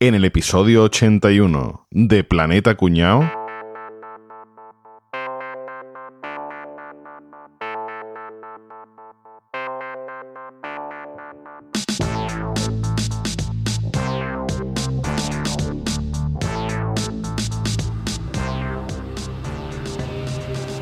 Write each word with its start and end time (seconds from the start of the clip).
En 0.00 0.14
el 0.14 0.24
episodio 0.24 0.84
81 0.84 1.88
de 1.90 2.22
Planeta 2.22 2.76
Cuñao. 2.76 3.28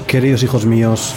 Queridos 0.07 0.43
hijos 0.43 0.67
míos, 0.67 1.15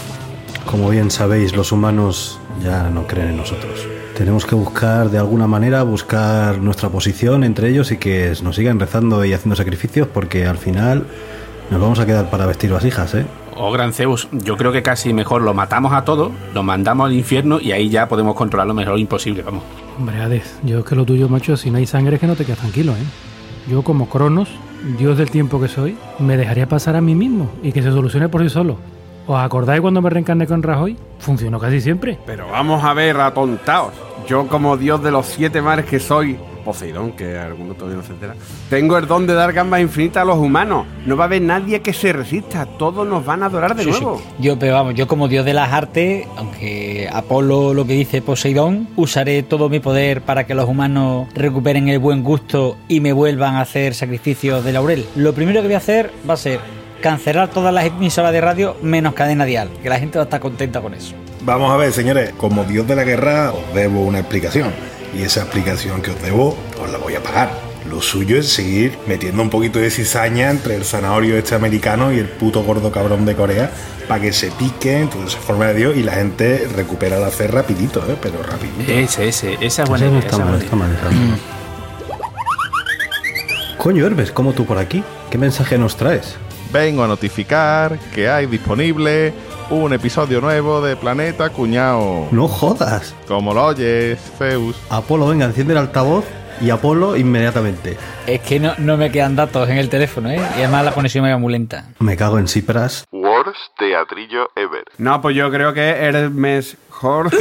como 0.65 0.89
bien 0.89 1.11
sabéis, 1.11 1.53
los 1.53 1.73
humanos 1.73 2.39
ya 2.63 2.89
no 2.89 3.07
creen 3.07 3.31
en 3.31 3.37
nosotros. 3.37 3.98
Tenemos 4.19 4.45
que 4.45 4.53
buscar 4.53 5.09
de 5.09 5.17
alguna 5.17 5.47
manera, 5.47 5.81
buscar 5.83 6.57
nuestra 6.57 6.89
posición 6.89 7.45
entre 7.45 7.69
ellos 7.69 7.89
y 7.93 7.95
que 7.95 8.33
nos 8.43 8.57
sigan 8.57 8.77
rezando 8.77 9.23
y 9.23 9.31
haciendo 9.31 9.55
sacrificios 9.55 10.09
porque 10.13 10.45
al 10.45 10.57
final 10.57 11.05
nos 11.71 11.79
vamos 11.79 11.99
a 11.99 12.05
quedar 12.05 12.29
para 12.29 12.45
vestir 12.45 12.69
vasijas, 12.69 13.15
¿eh? 13.15 13.25
Oh, 13.55 13.71
Gran 13.71 13.93
Zeus, 13.93 14.27
yo 14.33 14.57
creo 14.57 14.73
que 14.73 14.83
casi 14.83 15.13
mejor 15.13 15.41
lo 15.41 15.53
matamos 15.53 15.93
a 15.93 16.03
todos, 16.03 16.33
lo 16.53 16.63
mandamos 16.63 17.05
al 17.05 17.13
infierno 17.13 17.61
y 17.61 17.71
ahí 17.71 17.87
ya 17.87 18.09
podemos 18.09 18.35
controlar 18.35 18.67
lo 18.67 18.73
mejor 18.73 18.99
imposible, 18.99 19.41
vamos. 19.41 19.63
Hombre, 19.97 20.19
Hades, 20.19 20.59
yo 20.63 20.79
es 20.79 20.85
que 20.85 20.97
lo 20.97 21.05
tuyo, 21.05 21.29
macho, 21.29 21.55
si 21.55 21.71
no 21.71 21.77
hay 21.77 21.85
sangre 21.85 22.15
es 22.15 22.19
que 22.19 22.27
no 22.27 22.35
te 22.35 22.43
quedas 22.43 22.59
tranquilo, 22.59 22.91
¿eh? 22.91 23.69
Yo 23.71 23.83
como 23.83 24.09
Cronos, 24.09 24.49
dios 24.97 25.17
del 25.17 25.31
tiempo 25.31 25.61
que 25.61 25.69
soy, 25.69 25.97
me 26.19 26.35
dejaría 26.35 26.67
pasar 26.67 26.97
a 26.97 27.01
mí 27.01 27.15
mismo 27.15 27.49
y 27.63 27.71
que 27.71 27.81
se 27.81 27.89
solucione 27.89 28.27
por 28.27 28.41
sí 28.41 28.49
solo. 28.49 28.79
¿Os 29.27 29.39
acordáis 29.39 29.79
cuando 29.79 30.01
me 30.01 30.09
reencarné 30.09 30.45
con 30.45 30.61
Rajoy? 30.61 30.97
Funcionó 31.19 31.57
casi 31.57 31.79
siempre. 31.79 32.19
Pero 32.25 32.49
vamos 32.49 32.83
a 32.83 32.93
ver, 32.93 33.15
atontaos. 33.21 34.08
Yo 34.29 34.47
como 34.47 34.77
dios 34.77 35.01
de 35.03 35.09
los 35.09 35.25
siete 35.25 35.59
mares 35.59 35.85
que 35.85 35.99
soy, 35.99 36.37
Poseidón, 36.63 37.13
que 37.13 37.35
alguno 37.35 37.73
todavía 37.73 37.97
no 37.97 38.03
se 38.03 38.11
entera, 38.13 38.35
tengo 38.69 38.95
el 38.99 39.07
don 39.07 39.25
de 39.25 39.33
dar 39.33 39.51
gambas 39.53 39.81
infinitas 39.81 40.21
a 40.21 40.25
los 40.25 40.37
humanos. 40.37 40.85
No 41.07 41.17
va 41.17 41.23
a 41.23 41.27
haber 41.27 41.41
nadie 41.41 41.81
que 41.81 41.93
se 41.93 42.13
resista. 42.13 42.67
Todos 42.67 43.07
nos 43.07 43.25
van 43.25 43.41
a 43.41 43.47
adorar 43.47 43.75
de 43.75 43.85
Sí, 43.85 43.91
sí. 43.91 44.01
nuevo. 44.01 44.21
Yo, 44.37 44.59
pero 44.59 44.73
vamos, 44.75 44.93
yo 44.93 45.07
como 45.07 45.27
dios 45.27 45.45
de 45.45 45.53
las 45.55 45.73
artes, 45.73 46.27
aunque 46.37 47.09
Apolo 47.11 47.73
lo 47.73 47.87
que 47.87 47.93
dice 47.93 48.21
Poseidón, 48.21 48.87
usaré 48.97 49.41
todo 49.41 49.67
mi 49.67 49.79
poder 49.79 50.21
para 50.21 50.45
que 50.45 50.53
los 50.53 50.69
humanos 50.69 51.27
recuperen 51.33 51.87
el 51.89 51.97
buen 51.97 52.21
gusto 52.23 52.77
y 52.87 52.99
me 52.99 53.13
vuelvan 53.13 53.55
a 53.55 53.61
hacer 53.61 53.95
sacrificios 53.95 54.63
de 54.63 54.73
laurel. 54.73 55.05
Lo 55.15 55.33
primero 55.33 55.61
que 55.61 55.67
voy 55.69 55.73
a 55.75 55.77
hacer 55.77 56.11
va 56.29 56.35
a 56.35 56.37
ser 56.37 56.59
cancelar 57.01 57.47
todas 57.49 57.73
las 57.73 57.85
emisoras 57.85 58.31
de 58.31 58.41
radio 58.41 58.75
menos 58.83 59.13
cadena 59.15 59.45
dial, 59.45 59.69
que 59.81 59.89
la 59.89 59.97
gente 59.97 60.19
va 60.19 60.23
a 60.23 60.25
estar 60.25 60.39
contenta 60.39 60.81
con 60.81 60.93
eso. 60.93 61.15
Vamos 61.49 61.71
a 61.71 61.77
ver, 61.77 61.91
señores, 61.91 62.31
como 62.37 62.63
dios 62.63 62.85
de 62.87 62.95
la 62.95 63.03
guerra 63.03 63.51
os 63.51 63.73
debo 63.73 64.01
una 64.01 64.19
explicación. 64.19 64.71
Y 65.17 65.23
esa 65.23 65.41
explicación 65.41 66.03
que 66.03 66.11
os 66.11 66.21
debo, 66.21 66.55
os 66.79 66.91
la 66.91 66.99
voy 66.99 67.15
a 67.15 67.23
pagar. 67.23 67.49
Lo 67.89 68.03
suyo 68.03 68.37
es 68.37 68.49
seguir 68.49 68.99
metiendo 69.07 69.41
un 69.41 69.49
poquito 69.49 69.79
de 69.79 69.89
cizaña 69.89 70.51
entre 70.51 70.75
el 70.75 70.85
zanahorio 70.85 71.35
este 71.39 71.55
americano 71.55 72.13
y 72.13 72.19
el 72.19 72.27
puto 72.27 72.61
gordo 72.61 72.91
cabrón 72.91 73.25
de 73.25 73.33
Corea 73.33 73.71
para 74.07 74.21
que 74.21 74.31
se 74.31 74.51
pique, 74.51 74.99
entonces 74.99 75.31
se 75.31 75.39
forma 75.39 75.65
de 75.69 75.73
Dios 75.73 75.97
y 75.97 76.03
la 76.03 76.11
gente 76.11 76.67
recupera 76.75 77.17
la 77.17 77.31
fe 77.31 77.47
rapidito, 77.47 77.99
¿eh? 78.07 78.15
pero 78.21 78.43
rapidito. 78.43 78.91
Ese, 78.91 79.27
ese, 79.27 79.57
esa 79.59 79.81
es 79.81 79.89
buena 79.89 80.05
idea. 80.05 80.19
está 80.19 80.37
mal, 80.37 80.61
está 80.61 80.75
mal. 80.75 80.95
Coño, 83.79 84.05
Herbes, 84.05 84.31
¿cómo 84.31 84.53
tú 84.53 84.67
por 84.67 84.77
aquí? 84.77 85.03
¿Qué 85.31 85.39
mensaje 85.39 85.79
nos 85.79 85.97
traes? 85.97 86.35
Vengo 86.71 87.03
a 87.03 87.07
notificar 87.07 87.97
que 88.13 88.29
hay 88.29 88.45
disponible 88.45 89.33
un 89.69 89.93
episodio 89.93 90.41
nuevo 90.41 90.81
de 90.81 90.95
Planeta 90.95 91.49
Cuñao. 91.49 92.27
No 92.31 92.47
jodas. 92.47 93.13
Como 93.27 93.53
lo 93.53 93.65
oyes, 93.67 94.19
Zeus. 94.37 94.75
Apolo, 94.89 95.27
venga, 95.27 95.45
enciende 95.45 95.73
el 95.73 95.79
altavoz 95.79 96.25
y 96.61 96.69
Apolo 96.71 97.15
inmediatamente. 97.15 97.97
Es 98.27 98.41
que 98.41 98.59
no, 98.59 98.73
no 98.79 98.97
me 98.97 99.11
quedan 99.11 99.35
datos 99.35 99.69
en 99.69 99.77
el 99.77 99.89
teléfono, 99.89 100.29
¿eh? 100.29 100.39
Y 100.57 100.61
además 100.61 100.85
la 100.85 100.91
conexión 100.91 101.23
me 101.23 101.31
va 101.31 101.37
muy 101.37 101.53
lenta. 101.53 101.85
Me 101.99 102.17
cago 102.17 102.39
en 102.39 102.47
Cipras. 102.47 103.05
Worst 103.11 103.59
teatrillo 103.77 104.47
ever. 104.55 104.83
No, 104.97 105.21
pues 105.21 105.35
yo 105.35 105.49
creo 105.51 105.73
que 105.73 105.87
eres 105.89 106.31
mejor. 106.31 107.29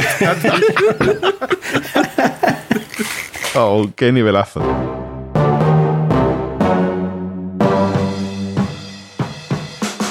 Oh, 3.55 3.89
qué 3.95 4.11
nivelazo. 4.11 4.61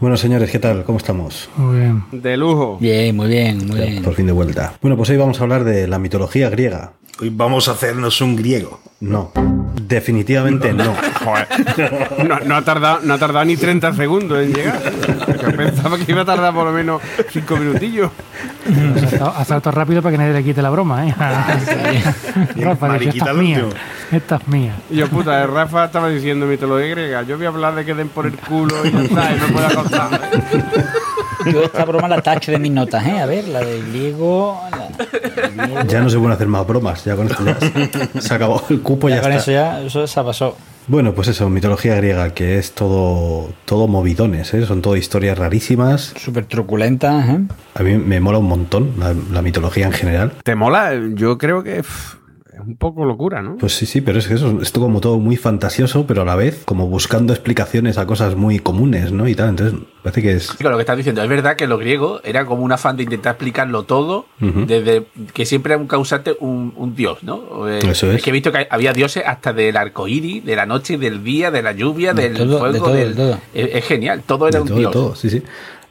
Bueno, 0.00 0.16
señores, 0.16 0.48
¿qué 0.52 0.60
tal? 0.60 0.84
¿Cómo 0.84 0.98
estamos? 0.98 1.50
Muy 1.56 1.80
bien. 1.80 2.04
De 2.12 2.36
lujo. 2.36 2.78
Bien, 2.80 3.16
muy 3.16 3.26
bien, 3.26 3.66
muy 3.66 3.80
bien. 3.80 4.02
Por 4.04 4.14
fin 4.14 4.26
de 4.26 4.32
vuelta. 4.32 4.74
Bueno, 4.80 4.96
pues 4.96 5.10
hoy 5.10 5.16
vamos 5.16 5.40
a 5.40 5.42
hablar 5.42 5.64
de 5.64 5.88
la 5.88 5.98
mitología 5.98 6.48
griega. 6.50 6.92
Hoy 7.20 7.30
vamos 7.30 7.66
a 7.66 7.72
hacernos 7.72 8.20
un 8.20 8.36
griego. 8.36 8.78
No, 9.00 9.32
definitivamente 9.82 10.72
no. 10.72 10.94
Joder. 11.24 11.46
No, 12.28 12.40
no 12.40 12.56
ha 12.56 12.62
tardado, 12.62 13.00
no 13.02 13.14
ha 13.14 13.18
tardado 13.18 13.44
ni 13.44 13.56
30 13.56 13.92
segundos 13.94 14.38
en 14.38 14.52
llegar. 14.52 14.80
Yo 15.40 15.56
pensaba 15.56 15.96
que 15.98 16.10
iba 16.10 16.22
a 16.22 16.24
tardar 16.24 16.52
por 16.52 16.66
lo 16.66 16.72
menos 16.72 17.00
5 17.30 17.56
minutillos. 17.56 18.10
Ha 19.20 19.44
saltado, 19.44 19.74
rápido 19.74 20.02
para 20.02 20.12
que 20.12 20.18
nadie 20.18 20.32
le 20.32 20.44
quite 20.44 20.62
la 20.62 20.70
broma, 20.70 21.08
¿eh? 21.08 21.14
Rafa, 22.56 22.88
Mariquita 22.88 23.16
esta 23.18 23.30
es 23.30 23.36
mía. 23.36 23.64
Esta 24.10 24.36
es 24.36 24.48
mía. 24.48 24.76
Y 24.90 24.96
yo, 24.96 25.08
puta, 25.08 25.46
Rafa 25.46 25.86
estaba 25.86 26.08
diciendo 26.08 26.46
mitología 26.46 26.88
griega. 26.88 27.22
Yo 27.22 27.36
voy 27.36 27.46
a 27.46 27.50
hablar 27.50 27.74
de 27.76 27.84
que 27.84 27.94
den 27.94 28.08
por 28.08 28.26
el 28.26 28.34
culo 28.34 28.84
y 28.84 28.90
ya 28.90 29.02
está, 29.02 29.34
y 29.34 29.40
me 29.40 29.46
puedo. 29.48 29.84
Yo 31.52 31.62
esta 31.64 31.84
broma 31.84 32.08
la 32.08 32.20
tacho 32.20 32.50
de 32.52 32.58
mis 32.58 32.72
notas, 32.72 33.06
¿eh? 33.06 33.20
A 33.20 33.26
ver, 33.26 33.48
la 33.48 33.60
de 33.60 33.80
griego... 33.82 34.60
la- 34.70 35.84
Ya 35.86 36.00
no 36.00 36.10
se 36.10 36.16
pueden 36.18 36.32
hacer 36.32 36.48
más 36.48 36.66
bromas. 36.66 37.04
Ya 37.04 37.16
con 37.16 37.28
esto 37.28 37.44
ya 37.44 37.58
se- 37.60 38.20
se 38.20 38.34
acabó 38.34 38.62
el 38.68 38.80
cupo, 38.80 39.08
ya, 39.08 39.16
Ya 39.16 39.22
con 39.22 39.32
está. 39.32 39.42
eso 39.42 39.52
ya, 39.52 39.80
eso 39.82 40.06
se 40.06 40.22
pasó. 40.22 40.56
Bueno, 40.88 41.12
pues 41.14 41.28
eso, 41.28 41.48
mitología 41.50 41.94
griega, 41.96 42.32
que 42.32 42.58
es 42.58 42.72
todo, 42.72 43.50
todo 43.66 43.88
movidones, 43.88 44.52
¿eh? 44.54 44.64
son 44.66 44.80
todo 44.82 44.96
historias 44.96 45.36
rarísimas. 45.38 46.14
Súper 46.16 46.46
truculenta, 46.46 47.24
¿eh? 47.30 47.40
A 47.74 47.82
mí 47.82 47.96
me 47.98 48.20
mola 48.20 48.38
un 48.38 48.46
montón 48.48 48.94
la, 48.98 49.14
la 49.32 49.42
mitología 49.42 49.86
en 49.86 49.92
general. 49.92 50.32
¿Te 50.42 50.54
mola? 50.54 50.92
Yo 51.14 51.36
creo 51.38 51.62
que 51.62 51.82
pff, 51.82 52.14
es 52.60 52.66
un 52.66 52.76
poco 52.76 53.04
locura, 53.04 53.42
¿no? 53.42 53.56
Pues 53.56 53.74
sí, 53.74 53.86
sí, 53.86 54.00
pero 54.00 54.18
es 54.18 54.26
que 54.28 54.34
eso 54.34 54.60
es 54.60 54.70
como 54.72 55.00
todo 55.00 55.18
muy 55.18 55.36
fantasioso, 55.36 56.06
pero 56.06 56.22
a 56.22 56.24
la 56.24 56.36
vez 56.36 56.62
como 56.64 56.86
buscando 56.86 57.32
explicaciones 57.32 57.98
a 57.98 58.06
cosas 58.06 58.34
muy 58.36 58.58
comunes, 58.58 59.12
¿no? 59.12 59.28
Y 59.28 59.34
tal, 59.34 59.50
entonces 59.50 59.78
parece 60.02 60.22
que 60.22 60.32
es... 60.32 60.52
Claro, 60.52 60.72
lo 60.72 60.76
que 60.78 60.82
estás 60.82 60.96
diciendo, 60.96 61.22
es 61.22 61.28
verdad 61.28 61.56
que 61.56 61.66
los 61.66 61.78
griegos 61.80 62.20
era 62.24 62.44
como 62.46 62.62
un 62.62 62.72
afán 62.72 62.96
de 62.96 63.02
intentar 63.04 63.32
explicarlo 63.34 63.82
todo, 63.84 64.26
desde 64.40 65.06
que 65.34 65.44
siempre 65.46 65.72
era 65.74 65.80
un 65.80 65.88
causante 65.88 66.36
un, 66.40 66.72
un 66.76 66.94
dios, 66.94 67.22
¿no? 67.22 67.68
Eh, 67.68 67.80
Eso 67.88 68.10
es. 68.12 68.22
que 68.22 68.30
he 68.30 68.32
visto 68.32 68.52
que 68.52 68.66
había 68.70 68.92
dioses 68.92 69.22
hasta 69.26 69.52
del 69.52 69.76
arco 69.76 70.08
iris, 70.08 70.44
de 70.44 70.56
la 70.56 70.66
noche, 70.66 70.98
del 70.98 71.22
día, 71.24 71.50
de 71.50 71.62
la 71.62 71.72
lluvia, 71.72 72.12
De 72.14 72.30
del 72.30 72.36
todo, 72.38 72.58
fuego, 72.58 72.72
de 72.72 72.78
todo, 72.80 72.92
del- 72.94 73.14
de 73.14 73.22
todo. 73.22 73.38
Es, 73.54 73.74
es 73.74 73.84
genial, 73.84 74.22
todo 74.26 74.48
era 74.48 74.60
de 74.60 74.72
un 74.72 74.78
dios. 74.78 74.92
todo, 74.92 75.14
sí, 75.14 75.30
sí. 75.30 75.42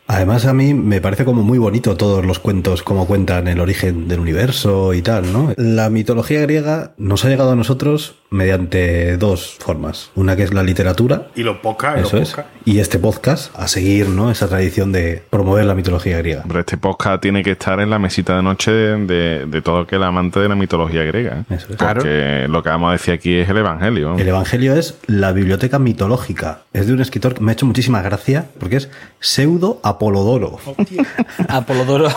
Además 0.07 0.45
a 0.45 0.53
mí 0.53 0.73
me 0.73 1.01
parece 1.01 1.25
como 1.25 1.43
muy 1.43 1.57
bonito 1.57 1.97
todos 1.97 2.25
los 2.25 2.39
cuentos, 2.39 2.81
como 2.81 3.05
cuentan 3.05 3.47
el 3.49 3.59
origen 3.59 4.07
del 4.07 4.21
universo 4.21 4.93
y 4.93 5.01
tal, 5.01 5.33
¿no? 5.33 5.53
La 5.57 5.89
mitología 5.89 6.41
griega 6.41 6.93
nos 6.97 7.25
ha 7.25 7.29
llegado 7.29 7.51
a 7.51 7.55
nosotros 7.55 8.15
mediante 8.29 9.17
dos 9.17 9.55
formas. 9.59 10.11
Una 10.15 10.35
que 10.35 10.43
es 10.43 10.53
la 10.53 10.63
literatura, 10.63 11.27
Y 11.35 11.43
los 11.43 11.57
podcasts, 11.57 12.01
los 12.01 12.13
eso 12.13 12.39
es, 12.39 12.45
y 12.65 12.79
este 12.79 12.99
podcast 12.99 13.57
a 13.57 13.67
seguir, 13.67 14.09
¿no? 14.09 14.29
Esa 14.29 14.47
tradición 14.47 14.91
de 14.91 15.23
promover 15.29 15.65
la 15.65 15.75
mitología 15.75 16.17
griega. 16.17 16.41
Hombre, 16.41 16.59
este 16.59 16.77
podcast 16.77 17.21
tiene 17.21 17.43
que 17.43 17.51
estar 17.51 17.79
en 17.79 17.89
la 17.89 17.99
mesita 17.99 18.35
de 18.35 18.43
noche 18.43 18.71
de, 18.71 19.45
de 19.45 19.61
todo 19.61 19.79
aquel 19.79 20.03
amante 20.03 20.39
de 20.39 20.49
la 20.49 20.55
mitología 20.55 21.03
griega. 21.03 21.45
¿eh? 21.49 21.55
Eso 21.55 21.67
es. 21.69 21.77
Porque 21.77 22.47
lo 22.49 22.61
que 22.63 22.69
vamos 22.69 22.89
a 22.89 22.91
decir 22.93 23.13
aquí 23.13 23.35
es 23.35 23.49
el 23.49 23.57
Evangelio. 23.57 24.17
El 24.17 24.27
Evangelio 24.27 24.75
es 24.75 24.97
la 25.07 25.31
biblioteca 25.31 25.79
mitológica. 25.79 26.61
Es 26.73 26.87
de 26.87 26.93
un 26.93 27.01
escritor 27.01 27.33
que 27.33 27.41
me 27.41 27.51
ha 27.51 27.53
hecho 27.53 27.65
muchísima 27.65 28.01
gracia 28.01 28.45
porque 28.59 28.77
es 28.77 28.89
pseudo 29.19 29.79
Apolodoro. 29.83 30.59
Apolodoro. 31.47 32.09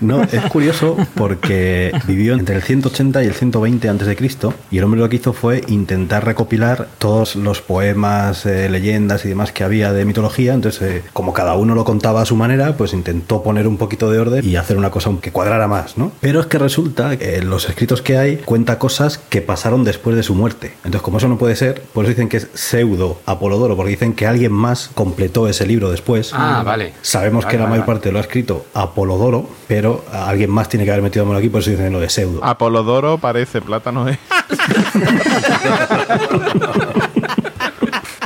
No, 0.00 0.22
es 0.22 0.42
curioso 0.50 0.96
porque 1.14 1.92
vivió 2.06 2.34
entre 2.34 2.56
el 2.56 2.62
180 2.62 3.22
y 3.22 3.26
el 3.26 3.34
120 3.34 3.88
antes 3.88 4.06
de 4.06 4.16
Cristo 4.16 4.52
Y 4.70 4.78
el 4.78 4.84
hombre 4.84 5.00
lo 5.00 5.08
que 5.08 5.16
hizo 5.16 5.32
fue 5.32 5.62
intentar 5.68 6.24
recopilar 6.24 6.88
todos 6.98 7.36
los 7.36 7.60
poemas, 7.60 8.46
eh, 8.46 8.68
leyendas 8.68 9.24
y 9.24 9.28
demás 9.28 9.52
que 9.52 9.64
había 9.64 9.92
de 9.92 10.04
mitología. 10.04 10.54
Entonces, 10.54 10.82
eh, 10.82 11.02
como 11.12 11.32
cada 11.32 11.54
uno 11.54 11.74
lo 11.74 11.84
contaba 11.84 12.22
a 12.22 12.24
su 12.24 12.36
manera, 12.36 12.76
pues 12.76 12.92
intentó 12.92 13.42
poner 13.42 13.66
un 13.68 13.76
poquito 13.76 14.10
de 14.10 14.18
orden 14.18 14.44
y 14.48 14.56
hacer 14.56 14.76
una 14.76 14.90
cosa 14.90 15.10
que 15.20 15.32
cuadrara 15.32 15.68
más, 15.68 15.96
¿no? 15.98 16.12
Pero 16.20 16.40
es 16.40 16.46
que 16.46 16.58
resulta 16.58 17.16
que 17.16 17.36
en 17.36 17.50
los 17.50 17.68
escritos 17.68 18.02
que 18.02 18.18
hay 18.18 18.36
cuenta 18.38 18.78
cosas 18.78 19.18
que 19.18 19.40
pasaron 19.42 19.84
después 19.84 20.16
de 20.16 20.22
su 20.22 20.34
muerte. 20.34 20.74
Entonces, 20.84 21.02
como 21.02 21.18
eso 21.18 21.28
no 21.28 21.38
puede 21.38 21.56
ser, 21.56 21.82
por 21.92 22.04
eso 22.04 22.10
dicen 22.10 22.28
que 22.28 22.38
es 22.38 22.48
pseudo 22.54 23.18
Apolodoro, 23.26 23.76
porque 23.76 23.90
dicen 23.90 24.14
que 24.14 24.26
alguien 24.26 24.52
más 24.52 24.90
completó 24.94 25.48
ese 25.48 25.66
libro 25.66 25.90
después. 25.90 26.30
Ah, 26.32 26.62
vale. 26.64 26.92
Sabemos 27.02 27.44
Vale, 27.44 27.52
que 27.52 27.58
la 27.58 27.64
vale, 27.64 27.70
mayor 27.70 27.86
vale. 27.86 27.96
parte 27.96 28.12
lo 28.12 28.18
ha 28.18 28.22
escrito 28.22 28.66
Apolodoro, 28.74 29.48
pero 29.68 30.04
alguien 30.12 30.50
más 30.50 30.68
tiene 30.68 30.84
que 30.84 30.90
haber 30.90 31.02
metido 31.02 31.24
mano 31.26 31.38
aquí, 31.38 31.48
por 31.48 31.60
eso 31.60 31.70
dicen 31.70 31.92
lo 31.92 32.00
de 32.00 32.08
pseudo. 32.08 32.44
Apolodoro 32.44 33.18
parece 33.18 33.60
plátano, 33.60 34.08
¿eh? 34.08 34.18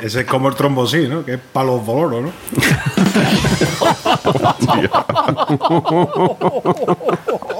Ese 0.02 0.20
es 0.20 0.26
como 0.26 0.48
el 0.48 0.54
trombosí, 0.54 1.08
¿no? 1.08 1.24
Que 1.24 1.34
es 1.34 1.40
palo 1.52 1.82
doloro, 1.84 2.22
¿no? 2.22 2.32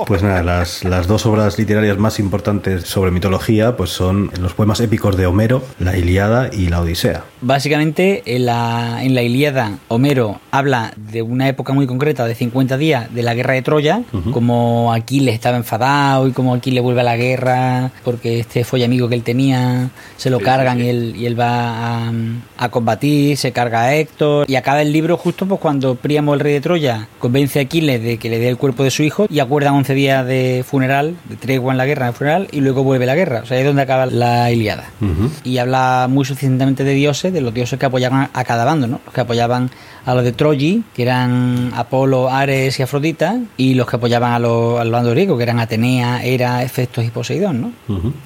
Pues 0.07 0.23
nada, 0.23 0.43
las, 0.43 0.85
las 0.85 1.07
dos 1.07 1.27
obras 1.27 1.59
literarias 1.59 1.99
más 1.99 2.19
importantes 2.19 2.85
sobre 2.85 3.11
mitología 3.11 3.77
pues 3.77 3.91
son 3.91 4.31
los 4.41 4.55
poemas 4.55 4.81
épicos 4.81 5.17
de 5.17 5.27
Homero, 5.27 5.63
la 5.79 5.97
Iliada 5.97 6.49
y 6.53 6.69
la 6.69 6.81
Odisea. 6.81 7.25
Básicamente, 7.43 8.23
en 8.27 8.47
la, 8.47 8.99
en 9.03 9.15
la 9.15 9.23
Ilíada, 9.23 9.79
Homero 9.89 10.41
habla 10.51 10.93
de 10.97 11.23
una 11.23 11.49
época 11.49 11.73
muy 11.73 11.87
concreta, 11.87 12.27
de 12.27 12.35
50 12.35 12.77
días, 12.77 13.13
de 13.15 13.23
la 13.23 13.35
guerra 13.35 13.55
de 13.55 13.63
Troya, 13.63 14.03
como 14.33 14.93
Aquiles 14.93 15.35
estaba 15.35 15.57
enfadado 15.57 16.29
y 16.29 16.33
como 16.33 16.55
Aquiles 16.55 16.83
vuelve 16.83 17.01
a 17.01 17.05
la 17.05 17.17
guerra 17.17 17.91
porque 18.05 18.41
este 18.41 18.65
fue 18.65 18.85
amigo 18.85 19.09
que 19.09 19.15
él 19.15 19.23
tenía, 19.23 19.91
se 20.17 20.31
lo 20.31 20.39
Sí, 20.39 20.45
cargan 20.45 20.79
sí. 20.79 20.85
Y, 20.85 20.89
él, 20.89 21.15
y 21.17 21.27
él 21.27 21.39
va 21.39 22.07
a, 22.07 22.13
a 22.59 22.69
combatir, 22.71 23.37
se 23.37 23.53
carga 23.53 23.83
a 23.83 23.95
Héctor 23.95 24.47
y 24.49 24.57
acaba 24.57 24.81
el 24.83 24.93
libro 24.93 25.17
justo 25.17 25.47
pues 25.47 25.61
cuando 25.61 25.95
Príamo, 25.95 26.35
el 26.35 26.41
rey 26.41 26.55
de 26.55 26.61
Troya, 26.61 27.09
convence 27.19 27.59
a 27.59 27.63
Aquiles 27.63 28.03
de 28.03 28.17
que 28.17 28.31
le 28.31 28.39
dé 28.39 28.49
el 28.49 28.57
cuerpo 28.57 28.85
de 28.85 28.91
su 28.91 29.03
hijo 29.03 29.27
y 29.31 29.41
acuerdan 29.41 29.75
11 29.75 29.95
días 29.95 30.27
de 30.27 30.65
funeral, 30.67 31.15
de 31.29 31.37
tregua 31.37 31.73
en 31.73 31.79
la 31.79 31.87
guerra, 31.87 32.07
de 32.07 32.13
funeral, 32.13 32.49
y 32.53 32.61
luego 32.61 32.83
vuelve 32.83 33.07
la 33.07 33.15
guerra. 33.15 33.41
O 33.43 33.47
sea, 33.47 33.57
ahí 33.57 33.63
es 33.63 33.67
donde 33.67 33.83
acaba 33.83 34.07
la 34.07 34.51
Ilíada 34.51 34.85
y 35.45 35.59
habla 35.59 36.07
muy 36.11 36.25
suficientemente 36.25 36.85
de 36.85 36.95
dioses, 36.95 37.30
de 37.31 37.41
los 37.41 37.55
dioses 37.55 37.79
que 37.79 37.87
apoyaban 37.87 38.31
a 38.33 38.45
cada 38.45 38.65
bando, 38.65 38.87
¿no? 38.87 39.01
Los 39.05 39.15
que 39.15 39.21
apoyaban 39.21 39.71
a 40.05 40.15
los 40.15 40.25
de 40.25 40.33
Troyi, 40.33 40.83
que 40.95 41.03
eran 41.03 41.73
Apolo, 41.75 42.31
Ares 42.31 42.79
y 42.79 42.83
Afrodita, 42.83 43.39
y 43.57 43.75
los 43.75 43.87
que 43.87 43.97
apoyaban 43.97 44.33
a 44.33 44.39
los, 44.39 44.81
al 44.81 44.91
bando 44.91 45.11
griego, 45.11 45.37
que 45.37 45.43
eran 45.43 45.61
Atenea, 45.61 46.25
Hera, 46.25 46.63
Hefestos 46.63 47.05
y 47.05 47.11
Poseidón, 47.11 47.61
¿no? 47.61 47.73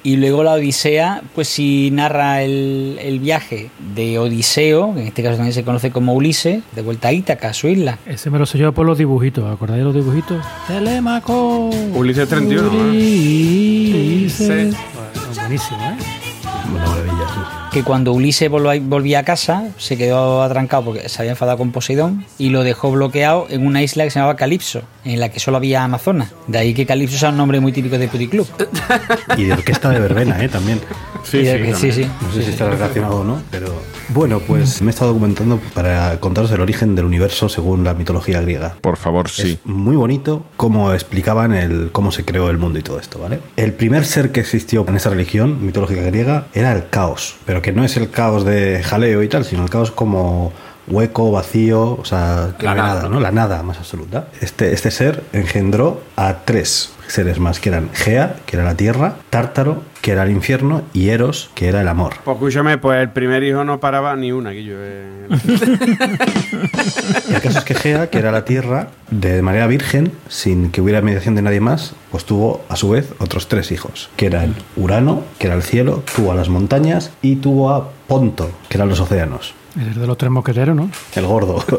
Y 0.03 0.17
luego 0.17 0.43
la 0.43 0.53
Odisea, 0.53 1.21
pues 1.33 1.47
si 1.47 1.89
narra 1.91 2.41
el, 2.43 2.97
el 3.01 3.19
viaje 3.19 3.69
de 3.93 4.19
Odiseo, 4.19 4.93
que 4.93 5.01
en 5.01 5.07
este 5.07 5.23
caso 5.23 5.35
también 5.35 5.53
se 5.53 5.63
conoce 5.63 5.91
como 5.91 6.13
Ulises, 6.13 6.63
de 6.73 6.81
vuelta 6.81 7.09
a 7.09 7.13
Ítaca, 7.13 7.49
a 7.49 7.53
su 7.53 7.67
isla. 7.67 7.97
Ese 8.05 8.29
me 8.29 8.39
lo 8.39 8.45
sé 8.45 8.57
yo 8.57 8.71
por 8.73 8.85
los 8.85 8.97
dibujitos. 8.97 9.51
¿Acordáis 9.51 9.79
de 9.79 9.85
los 9.85 9.95
dibujitos? 9.95 10.43
Telémaco. 10.67 11.69
Ulises 11.93 12.27
31, 12.29 12.71
¿no? 12.71 12.89
Ulises. 12.89 13.95
Ulises. 14.49 14.75
Bueno, 14.95 15.41
buenísimo, 15.41 15.79
¿eh? 15.81 16.14
Que 17.75 17.83
cuando 17.83 18.13
Ulises 18.13 18.49
volv- 18.49 18.87
volvía 18.87 19.19
a 19.19 19.23
casa 19.23 19.67
se 19.77 19.97
quedó 19.97 20.41
atrancado 20.41 20.85
porque 20.85 21.09
se 21.09 21.21
había 21.21 21.31
enfadado 21.31 21.57
con 21.57 21.73
Poseidón 21.73 22.23
y 22.37 22.47
lo 22.49 22.63
dejó 22.63 22.89
bloqueado 22.89 23.47
en 23.49 23.67
una 23.67 23.83
isla 23.83 24.05
que 24.05 24.11
se 24.11 24.19
llamaba 24.19 24.37
Calipso, 24.37 24.83
en 25.03 25.19
la 25.19 25.27
que 25.27 25.41
solo 25.41 25.57
había 25.57 25.83
Amazonas. 25.83 26.31
De 26.47 26.57
ahí 26.57 26.73
que 26.73 26.85
Calipso 26.85 27.17
sea 27.17 27.31
un 27.31 27.37
nombre 27.37 27.59
muy 27.59 27.73
típico 27.73 27.97
de 27.97 28.07
Puticlub. 28.07 28.47
Y 29.35 29.43
de 29.43 29.51
orquesta 29.51 29.89
de 29.89 29.99
verbena, 29.99 30.41
¿eh? 30.41 30.47
También. 30.47 30.79
Sí, 31.25 31.39
sí, 31.39 31.43
que- 31.43 31.65
sí, 31.65 31.71
también. 31.73 31.93
sí. 31.93 32.07
No 32.21 32.31
sé 32.33 32.43
si 32.43 32.51
está 32.51 32.69
relacionado 32.69 33.17
o 33.17 33.23
no, 33.25 33.41
pero... 33.51 33.73
Bueno, 34.09 34.39
pues 34.39 34.83
me 34.83 34.89
he 34.89 34.91
estado 34.91 35.07
documentando 35.13 35.59
para 35.73 36.19
contaros 36.19 36.51
el 36.51 36.61
origen 36.61 36.93
del 36.95 37.05
universo 37.05 37.49
según 37.49 37.83
la 37.83 37.95
mitología 37.95 38.39
griega. 38.39 38.75
Por 38.79 38.97
favor, 38.97 39.27
sí. 39.29 39.53
Es 39.53 39.65
muy 39.65 39.95
bonito 39.95 40.45
cómo 40.57 40.93
explicaban 40.93 41.53
el 41.55 41.89
cómo 41.91 42.11
se 42.11 42.23
creó 42.23 42.51
el 42.51 42.59
mundo 42.59 42.77
y 42.77 42.83
todo 42.83 42.99
esto, 42.99 43.17
¿vale? 43.17 43.39
El 43.57 43.73
primer 43.73 44.05
ser 44.05 44.31
que 44.31 44.39
existió 44.41 44.85
en 44.87 44.95
esa 44.95 45.09
religión 45.09 45.65
mitológica 45.65 46.03
griega 46.03 46.45
era 46.53 46.71
el 46.71 46.87
caos, 46.89 47.35
pero 47.47 47.63
que 47.65 47.71
no 47.71 47.83
es 47.83 47.97
el 47.97 48.11
caos 48.11 48.45
de 48.45 48.83
jaleo 48.83 49.23
y 49.23 49.27
tal, 49.27 49.43
sino 49.43 49.63
el 49.63 49.71
caos 49.71 49.89
como 49.89 50.53
hueco, 50.87 51.31
vacío, 51.31 51.97
o 51.99 52.05
sea, 52.05 52.55
que 52.57 52.65
La 52.65 52.75
nada, 52.75 52.95
nada, 52.95 53.09
¿no? 53.09 53.19
La 53.19 53.31
nada 53.31 53.63
más 53.63 53.77
absoluta. 53.77 54.27
Este, 54.41 54.73
este 54.73 54.91
ser 54.91 55.23
engendró 55.33 56.01
a 56.15 56.37
tres 56.45 56.91
seres 57.07 57.39
más, 57.39 57.59
que 57.59 57.69
eran 57.69 57.89
Gea, 57.93 58.37
que 58.45 58.55
era 58.55 58.65
la 58.65 58.75
tierra, 58.75 59.15
Tártaro, 59.29 59.83
que 60.01 60.11
era 60.11 60.23
el 60.23 60.31
infierno, 60.31 60.83
y 60.93 61.09
Eros, 61.09 61.51
que 61.53 61.67
era 61.67 61.81
el 61.81 61.87
amor. 61.87 62.13
Pues 62.23 62.35
escúchame, 62.35 62.77
pues 62.77 62.99
el 62.99 63.09
primer 63.09 63.43
hijo 63.43 63.63
no 63.63 63.79
paraba 63.79 64.15
ni 64.15 64.31
una, 64.31 64.51
Guillo. 64.51 64.75
eh. 64.79 65.27
El 67.29 67.41
caso 67.41 67.59
es 67.59 67.65
que 67.65 67.75
Gea, 67.75 68.09
que 68.09 68.19
era 68.19 68.31
la 68.31 68.45
tierra, 68.45 68.89
de 69.09 69.41
manera 69.41 69.67
virgen, 69.67 70.11
sin 70.27 70.71
que 70.71 70.81
hubiera 70.81 71.01
mediación 71.01 71.35
de 71.35 71.41
nadie 71.41 71.59
más, 71.59 71.93
pues 72.11 72.25
tuvo 72.25 72.63
a 72.69 72.75
su 72.75 72.89
vez 72.89 73.13
otros 73.19 73.47
tres 73.47 73.71
hijos, 73.71 74.09
que 74.15 74.27
eran 74.27 74.55
Urano, 74.75 75.23
que 75.39 75.47
era 75.47 75.55
el 75.55 75.63
cielo, 75.63 76.03
tuvo 76.15 76.31
a 76.31 76.35
las 76.35 76.49
montañas 76.49 77.11
y 77.21 77.37
tuvo 77.37 77.71
a 77.71 77.89
Ponto, 78.07 78.51
que 78.69 78.77
eran 78.77 78.89
los 78.89 78.99
océanos. 78.99 79.53
Es 79.79 79.95
de 79.95 80.07
los 80.07 80.17
tres 80.17 80.31
mosqueteros, 80.31 80.75
¿no? 80.75 80.89
El 81.15 81.27
gordo. 81.27 81.63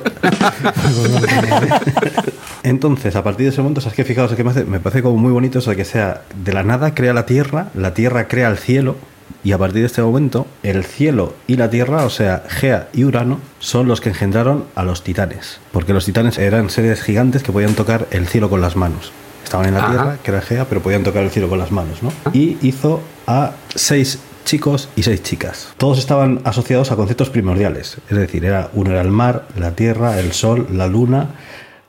Entonces, 2.62 3.14
a 3.16 3.22
partir 3.22 3.46
de 3.46 3.52
ese 3.52 3.60
momento, 3.62 3.80
¿sabes 3.80 3.96
qué? 3.96 4.04
Fijaos, 4.04 4.30
es 4.30 4.36
que 4.36 4.44
me, 4.44 4.50
hace- 4.50 4.64
me 4.64 4.80
parece 4.80 5.02
como 5.02 5.16
muy 5.16 5.32
bonito 5.32 5.58
eso 5.60 5.70
de 5.70 5.76
que 5.76 5.84
sea 5.84 6.22
de 6.44 6.52
la 6.52 6.62
nada 6.62 6.94
crea 6.94 7.12
la 7.12 7.26
tierra, 7.26 7.68
la 7.74 7.94
tierra 7.94 8.28
crea 8.28 8.48
el 8.48 8.58
cielo, 8.58 8.96
y 9.42 9.52
a 9.52 9.58
partir 9.58 9.80
de 9.80 9.86
este 9.86 10.02
momento, 10.02 10.46
el 10.62 10.84
cielo 10.84 11.34
y 11.46 11.56
la 11.56 11.70
tierra, 11.70 12.04
o 12.04 12.10
sea, 12.10 12.42
Gea 12.48 12.88
y 12.92 13.04
Urano, 13.04 13.38
son 13.60 13.86
los 13.88 14.00
que 14.00 14.08
engendraron 14.08 14.64
a 14.74 14.82
los 14.84 15.02
titanes. 15.04 15.58
Porque 15.72 15.92
los 15.92 16.04
titanes 16.04 16.38
eran 16.38 16.70
seres 16.70 17.02
gigantes 17.02 17.42
que 17.42 17.52
podían 17.52 17.74
tocar 17.74 18.06
el 18.10 18.26
cielo 18.26 18.50
con 18.50 18.60
las 18.60 18.76
manos. 18.76 19.12
Estaban 19.44 19.66
en 19.68 19.74
la 19.74 19.80
Ajá. 19.80 19.90
tierra, 19.90 20.18
que 20.22 20.30
era 20.32 20.40
Gea, 20.40 20.64
pero 20.68 20.80
podían 20.80 21.04
tocar 21.04 21.22
el 21.22 21.30
cielo 21.30 21.48
con 21.48 21.58
las 21.60 21.70
manos, 21.70 22.02
¿no? 22.02 22.12
Y 22.32 22.56
hizo 22.62 23.00
a 23.28 23.52
seis 23.74 24.18
chicos 24.46 24.88
y 24.96 25.02
seis 25.02 25.22
chicas. 25.22 25.74
Todos 25.76 25.98
estaban 25.98 26.40
asociados 26.44 26.90
a 26.90 26.96
conceptos 26.96 27.28
primordiales. 27.28 27.98
Es 28.08 28.16
decir, 28.16 28.46
era, 28.46 28.70
uno 28.72 28.92
era 28.92 29.02
el 29.02 29.10
mar, 29.10 29.46
la 29.58 29.72
tierra, 29.72 30.18
el 30.18 30.32
sol, 30.32 30.66
la 30.72 30.86
luna, 30.86 31.34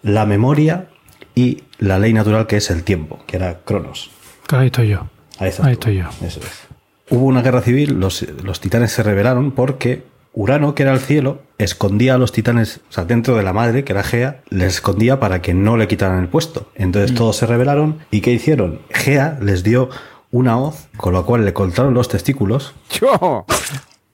la 0.03 0.25
memoria 0.25 0.89
y 1.35 1.63
la 1.77 1.99
ley 1.99 2.11
natural 2.11 2.47
que 2.47 2.57
es 2.57 2.69
el 2.69 2.83
tiempo, 2.83 3.19
que 3.25 3.37
era 3.37 3.59
Cronos. 3.63 4.11
Ahí 4.49 4.65
estoy 4.65 4.89
yo. 4.89 5.07
Ahí, 5.39 5.51
Ahí 5.61 5.73
estoy 5.73 5.97
yo. 5.97 6.09
Eso 6.25 6.41
es. 6.41 6.67
Hubo 7.09 7.25
una 7.25 7.41
guerra 7.41 7.61
civil, 7.61 7.99
los, 7.99 8.25
los 8.43 8.59
titanes 8.59 8.91
se 8.91 9.03
rebelaron 9.03 9.51
porque 9.51 10.03
Urano, 10.33 10.75
que 10.75 10.83
era 10.83 10.93
el 10.93 10.99
cielo, 10.99 11.41
escondía 11.57 12.15
a 12.15 12.17
los 12.17 12.31
titanes, 12.31 12.81
o 12.89 12.91
sea, 12.91 13.05
dentro 13.05 13.35
de 13.37 13.43
la 13.43 13.53
madre, 13.53 13.83
que 13.83 13.93
era 13.93 14.03
Gea, 14.03 14.41
les 14.49 14.75
escondía 14.75 15.19
para 15.19 15.41
que 15.41 15.53
no 15.53 15.77
le 15.77 15.87
quitaran 15.87 16.19
el 16.19 16.27
puesto. 16.27 16.69
Entonces 16.75 17.15
todos 17.15 17.37
se 17.37 17.47
rebelaron 17.47 17.99
y 18.11 18.21
¿qué 18.21 18.33
hicieron? 18.33 18.81
Gea 18.89 19.39
les 19.41 19.63
dio 19.63 19.89
una 20.31 20.57
hoz, 20.57 20.87
con 20.97 21.13
lo 21.13 21.25
cual 21.25 21.45
le 21.45 21.53
cortaron 21.53 21.93
los 21.93 22.09
testículos, 22.09 22.73
¡Yo! 22.91 23.45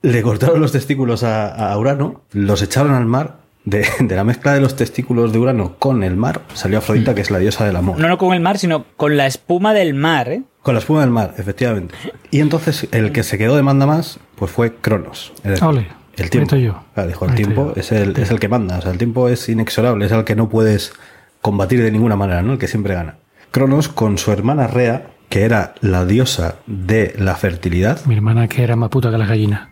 le 0.02 0.22
cortaron 0.22 0.60
los 0.60 0.72
testículos 0.72 1.22
a, 1.22 1.72
a 1.72 1.78
Urano, 1.78 2.22
los 2.32 2.62
echaron 2.62 2.94
al 2.94 3.06
mar. 3.06 3.42
De, 3.66 3.88
de 3.98 4.14
la 4.14 4.24
mezcla 4.24 4.52
de 4.52 4.60
los 4.60 4.76
testículos 4.76 5.32
de 5.32 5.38
Urano 5.38 5.76
con 5.78 6.02
el 6.02 6.16
mar 6.16 6.42
salió 6.52 6.76
Afrodita, 6.76 7.14
que 7.14 7.22
es 7.22 7.30
la 7.30 7.38
diosa 7.38 7.64
del 7.64 7.76
amor. 7.76 7.98
No, 7.98 8.08
no 8.08 8.18
con 8.18 8.34
el 8.34 8.40
mar, 8.40 8.58
sino 8.58 8.84
con 8.98 9.16
la 9.16 9.26
espuma 9.26 9.72
del 9.72 9.94
mar, 9.94 10.28
¿eh? 10.28 10.42
Con 10.60 10.74
la 10.74 10.80
espuma 10.80 11.00
del 11.00 11.08
mar, 11.08 11.34
efectivamente. 11.38 11.94
Y 12.30 12.40
entonces 12.40 12.86
el 12.90 13.10
que 13.10 13.22
se 13.22 13.38
quedó 13.38 13.56
de 13.56 13.62
manda 13.62 13.86
más, 13.86 14.18
pues 14.36 14.50
fue 14.50 14.74
Cronos. 14.74 15.32
Ole, 15.62 15.88
el 16.16 16.28
tiempo. 16.28 16.56
yo. 16.56 16.84
Claro, 16.92 17.08
dijo, 17.08 17.24
el 17.24 17.34
tiempo 17.34 17.72
yo. 17.74 17.80
es 17.80 17.90
el, 17.90 18.14
es 18.18 18.30
el 18.30 18.38
que 18.38 18.48
manda. 18.48 18.76
O 18.78 18.82
sea, 18.82 18.92
el 18.92 18.98
tiempo 18.98 19.30
es 19.30 19.48
inexorable, 19.48 20.04
es 20.04 20.12
el 20.12 20.24
que 20.24 20.36
no 20.36 20.50
puedes 20.50 20.92
combatir 21.40 21.82
de 21.82 21.90
ninguna 21.90 22.16
manera, 22.16 22.42
¿no? 22.42 22.52
El 22.52 22.58
que 22.58 22.68
siempre 22.68 22.92
gana. 22.92 23.16
Cronos 23.50 23.88
con 23.88 24.18
su 24.18 24.30
hermana 24.30 24.66
Rea, 24.66 25.06
que 25.34 25.42
era 25.42 25.74
la 25.80 26.06
diosa 26.06 26.58
de 26.68 27.12
la 27.18 27.34
fertilidad, 27.34 28.06
Mi 28.06 28.14
hermana 28.14 28.46
que 28.46 28.62
era 28.62 28.76
más 28.76 28.88
puta 28.88 29.10
que 29.10 29.18
la 29.18 29.26
gallina. 29.26 29.70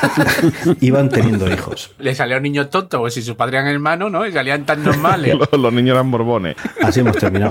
iban 0.80 1.08
teniendo 1.08 1.52
hijos. 1.52 1.90
Le 1.98 2.14
salió 2.14 2.36
un 2.36 2.44
niño 2.44 2.68
tonto, 2.68 3.00
pues 3.00 3.14
si 3.14 3.22
sus 3.22 3.34
padres 3.34 3.62
eran 3.62 3.72
hermanos, 3.74 4.12
¿no? 4.12 4.24
Y 4.24 4.30
salían 4.30 4.64
tan 4.64 4.84
normales. 4.84 5.34
Los, 5.50 5.60
los 5.60 5.72
niños 5.72 5.94
eran 5.94 6.08
borbones. 6.12 6.54
Así 6.80 7.00
hemos 7.00 7.16
terminado. 7.16 7.50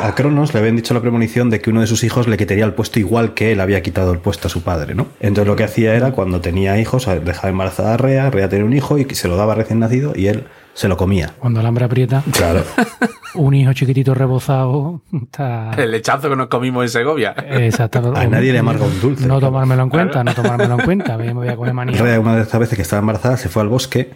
A 0.00 0.14
Cronos 0.14 0.54
le 0.54 0.60
habían 0.60 0.76
dicho 0.76 0.94
la 0.94 1.00
premonición 1.00 1.50
de 1.50 1.60
que 1.60 1.70
uno 1.70 1.80
de 1.80 1.88
sus 1.88 2.04
hijos 2.04 2.28
le 2.28 2.36
quitaría 2.36 2.64
el 2.64 2.72
puesto 2.72 3.00
igual 3.00 3.34
que 3.34 3.50
él 3.50 3.60
había 3.60 3.82
quitado 3.82 4.12
el 4.12 4.20
puesto 4.20 4.46
a 4.46 4.50
su 4.52 4.62
padre, 4.62 4.94
¿no? 4.94 5.08
Entonces 5.18 5.48
lo 5.48 5.56
que 5.56 5.64
hacía 5.64 5.96
era 5.96 6.12
cuando 6.12 6.40
tenía 6.40 6.78
hijos, 6.78 7.08
dejaba 7.24 7.48
embarazada 7.48 7.94
a 7.94 7.96
Rea, 7.96 8.30
Rea 8.30 8.48
tenía 8.48 8.64
un 8.64 8.74
hijo 8.74 8.96
y 8.98 9.12
se 9.12 9.26
lo 9.26 9.34
daba 9.34 9.56
recién 9.56 9.80
nacido 9.80 10.12
y 10.14 10.28
él 10.28 10.44
se 10.74 10.88
lo 10.88 10.96
comía. 10.96 11.32
Cuando 11.38 11.60
el 11.60 11.66
hambre 11.66 11.84
aprieta, 11.84 12.22
Claro. 12.32 12.62
un 13.34 13.54
hijo 13.54 13.72
chiquitito 13.72 14.14
rebozado 14.14 15.02
está... 15.22 15.70
El 15.76 15.90
lechazo 15.90 16.28
que 16.30 16.36
nos 16.36 16.48
comimos 16.48 16.82
en 16.84 16.88
Segovia. 16.88 17.34
Exacto. 17.50 18.12
A 18.16 18.26
nadie 18.26 18.52
le 18.52 18.58
amarga 18.58 18.84
un 18.84 19.00
dulce. 19.00 19.26
No 19.26 19.38
tomármelo 19.40 19.82
en 19.82 19.88
cuenta, 19.90 20.24
no 20.24 20.34
tomármelo 20.34 20.74
en 20.78 20.84
cuenta. 20.84 21.16
Me 21.18 21.32
voy 21.32 21.48
a 21.48 21.56
coger 21.56 21.74
manía. 21.74 22.02
Una 22.20 22.36
de 22.36 22.42
estas 22.42 22.60
veces 22.60 22.76
que 22.76 22.82
estaba 22.82 23.00
embarazada, 23.00 23.36
se 23.36 23.48
fue 23.48 23.62
al 23.62 23.68
bosque, 23.68 24.10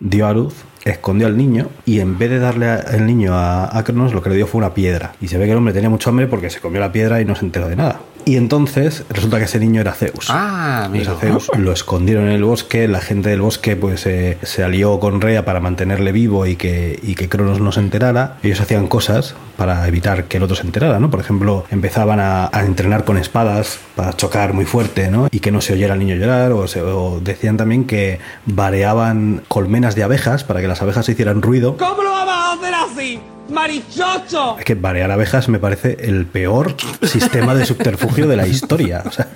dio 0.00 0.26
a 0.26 0.32
luz, 0.32 0.54
escondió 0.84 1.26
al 1.26 1.36
niño 1.36 1.68
y 1.84 2.00
en 2.00 2.16
vez 2.18 2.30
de 2.30 2.38
darle 2.38 2.66
a- 2.66 2.76
el 2.78 3.06
niño 3.06 3.34
a, 3.34 3.76
a 3.76 3.84
Cronos, 3.84 4.12
lo 4.14 4.22
que 4.22 4.30
le 4.30 4.36
dio 4.36 4.46
fue 4.46 4.58
una 4.58 4.72
piedra. 4.74 5.12
Y 5.20 5.28
se 5.28 5.36
ve 5.38 5.44
que 5.44 5.52
el 5.52 5.58
hombre 5.58 5.74
tenía 5.74 5.90
mucho 5.90 6.10
hambre 6.10 6.26
porque 6.26 6.48
se 6.50 6.60
comió 6.60 6.80
la 6.80 6.90
piedra 6.92 7.20
y 7.20 7.24
no 7.24 7.34
se 7.34 7.44
enteró 7.44 7.68
de 7.68 7.76
nada. 7.76 8.00
Y 8.24 8.36
entonces 8.36 9.04
resulta 9.10 9.38
que 9.38 9.44
ese 9.44 9.58
niño 9.58 9.80
era 9.80 9.92
Zeus. 9.92 10.26
Ah, 10.28 10.88
Pues 10.90 11.08
amigo. 11.08 11.12
a 11.16 11.20
Zeus 11.20 11.50
lo 11.58 11.72
escondieron 11.72 12.24
en 12.26 12.32
el 12.32 12.44
bosque, 12.44 12.86
la 12.88 13.00
gente 13.00 13.30
del 13.30 13.40
bosque 13.40 13.76
pues 13.76 14.06
eh, 14.06 14.38
se 14.42 14.62
alió 14.62 14.98
con 15.00 15.20
Rea 15.20 15.44
para 15.44 15.60
mantenerle 15.60 16.12
vivo 16.12 16.46
y 16.46 16.56
que, 16.56 16.98
y 17.02 17.14
que 17.14 17.28
Cronos 17.28 17.60
no 17.60 17.72
se 17.72 17.80
enterara. 17.80 18.36
Ellos 18.42 18.60
hacían 18.60 18.86
cosas 18.86 19.34
para 19.56 19.86
evitar 19.88 20.24
que 20.24 20.36
el 20.38 20.42
otro 20.42 20.56
se 20.56 20.62
enterara, 20.62 20.98
¿no? 21.00 21.10
Por 21.10 21.20
ejemplo, 21.20 21.64
empezaban 21.70 22.20
a, 22.20 22.48
a 22.52 22.64
entrenar 22.64 23.04
con 23.04 23.18
espadas 23.18 23.78
para 23.96 24.12
chocar 24.14 24.52
muy 24.54 24.64
fuerte, 24.64 25.10
¿no? 25.10 25.28
Y 25.30 25.40
que 25.40 25.50
no 25.50 25.60
se 25.60 25.72
oyera 25.74 25.92
al 25.94 25.98
niño 25.98 26.14
llorar, 26.16 26.52
o, 26.52 26.66
se- 26.66 26.80
o 26.82 27.20
decían 27.20 27.56
también 27.56 27.84
que 27.84 28.18
vareaban 28.46 29.42
colmenas 29.48 29.94
de 29.94 30.02
abejas 30.02 30.44
para 30.44 30.60
que 30.60 30.68
las 30.68 30.80
abejas 30.82 31.08
hicieran 31.08 31.42
ruido. 31.42 31.76
¿Cómo 31.76 32.02
lo 32.02 32.10
vamos 32.10 32.34
a 32.34 32.52
hacer 32.52 32.74
así? 32.74 33.20
¡Marichocho! 33.50 34.56
Es 34.58 34.64
que 34.64 34.74
varear 34.74 35.10
abejas 35.10 35.48
me 35.48 35.58
parece 35.58 35.96
el 36.00 36.26
peor 36.26 36.74
sistema 37.02 37.54
de 37.54 37.64
subterfugio 37.66 38.26
de 38.28 38.36
la 38.36 38.46
historia. 38.46 39.02
O 39.06 39.10
sea, 39.10 39.28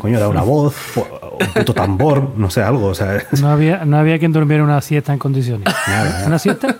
coño, 0.00 0.18
da 0.20 0.28
una 0.28 0.42
voz, 0.42 0.74
un 0.96 1.46
puto 1.54 1.72
tambor, 1.74 2.32
no 2.36 2.50
sé, 2.50 2.62
algo. 2.62 2.86
O 2.88 2.94
sea, 2.94 3.22
No 3.40 3.48
había, 3.50 3.84
no 3.84 3.96
había 3.98 4.18
quien 4.18 4.32
durmiera 4.32 4.62
una 4.64 4.80
siesta 4.80 5.12
en 5.12 5.18
condiciones. 5.18 5.72
nada. 5.86 6.26
¿Una 6.26 6.38
siesta? 6.38 6.76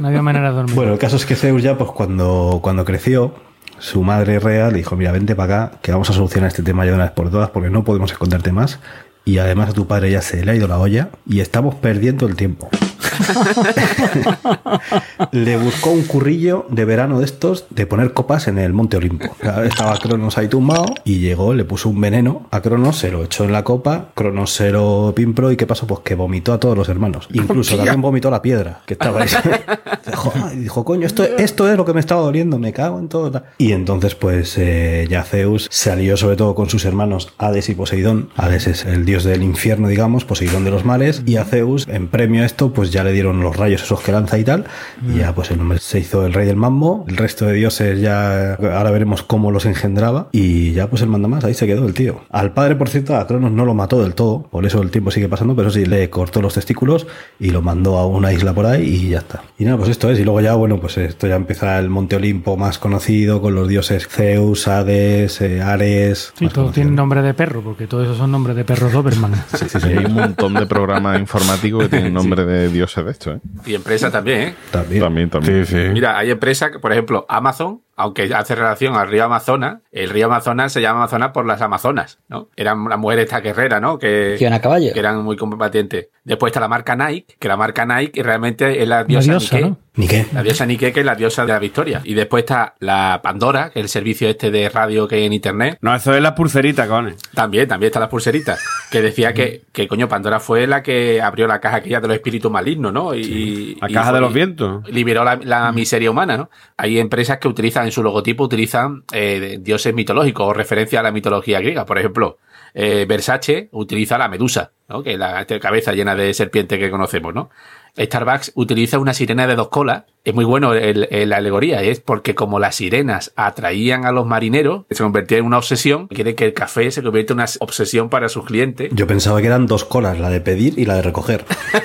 No 0.00 0.08
había 0.08 0.22
manera 0.22 0.50
de 0.50 0.56
dormir. 0.56 0.74
Bueno, 0.74 0.92
el 0.92 0.98
caso 0.98 1.16
es 1.16 1.24
que 1.24 1.36
Zeus 1.36 1.62
ya, 1.62 1.78
pues 1.78 1.90
cuando, 1.90 2.60
cuando 2.62 2.84
creció, 2.84 3.34
su 3.78 4.02
madre 4.02 4.38
Rea 4.38 4.68
le 4.70 4.78
dijo, 4.78 4.94
mira, 4.96 5.10
vente 5.12 5.34
para 5.34 5.64
acá, 5.64 5.78
que 5.80 5.90
vamos 5.92 6.10
a 6.10 6.12
solucionar 6.12 6.48
este 6.48 6.62
tema 6.62 6.84
ya 6.84 6.90
de 6.90 6.96
una 6.96 7.04
vez 7.04 7.12
por 7.12 7.30
todas, 7.30 7.50
porque 7.50 7.70
no 7.70 7.82
podemos 7.84 8.10
esconderte 8.12 8.52
más. 8.52 8.78
Y 9.24 9.38
además 9.38 9.70
a 9.70 9.72
tu 9.72 9.86
padre 9.86 10.10
ya 10.10 10.22
se 10.22 10.44
le 10.44 10.52
ha 10.52 10.54
ido 10.54 10.68
la 10.68 10.78
olla 10.78 11.08
y 11.26 11.40
estamos 11.40 11.74
perdiendo 11.74 12.26
el 12.26 12.36
tiempo. 12.36 12.68
le 15.32 15.56
buscó 15.56 15.90
un 15.90 16.02
currillo 16.02 16.66
de 16.70 16.84
verano 16.84 17.18
de 17.18 17.24
estos 17.24 17.66
de 17.70 17.86
poner 17.86 18.12
copas 18.12 18.48
en 18.48 18.58
el 18.58 18.72
Monte 18.72 18.96
Olimpo. 18.96 19.36
Estaba 19.64 19.96
Cronos 19.98 20.38
ahí 20.38 20.48
tumbado 20.48 20.86
y 21.04 21.18
llegó, 21.18 21.54
le 21.54 21.64
puso 21.64 21.88
un 21.88 22.00
veneno 22.00 22.46
a 22.50 22.60
Cronos, 22.60 22.98
se 22.98 23.10
lo 23.10 23.24
echó 23.24 23.44
en 23.44 23.52
la 23.52 23.64
copa, 23.64 24.08
Cronos 24.14 24.52
se 24.52 24.70
lo 24.70 25.12
pimpró 25.14 25.50
y 25.50 25.56
¿qué 25.56 25.66
pasó? 25.66 25.86
Pues 25.86 26.00
que 26.00 26.14
vomitó 26.14 26.52
a 26.52 26.60
todos 26.60 26.76
los 26.76 26.88
hermanos. 26.88 27.28
Incluso 27.32 27.76
también 27.76 28.00
vomitó 28.00 28.30
la 28.30 28.42
piedra 28.42 28.80
que 28.86 28.94
estaba 28.94 29.22
ahí. 29.22 29.28
dijo, 30.56 30.84
coño, 30.84 31.06
esto, 31.06 31.24
esto 31.24 31.70
es 31.70 31.76
lo 31.76 31.84
que 31.84 31.92
me 31.92 32.00
estaba 32.00 32.20
doliendo, 32.20 32.58
me 32.58 32.72
cago 32.72 32.98
en 32.98 33.08
todo. 33.08 33.42
Y 33.58 33.72
entonces 33.72 34.14
pues 34.14 34.56
eh, 34.58 35.06
ya 35.08 35.24
Zeus 35.24 35.68
se 35.70 35.90
alió 35.90 36.16
sobre 36.16 36.36
todo 36.36 36.54
con 36.54 36.70
sus 36.70 36.84
hermanos 36.84 37.32
Hades 37.38 37.68
y 37.68 37.74
Poseidón. 37.74 38.30
Hades 38.36 38.66
es 38.66 38.84
el 38.84 39.04
dios 39.04 39.24
del 39.24 39.42
infierno, 39.42 39.88
digamos, 39.88 40.24
Poseidón 40.24 40.64
de 40.64 40.70
los 40.70 40.84
mares. 40.84 41.22
Y 41.26 41.36
a 41.36 41.44
Zeus, 41.44 41.86
en 41.88 42.08
premio 42.08 42.42
a 42.42 42.46
esto, 42.46 42.72
pues 42.72 42.85
ya 42.90 43.04
le 43.04 43.12
dieron 43.12 43.40
los 43.40 43.56
rayos 43.56 43.82
esos 43.82 44.00
que 44.00 44.12
lanza 44.12 44.38
y 44.38 44.44
tal. 44.44 44.64
Y 45.08 45.18
ya 45.18 45.34
pues 45.34 45.50
el 45.50 45.60
hombre 45.60 45.78
se 45.78 45.98
hizo 45.98 46.26
el 46.26 46.32
rey 46.32 46.46
del 46.46 46.56
mambo. 46.56 47.04
El 47.08 47.16
resto 47.16 47.46
de 47.46 47.54
dioses 47.54 48.00
ya 48.00 48.54
ahora 48.54 48.90
veremos 48.90 49.22
cómo 49.22 49.50
los 49.50 49.66
engendraba. 49.66 50.28
Y 50.32 50.72
ya 50.72 50.88
pues 50.88 51.02
el 51.02 51.08
manda 51.08 51.28
más, 51.28 51.44
ahí 51.44 51.54
se 51.54 51.66
quedó 51.66 51.86
el 51.86 51.94
tío. 51.94 52.20
Al 52.30 52.52
padre, 52.52 52.76
por 52.76 52.88
cierto, 52.88 53.16
a 53.16 53.26
Cronos 53.26 53.52
no 53.52 53.64
lo 53.64 53.74
mató 53.74 54.02
del 54.02 54.14
todo. 54.14 54.42
Por 54.42 54.66
eso 54.66 54.82
el 54.82 54.90
tiempo 54.90 55.10
sigue 55.10 55.28
pasando, 55.28 55.54
pero 55.56 55.70
sí 55.70 55.84
le 55.84 56.10
cortó 56.10 56.42
los 56.42 56.54
testículos 56.54 57.06
y 57.38 57.50
lo 57.50 57.62
mandó 57.62 57.98
a 57.98 58.06
una 58.06 58.32
isla 58.32 58.52
por 58.54 58.66
ahí 58.66 58.82
y 58.82 59.08
ya 59.10 59.18
está. 59.18 59.42
Y 59.58 59.64
nada, 59.64 59.76
pues 59.78 59.90
esto 59.90 60.10
es. 60.10 60.18
Y 60.18 60.24
luego 60.24 60.40
ya, 60.40 60.54
bueno, 60.54 60.80
pues 60.80 60.98
esto 60.98 61.26
ya 61.26 61.36
empieza 61.36 61.78
el 61.78 61.90
Monte 61.90 62.16
Olimpo 62.16 62.56
más 62.56 62.78
conocido 62.78 63.40
con 63.40 63.54
los 63.54 63.68
dioses 63.68 64.08
Zeus, 64.08 64.68
Hades, 64.68 65.40
eh, 65.40 65.62
Ares. 65.62 66.32
sí, 66.38 66.48
todos 66.48 66.72
tienen 66.72 66.94
nombre 66.94 67.22
de 67.22 67.34
perro, 67.34 67.62
porque 67.62 67.86
todos 67.86 68.04
esos 68.04 68.18
son 68.18 68.30
nombres 68.30 68.56
de 68.56 68.64
perros 68.64 68.92
Doberman. 68.92 69.32
Sí, 69.54 69.66
sí, 69.68 69.80
sí, 69.80 69.88
hay 69.88 70.04
un 70.04 70.14
montón 70.14 70.54
de 70.54 70.66
programas 70.66 71.18
informáticos 71.18 71.84
que 71.84 71.88
tienen 71.88 72.14
nombre 72.14 72.44
de 72.44 72.68
dioses 72.76 73.04
de 73.04 73.10
esto, 73.10 73.32
¿eh? 73.32 73.40
Y 73.64 73.74
empresa 73.74 74.10
también, 74.10 74.40
¿eh? 74.40 74.54
También. 74.70 75.02
También, 75.02 75.30
también. 75.30 75.92
Mira, 75.92 76.16
hay 76.18 76.30
empresas, 76.30 76.70
que, 76.70 76.78
por 76.78 76.92
ejemplo, 76.92 77.26
Amazon, 77.28 77.82
aunque 77.96 78.30
hace 78.34 78.54
relación 78.54 78.94
al 78.94 79.08
río 79.08 79.24
Amazonas, 79.24 79.78
el 79.90 80.10
río 80.10 80.26
Amazonas 80.26 80.72
se 80.72 80.80
llama 80.80 81.00
Amazonas 81.00 81.30
por 81.32 81.46
las 81.46 81.60
Amazonas, 81.62 82.18
¿no? 82.28 82.48
Eran 82.56 82.84
las 82.88 82.98
mujeres 82.98 83.24
esta 83.24 83.40
guerrera, 83.40 83.80
¿no? 83.80 83.98
Que, 83.98 84.38
a 84.52 84.60
caballo. 84.60 84.92
que 84.92 84.98
eran 85.00 85.22
muy 85.24 85.36
combatientes. 85.36 86.08
Después 86.24 86.50
está 86.50 86.60
la 86.60 86.68
marca 86.68 86.94
Nike, 86.96 87.36
que 87.38 87.48
la 87.48 87.56
marca 87.56 87.86
Nike 87.86 88.22
realmente 88.22 88.82
es 88.82 88.88
la 88.88 89.04
diosa, 89.04 89.30
diosa, 89.32 89.56
Nike. 89.56 89.68
¿no? 89.70 89.78
¿Ni 89.94 90.08
qué? 90.08 90.26
La 90.34 90.42
diosa 90.42 90.66
Nike, 90.66 90.92
que 90.92 91.00
es 91.00 91.06
la 91.06 91.14
diosa 91.14 91.46
de 91.46 91.52
la 91.52 91.58
victoria. 91.58 92.00
Y 92.04 92.14
después 92.14 92.42
está 92.42 92.74
la 92.80 93.20
Pandora, 93.22 93.70
que 93.70 93.78
es 93.78 93.84
el 93.84 93.88
servicio 93.88 94.28
este 94.28 94.50
de 94.50 94.68
radio 94.68 95.06
que 95.08 95.14
hay 95.16 95.24
en 95.24 95.32
internet. 95.32 95.78
No, 95.80 95.94
eso 95.94 96.14
es 96.14 96.20
la 96.20 96.34
pulserita, 96.34 96.86
cones. 96.88 97.16
También, 97.32 97.66
también 97.68 97.88
están 97.88 98.00
las 98.00 98.10
pulseritas. 98.10 98.60
Que 98.90 99.00
decía 99.00 99.32
que, 99.32 99.62
que, 99.72 99.86
coño, 99.88 100.08
Pandora 100.08 100.38
fue 100.40 100.66
la 100.66 100.82
que 100.82 101.22
abrió 101.22 101.46
la 101.46 101.60
caja 101.60 101.76
aquella 101.76 102.00
de 102.00 102.08
los 102.08 102.16
espíritus 102.16 102.50
malignos, 102.50 102.92
¿no? 102.92 103.14
Y, 103.14 103.78
La 103.80 103.88
y 103.90 103.94
caja 103.94 104.10
fue- 104.10 104.14
de 104.16 104.20
los 104.20 104.34
vientos. 104.34 104.86
Liberó 104.90 105.24
la, 105.24 105.36
la 105.36 105.72
miseria 105.72 106.10
humana, 106.10 106.36
¿no? 106.36 106.50
Hay 106.76 106.98
empresas 106.98 107.38
que 107.38 107.48
utilizan 107.48 107.85
en 107.86 107.92
su 107.92 108.02
logotipo, 108.02 108.44
utilizan 108.44 109.04
eh, 109.12 109.58
dioses 109.60 109.94
mitológicos 109.94 110.46
o 110.46 110.52
referencia 110.52 111.00
a 111.00 111.02
la 111.02 111.12
mitología 111.12 111.60
griega. 111.60 111.86
Por 111.86 111.98
ejemplo, 111.98 112.38
eh, 112.74 113.06
Versace 113.08 113.68
utiliza 113.72 114.18
la 114.18 114.28
medusa, 114.28 114.72
¿no? 114.88 115.02
Que 115.02 115.14
es 115.14 115.18
la 115.18 115.46
cabeza 115.46 115.92
llena 115.92 116.14
de 116.14 116.34
serpiente 116.34 116.78
que 116.78 116.90
conocemos, 116.90 117.34
¿no? 117.34 117.50
Starbucks 117.98 118.52
utiliza 118.54 118.98
una 118.98 119.14
sirena 119.14 119.46
de 119.46 119.54
dos 119.56 119.68
colas. 119.68 120.04
Es 120.24 120.34
muy 120.34 120.44
bueno 120.44 120.74
el- 120.74 121.06
el- 121.12 121.28
la 121.28 121.36
alegoría, 121.36 121.82
es 121.82 122.00
porque 122.00 122.34
como 122.34 122.58
las 122.58 122.74
sirenas 122.76 123.32
atraían 123.36 124.04
a 124.06 124.10
los 124.12 124.26
marineros, 124.26 124.84
se 124.90 125.02
convertía 125.02 125.38
en 125.38 125.44
una 125.44 125.58
obsesión, 125.58 126.08
quiere 126.08 126.34
que 126.34 126.44
el 126.46 126.52
café 126.52 126.90
se 126.90 127.00
convierta 127.02 127.32
en 127.32 127.38
una 127.38 127.46
obsesión 127.60 128.08
para 128.08 128.28
sus 128.28 128.44
clientes. 128.44 128.90
Yo 128.92 129.06
pensaba 129.06 129.40
que 129.40 129.46
eran 129.46 129.66
dos 129.66 129.84
colas, 129.84 130.18
la 130.18 130.28
de 130.28 130.40
pedir 130.40 130.78
y 130.78 130.84
la 130.84 130.94
de 130.96 131.02
recoger. 131.02 131.44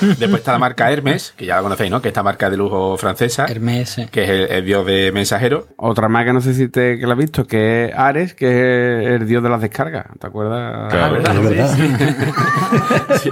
Después 0.00 0.34
está 0.36 0.52
la 0.52 0.58
marca 0.58 0.90
Hermes, 0.90 1.34
que 1.36 1.44
ya 1.46 1.56
la 1.56 1.62
conocéis, 1.62 1.90
¿no? 1.90 2.00
Que 2.00 2.08
es 2.08 2.12
esta 2.12 2.22
marca 2.22 2.48
de 2.50 2.56
lujo 2.56 2.96
francesa, 2.96 3.46
Hermes. 3.46 3.98
eh. 3.98 4.08
que 4.10 4.24
es 4.24 4.30
el, 4.30 4.40
el 4.50 4.64
dios 4.64 4.86
de 4.86 5.12
mensajeros. 5.12 5.66
Otra 5.76 6.08
más 6.08 6.24
que 6.24 6.32
no 6.32 6.40
sé 6.40 6.54
si 6.54 6.68
te 6.68 6.98
que 6.98 7.06
la 7.06 7.12
has 7.12 7.18
visto, 7.18 7.46
que 7.46 7.86
es 7.86 7.94
Ares, 7.94 8.34
que 8.34 8.46
es 9.14 9.20
el 9.20 9.26
dios 9.26 9.42
de 9.42 9.48
las 9.50 9.60
descargas. 9.60 10.06
¿Te 10.18 10.26
acuerdas? 10.26 10.90
Claro. 10.92 11.14
¿verdad? 11.14 11.36
es 11.36 11.78
verdad. 11.78 13.20
Sí. 13.22 13.30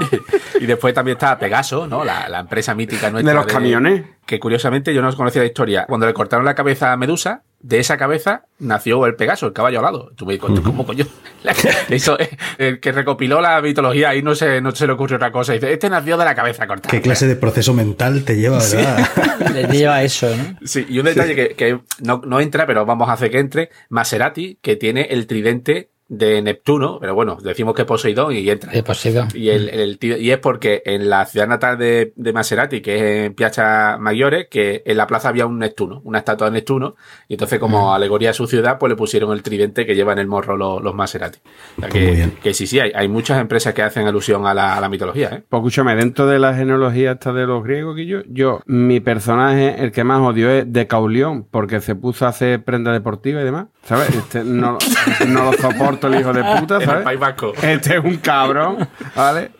Y 0.60 0.66
después 0.66 0.92
también 0.94 1.16
está 1.16 1.38
Pegaso, 1.40 1.86
¿no? 1.86 2.04
La, 2.04 2.28
la 2.28 2.40
empresa 2.40 2.74
mítica 2.74 3.10
nuestra. 3.10 3.32
De 3.32 3.36
los 3.36 3.46
camiones. 3.46 4.04
Que 4.24 4.38
curiosamente 4.38 4.94
yo 4.94 5.02
no 5.02 5.12
conocía 5.16 5.42
la 5.42 5.48
historia. 5.48 5.86
Cuando 5.88 6.06
le 6.06 6.14
cortaron 6.14 6.44
la 6.44 6.54
cabeza 6.54 6.92
a 6.92 6.96
Medusa, 6.96 7.42
de 7.62 7.78
esa 7.78 7.96
cabeza 7.96 8.44
nació 8.58 9.04
el 9.06 9.16
Pegaso, 9.16 9.46
el 9.46 9.52
caballo 9.52 9.80
alado. 9.80 10.12
Tú 10.16 10.24
me 10.24 10.34
dices, 10.34 10.60
¿cómo 10.60 10.86
coño? 10.86 11.04
Eso, 11.88 12.18
eh, 12.18 12.36
el 12.58 12.80
que 12.80 12.92
recopiló 12.92 13.40
la 13.40 13.60
mitología 13.60 14.14
y 14.14 14.22
no 14.22 14.34
se, 14.34 14.60
no 14.60 14.70
se 14.70 14.86
le 14.86 14.92
ocurrió 14.92 15.16
otra 15.16 15.32
cosa. 15.32 15.52
Dice, 15.52 15.72
este 15.72 15.90
nació 15.90 16.16
de 16.16 16.24
la 16.24 16.34
cabeza 16.34 16.66
cortada. 16.66 16.90
¿Qué 16.90 17.00
clase 17.00 17.26
de 17.26 17.36
proceso 17.36 17.74
mental 17.74 18.24
te 18.24 18.36
lleva, 18.36 18.58
verdad? 18.58 19.08
Le 19.52 19.64
lleva 19.64 20.02
eso, 20.02 20.28
¿no? 20.34 20.58
Sí, 20.66 20.86
y 20.88 20.98
un 20.98 21.06
detalle 21.06 21.34
que, 21.34 21.54
que 21.54 21.80
no, 22.00 22.22
no 22.24 22.40
entra, 22.40 22.66
pero 22.66 22.86
vamos 22.86 23.08
a 23.08 23.14
hacer 23.14 23.30
que 23.30 23.38
entre, 23.38 23.70
Maserati, 23.88 24.58
que 24.62 24.76
tiene 24.76 25.08
el 25.10 25.26
tridente 25.26 25.90
de 26.12 26.42
Neptuno, 26.42 26.98
pero 27.00 27.14
bueno, 27.14 27.38
decimos 27.40 27.72
que 27.76 27.84
Poseidón 27.84 28.34
y 28.34 28.50
entra. 28.50 28.72
De 28.72 28.82
Poseidón. 28.82 29.28
Y, 29.32 29.50
el, 29.50 29.68
el 29.68 29.96
tío- 29.96 30.16
y 30.18 30.32
es 30.32 30.38
porque 30.38 30.82
en 30.84 31.08
la 31.08 31.24
ciudad 31.24 31.46
natal 31.46 31.78
de, 31.78 32.12
de 32.16 32.32
Maserati, 32.32 32.80
que 32.80 32.96
es 32.96 33.02
en 33.26 33.34
Piazza 33.34 33.96
Maggiore, 34.00 34.48
que 34.48 34.82
en 34.84 34.96
la 34.96 35.06
plaza 35.06 35.28
había 35.28 35.46
un 35.46 35.60
Neptuno, 35.60 36.00
una 36.02 36.18
estatua 36.18 36.48
de 36.48 36.54
Neptuno, 36.54 36.96
y 37.28 37.34
entonces 37.34 37.60
como 37.60 37.94
alegoría 37.94 38.30
a 38.30 38.32
su 38.32 38.48
ciudad, 38.48 38.76
pues 38.78 38.90
le 38.90 38.96
pusieron 38.96 39.30
el 39.32 39.44
tridente 39.44 39.86
que 39.86 39.94
llevan 39.94 40.18
en 40.18 40.22
el 40.22 40.26
morro 40.26 40.56
los, 40.56 40.82
los 40.82 40.94
Maserati. 40.96 41.38
O 41.38 41.80
sea 41.80 41.88
Pues 41.88 41.94
muy 41.94 42.00
que, 42.10 42.16
bien. 42.16 42.32
que 42.42 42.54
sí, 42.54 42.66
sí, 42.66 42.80
hay, 42.80 42.90
hay 42.92 43.06
muchas 43.06 43.40
empresas 43.40 43.72
que 43.72 43.82
hacen 43.82 44.08
alusión 44.08 44.46
a 44.46 44.52
la, 44.52 44.76
a 44.76 44.80
la 44.80 44.88
mitología, 44.88 45.28
¿eh? 45.28 45.42
Pues 45.48 45.60
escúchame, 45.60 45.94
dentro 45.94 46.26
de 46.26 46.40
la 46.40 46.54
genealogía 46.54 47.12
esta 47.12 47.32
de 47.32 47.46
los 47.46 47.62
griegos 47.62 47.94
que 47.94 48.06
yo, 48.06 48.18
yo, 48.26 48.62
mi 48.66 48.98
personaje, 48.98 49.76
el 49.78 49.92
que 49.92 50.02
más 50.02 50.20
odio 50.20 50.50
es 50.50 50.64
Decaulión, 50.72 51.44
porque 51.48 51.80
se 51.80 51.94
puso 51.94 52.26
a 52.26 52.30
hacer 52.30 52.64
prenda 52.64 52.92
deportiva 52.92 53.40
y 53.40 53.44
demás. 53.44 53.66
¿Sabes? 53.84 54.14
Este, 54.14 54.44
no, 54.44 54.78
no 55.26 55.44
lo 55.50 55.52
soporto 55.54 56.06
el 56.06 56.20
hijo 56.20 56.32
de 56.32 56.44
puta, 56.44 56.76
En 56.76 56.82
el 56.82 56.86
¿sabes? 56.86 57.04
País 57.04 57.18
Vasco. 57.20 57.52
Este 57.60 57.96
es 57.96 58.04
un 58.04 58.18
cabrón, 58.18 58.88
¿vale? 59.16 59.50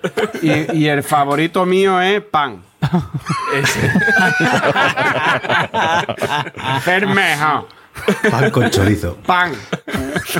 Y, 0.42 0.76
y 0.78 0.88
el 0.88 1.02
favorito 1.02 1.64
mío 1.66 2.00
es 2.00 2.20
pan. 2.22 2.62
Ese. 3.54 3.92
Bermeja. 6.86 7.64
Pan 8.30 8.50
con 8.50 8.70
chorizo. 8.70 9.16
Pan. 9.26 9.52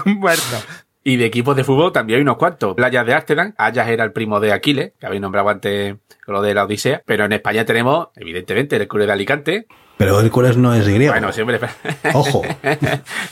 Muerto. 0.04 0.56
Y 1.02 1.16
de 1.16 1.25
equipos 1.26 1.56
de 1.56 1.64
fútbol 1.64 1.92
también 1.92 2.18
hay 2.18 2.22
unos 2.22 2.37
cuantos. 2.37 2.75
Playas 2.75 3.06
de 3.06 3.14
Ámsterdam, 3.14 3.54
Ayas 3.56 3.88
era 3.88 4.04
el 4.04 4.12
primo 4.12 4.38
de 4.38 4.52
Aquiles, 4.52 4.92
que 5.00 5.06
habéis 5.06 5.22
nombrado 5.22 5.49
antes 5.49 5.96
con 6.25 6.34
lo 6.34 6.42
de 6.42 6.54
la 6.54 6.64
Odisea. 6.64 7.02
Pero 7.06 7.25
en 7.25 7.32
España 7.32 7.64
tenemos, 7.64 8.08
evidentemente, 8.16 8.76
el 8.76 8.87
Club 8.87 9.06
de 9.06 9.12
Alicante. 9.12 9.66
Pero 10.00 10.19
Hércules 10.19 10.57
no 10.57 10.73
es 10.75 10.88
griego. 10.88 11.12
Bueno, 11.12 11.30
siempre. 11.30 11.61
Ojo. 12.14 12.40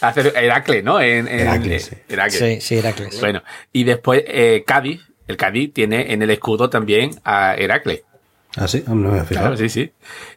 Hace 0.02 0.20
Heracles, 0.36 0.84
¿no? 0.84 1.00
En, 1.00 1.26
en- 1.26 1.40
Heracles, 1.40 1.86
sí. 1.86 1.96
Heracles. 2.10 2.38
Sí, 2.38 2.60
sí, 2.60 2.78
Heracles. 2.78 3.18
Bueno, 3.20 3.42
y 3.72 3.84
después 3.84 4.22
eh, 4.26 4.64
Cádiz. 4.66 5.00
El 5.26 5.38
Cádiz 5.38 5.72
tiene 5.72 6.12
en 6.12 6.20
el 6.20 6.28
escudo 6.28 6.68
también 6.68 7.12
a 7.24 7.54
Heracles. 7.54 8.02
¿Ah, 8.58 8.68
sí? 8.68 8.84
No 8.86 8.94
me 8.96 9.08
había 9.08 9.24
fijado. 9.24 9.46
Claro, 9.46 9.56
sí, 9.56 9.70
sí. 9.70 9.90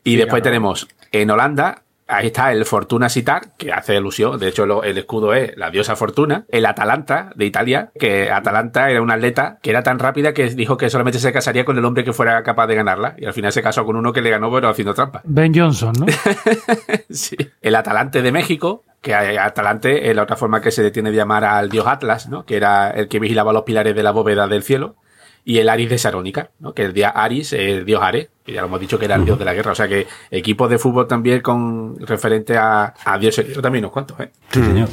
Y 0.06 0.16
después 0.16 0.42
tenemos 0.42 0.88
en 1.12 1.30
Holanda 1.32 1.84
ahí 2.12 2.28
está 2.28 2.52
el 2.52 2.66
Fortuna 2.66 3.10
Sitar, 3.10 3.54
que 3.58 3.72
hace 3.72 3.96
ilusión. 3.96 4.40
De 4.40 4.48
hecho, 4.50 4.66
lo- 4.66 4.84
el 4.84 4.98
escudo 4.98 5.34
es 5.34 5.56
la 5.58 5.70
diosa 5.72 5.96
Fortuna. 5.96 6.46
El 6.50 6.66
Atalanta 6.66 7.32
de 7.36 7.46
Italia, 7.46 7.92
que 8.00 8.30
Atalanta 8.32 8.90
era 8.90 9.02
una 9.02 9.16
atleta 9.16 9.58
que 9.62 9.70
era 9.70 9.84
tan 9.84 10.00
rápida 10.00 10.34
que 10.34 10.50
dijo 10.50 10.78
que 10.78 10.90
solamente 10.90 11.20
se 11.20 11.32
casaría 11.32 11.66
con 11.66 11.78
el 11.78 11.86
hombre 11.86 12.04
que 12.04 12.14
fuera 12.14 12.44
capaz 12.44 12.68
de 12.68 12.76
ganarla. 12.76 13.16
Y 13.18 13.26
al 13.26 13.34
final 13.34 13.52
se 13.52 13.62
casó 13.62 13.86
con 13.86 13.96
uno 13.96 14.14
que 14.14 14.22
le 14.22 14.30
ganó, 14.30 14.52
pero 14.52 14.70
haciendo 14.70 14.94
trampa. 14.94 15.22
Ben 15.24 15.54
Johnson, 15.54 15.94
¿no? 16.00 16.06
Sí. 17.10 17.36
El 17.62 17.76
Atalante 17.76 18.22
de 18.22 18.32
México, 18.32 18.84
que 19.02 19.14
Atalante 19.16 20.10
es 20.10 20.16
la 20.16 20.24
otra 20.24 20.36
forma 20.36 20.62
que 20.62 20.72
se 20.72 20.84
detiene 20.84 21.12
de 21.12 21.18
llamar 21.18 21.44
al 21.44 21.70
dios 21.70 21.88
Atlas, 21.88 22.30
¿no? 22.30 22.46
Que 22.46 22.56
era 22.58 22.92
el 22.92 23.08
que 23.08 23.20
vigilaba 23.20 23.54
los 23.54 23.64
pilares 23.64 23.96
de 23.96 24.04
la 24.04 24.12
bóveda 24.12 24.48
del 24.48 24.64
cielo. 24.64 24.96
Y 25.44 25.58
el 25.58 25.70
Aris 25.70 25.90
de 25.90 25.98
Sarónica, 25.98 26.52
¿no? 26.60 26.74
Que 26.74 26.84
el 26.84 26.94
día 26.94 27.10
Aris, 27.10 27.54
el 27.54 27.84
dios 27.84 28.02
Ares, 28.04 28.30
que 28.46 28.54
ya 28.54 28.62
lo 28.62 28.68
hemos 28.68 28.80
dicho 28.80 29.00
que 29.00 29.06
era 29.06 29.16
el 29.16 29.26
dios 29.26 29.40
de 29.40 29.46
la 29.46 29.54
guerra. 29.54 29.72
O 29.72 29.76
sea 29.76 29.88
que 29.88 30.06
equipos 30.30 30.70
de 30.70 30.78
fútbol 30.78 31.08
también 31.08 31.42
con 31.42 31.96
referente 32.00 32.56
a, 32.58 32.94
a 33.04 33.18
dioses. 33.18 33.48
Yo 33.54 33.62
también 33.62 33.84
unos 33.86 33.94
cuantos, 33.94 34.20
¿eh? 34.20 34.32
Sí, 34.52 34.62
señor. 34.64 34.88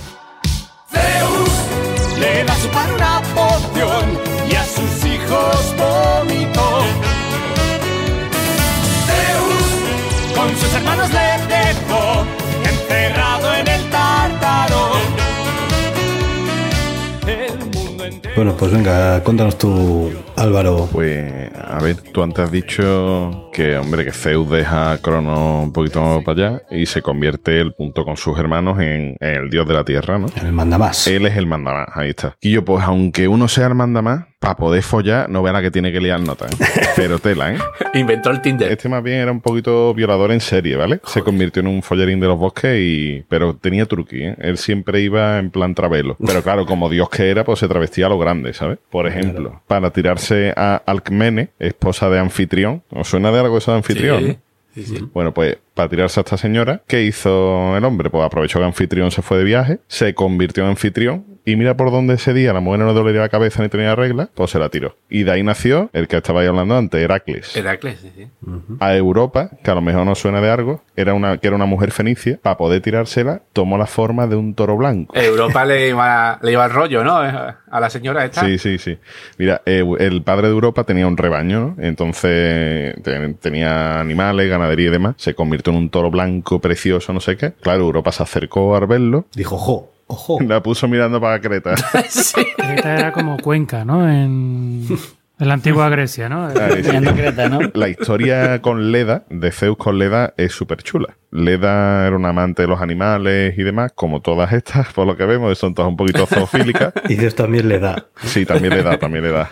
Zeus 0.91 2.19
le 2.19 2.45
da 2.45 2.55
su 2.55 2.69
padre 2.69 2.95
una 2.95 3.21
poción 3.35 4.19
y 4.51 4.55
a 4.55 4.65
sus 4.65 5.05
hijos 5.05 5.75
vómito. 5.77 6.85
Zeus 9.07 10.35
con 10.35 10.57
sus 10.57 10.75
hermanos 10.75 11.11
le 11.11 11.55
dejó 11.55 12.18
Bueno, 18.39 18.57
pues 18.57 18.71
venga, 18.71 19.21
cuéntanos 19.25 19.59
tú, 19.59 20.13
Álvaro. 20.37 20.89
Pues, 20.93 21.51
a 21.61 21.81
ver, 21.81 21.97
tú 21.97 22.23
antes 22.23 22.45
has 22.45 22.53
dicho 22.53 23.51
que, 23.53 23.77
hombre, 23.77 24.05
que 24.05 24.13
Zeus 24.13 24.49
deja 24.49 24.93
a 24.93 24.99
Crono 24.99 25.65
un 25.65 25.73
poquito 25.73 26.23
para 26.25 26.51
allá 26.51 26.63
y 26.71 26.87
se 26.87 27.03
convierte 27.03 27.61
él, 27.61 27.75
junto 27.77 28.05
con 28.05 28.17
sus 28.17 28.39
hermanos, 28.39 28.79
en, 28.79 29.17
en 29.19 29.35
el 29.35 29.51
dios 29.51 29.67
de 29.67 29.75
la 29.75 29.85
tierra, 29.85 30.21
¿no? 30.21 30.27
El 30.41 30.53
manda 30.53 30.79
más. 30.79 31.09
Él 31.09 31.27
es 31.27 31.37
el 31.37 31.47
mandamás, 31.47 31.89
ahí 31.95 32.11
está. 32.11 32.37
Y 32.41 32.53
yo, 32.53 32.65
pues, 32.65 32.85
aunque 32.85 33.27
uno 33.27 33.49
sea 33.49 33.67
el 33.67 33.75
mandamás, 33.75 34.27
para 34.39 34.57
poder 34.57 34.83
follar, 34.83 35.29
no 35.29 35.43
vea 35.43 35.53
la 35.53 35.63
que 35.63 35.71
tiene 35.71 35.91
que 35.91 36.01
liar 36.01 36.21
nota, 36.21 36.47
¿eh? 36.47 36.65
Pero 36.97 37.19
tela, 37.19 37.53
¿eh? 37.53 37.59
Inventó 37.95 38.31
el 38.31 38.41
Tinder. 38.41 38.71
Este 38.71 38.89
más 38.89 39.03
bien 39.03 39.19
era 39.19 39.33
un 39.33 39.41
poquito 39.41 39.93
violador 39.95 40.31
en 40.31 40.41
serie, 40.41 40.77
¿vale? 40.77 41.01
Se 41.05 41.23
convirtió 41.23 41.61
en 41.61 41.67
un 41.67 41.83
follarín 41.83 42.21
de 42.21 42.29
los 42.29 42.39
bosques 42.39 42.79
y... 42.79 43.25
Pero 43.29 43.57
tenía 43.57 43.87
truqui, 43.87 44.23
¿eh? 44.23 44.37
Él 44.39 44.57
siempre 44.57 45.01
iba 45.01 45.39
en 45.39 45.51
plan 45.51 45.75
travelo. 45.75 46.17
Pero 46.25 46.43
claro, 46.43 46.67
como 46.67 46.89
Dios 46.89 47.09
que 47.11 47.31
era, 47.31 47.45
pues 47.45 47.59
se 47.59 47.69
travestía 47.69 48.07
a 48.07 48.11
lo 48.11 48.19
grande, 48.19 48.53
¿sabes? 48.53 48.79
Por 48.91 49.09
ejemplo, 49.09 49.61
para 49.67 49.91
tirarse 49.91 50.53
a 50.57 50.77
Alcmene, 50.87 51.51
esposa 51.59 52.09
de 52.09 52.21
Anfitrión. 52.21 52.83
¿Os 52.91 53.09
suena 53.09 53.33
de 53.33 53.41
algo 53.41 53.59
eso 53.59 53.73
de 53.73 53.79
Anfitrión? 53.79 54.39
Sí, 54.75 54.85
sí, 54.85 54.97
sí. 54.97 55.09
Bueno, 55.13 55.35
pues 55.35 55.59
para 55.75 55.89
tirarse 55.89 56.21
a 56.21 56.23
esta 56.23 56.37
señora, 56.37 56.83
¿qué 56.87 57.03
hizo 57.03 57.77
el 57.77 57.85
hombre? 57.85 58.11
Pues 58.11 58.25
aprovechó 58.25 58.61
que 58.61 58.67
Anfitrión 58.67 59.11
se 59.11 59.23
fue 59.23 59.39
de 59.39 59.45
viaje, 59.45 59.81
se 59.89 60.15
convirtió 60.15 60.63
en 60.63 60.71
anfitrión 60.71 61.38
y 61.53 61.57
mira 61.57 61.77
por 61.77 61.91
dónde 61.91 62.15
ese 62.15 62.33
día 62.35 62.53
la 62.53 62.61
mujer 62.61 62.81
no 62.81 62.87
le 62.89 62.93
dolía 62.95 63.21
la 63.21 63.29
cabeza 63.29 63.63
ni 63.63 63.69
tenía 63.69 63.95
regla, 63.95 64.29
pues 64.35 64.51
se 64.51 64.59
la 64.59 64.69
tiró. 64.69 64.97
Y 65.09 65.23
de 65.25 65.33
ahí 65.33 65.43
nació 65.43 65.91
el 65.93 66.09
que 66.09 66.17
estabais 66.17 66.49
hablando 66.49 66.77
antes, 66.77 67.01
Heracles. 67.01 67.57
Heracles, 67.57 68.01
sí, 68.01 68.13
sí. 68.17 68.29
A 68.81 68.95
Europa, 68.97 69.51
que 69.63 69.71
a 69.71 69.75
lo 69.75 69.81
mejor 69.81 70.05
no 70.05 70.15
suena 70.15 70.41
de 70.41 70.51
algo, 70.51 70.83
era 70.97 71.15
una, 71.15 71.39
que 71.39 71.47
era 71.47 71.57
una 71.57 71.67
mujer 71.67 71.91
fenicia, 71.93 72.39
para 72.43 72.57
poder 72.57 72.81
tirársela, 72.83 73.43
tomó 73.53 73.79
la 73.79 73.87
forma 73.87 74.27
de 74.27 74.37
un 74.37 74.55
toro 74.55 74.77
blanco. 74.77 75.15
Europa 75.17 75.65
le 75.65 75.89
iba, 75.89 76.39
le 76.43 76.53
iba 76.53 76.65
el 76.65 76.71
rollo, 76.73 77.05
¿no? 77.05 77.17
A 77.17 77.81
la 77.81 77.91
señora 77.91 78.25
esta. 78.25 78.45
Sí, 78.45 78.59
sí, 78.59 78.79
sí. 78.79 78.99
Mira, 79.39 79.63
eh, 79.67 79.85
el 80.01 80.23
padre 80.23 80.49
de 80.49 80.55
Europa 80.55 80.85
tenía 80.85 81.07
un 81.07 81.17
rebaño, 81.17 81.61
¿no? 81.61 81.77
Entonces 81.83 82.95
te- 83.03 83.35
tenía 83.35 84.01
animales, 84.01 84.49
ganadería 84.49 84.89
y 84.89 84.91
demás. 84.91 85.15
Se 85.19 85.35
convirtió 85.35 85.73
en 85.73 85.79
un 85.79 85.91
toro 85.91 86.11
blanco 86.11 86.61
precioso, 86.61 87.13
no 87.13 87.21
sé 87.21 87.37
qué. 87.37 87.53
Claro, 87.61 87.83
Europa 87.85 88.13
se 88.13 88.23
acercó 88.23 88.75
a 88.77 88.81
verlo, 88.87 89.27
Dijo, 89.35 89.57
ojo, 89.57 89.93
ojo. 90.09 90.39
la 90.41 90.63
puso 90.63 90.89
mirando 90.89 91.21
para 91.21 91.41
Creta. 91.41 91.75
Sí. 92.09 92.45
Creta 92.57 92.95
era 92.99 93.13
como 93.13 93.37
Cuenca, 93.39 93.85
¿no? 93.85 94.09
En, 94.09 94.87
en 95.39 95.49
la 95.49 95.55
antigua 95.55 95.89
Grecia, 95.89 96.29
¿no? 96.29 96.47
Ahí 96.49 96.83
sí. 96.83 96.89
Mirando 96.91 97.15
Creta, 97.15 97.49
¿no? 97.49 97.61
La 97.75 97.89
historia 97.89 98.61
con 98.61 98.91
Leda, 98.91 99.25
de 99.31 99.53
Zeus 99.53 99.77
con 99.77 99.99
Leda, 99.99 100.35
es 100.37 100.53
súper 100.53 100.83
chula. 100.83 101.17
Leda 101.31 102.07
era 102.07 102.17
una 102.17 102.31
amante 102.31 102.63
de 102.63 102.69
los 102.69 102.81
animales 102.81 103.57
y 103.59 103.63
demás, 103.63 103.93
como 103.95 104.21
todas 104.21 104.53
estas, 104.53 104.93
por 104.93 105.07
lo 105.07 105.17
que 105.17 105.25
vemos, 105.27 105.57
son 105.59 105.75
todas 105.75 105.91
un 105.91 105.97
poquito 105.97 106.27
zoofílicas. 106.27 106.93
Y 107.09 107.15
Dios 107.15 107.35
también 107.35 107.69
le 107.69 107.79
da. 107.79 108.07
Sí, 108.25 108.45
también 108.45 108.75
le 108.75 108.83
da, 108.83 108.99
también 108.99 109.25
le 109.25 109.31
da. 109.31 109.51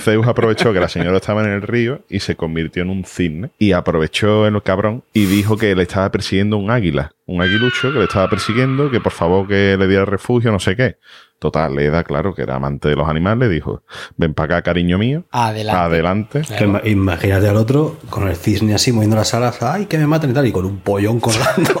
Zeus 0.00 0.26
aprovechó 0.26 0.72
que 0.72 0.80
la 0.80 0.88
señora 0.88 1.16
estaba 1.16 1.42
en 1.42 1.50
el 1.50 1.62
río 1.62 2.00
y 2.08 2.20
se 2.20 2.36
convirtió 2.36 2.82
en 2.82 2.90
un 2.90 3.04
cisne. 3.04 3.50
Y 3.58 3.72
aprovechó 3.72 4.46
el 4.46 4.62
cabrón 4.62 5.02
y 5.12 5.26
dijo 5.26 5.56
que 5.56 5.74
le 5.74 5.82
estaba 5.82 6.10
persiguiendo 6.10 6.56
un 6.56 6.70
águila. 6.70 7.12
Un 7.26 7.42
aguilucho 7.42 7.92
que 7.92 7.98
le 7.98 8.04
estaba 8.04 8.28
persiguiendo, 8.28 8.90
que 8.90 9.00
por 9.00 9.12
favor 9.12 9.46
que 9.46 9.76
le 9.78 9.86
diera 9.86 10.04
refugio, 10.04 10.50
no 10.50 10.58
sé 10.58 10.74
qué. 10.74 10.96
Total, 11.38 11.74
le 11.74 11.88
da 11.88 12.04
claro 12.04 12.34
que 12.34 12.42
era 12.42 12.56
amante 12.56 12.88
de 12.88 12.96
los 12.96 13.08
animales, 13.08 13.48
dijo, 13.48 13.82
ven 14.16 14.34
para 14.34 14.56
acá, 14.56 14.62
cariño 14.62 14.98
mío. 14.98 15.24
Adelante. 15.30 16.42
Adelante. 16.42 16.90
Imagínate 16.90 17.48
al 17.48 17.56
otro 17.56 17.96
con 18.10 18.28
el 18.28 18.36
cisne 18.36 18.74
así 18.74 18.92
moviendo 18.92 19.16
las 19.16 19.32
alas, 19.32 19.62
ay, 19.62 19.86
que 19.86 19.96
me 19.96 20.06
maten 20.06 20.32
y 20.32 20.34
tal, 20.34 20.46
y 20.46 20.52
con 20.52 20.66
un 20.66 20.80
pollón 20.80 21.18
colgando. 21.18 21.80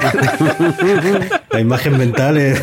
La 1.50 1.60
imagen 1.60 1.96
mental 1.96 2.36
es. 2.36 2.62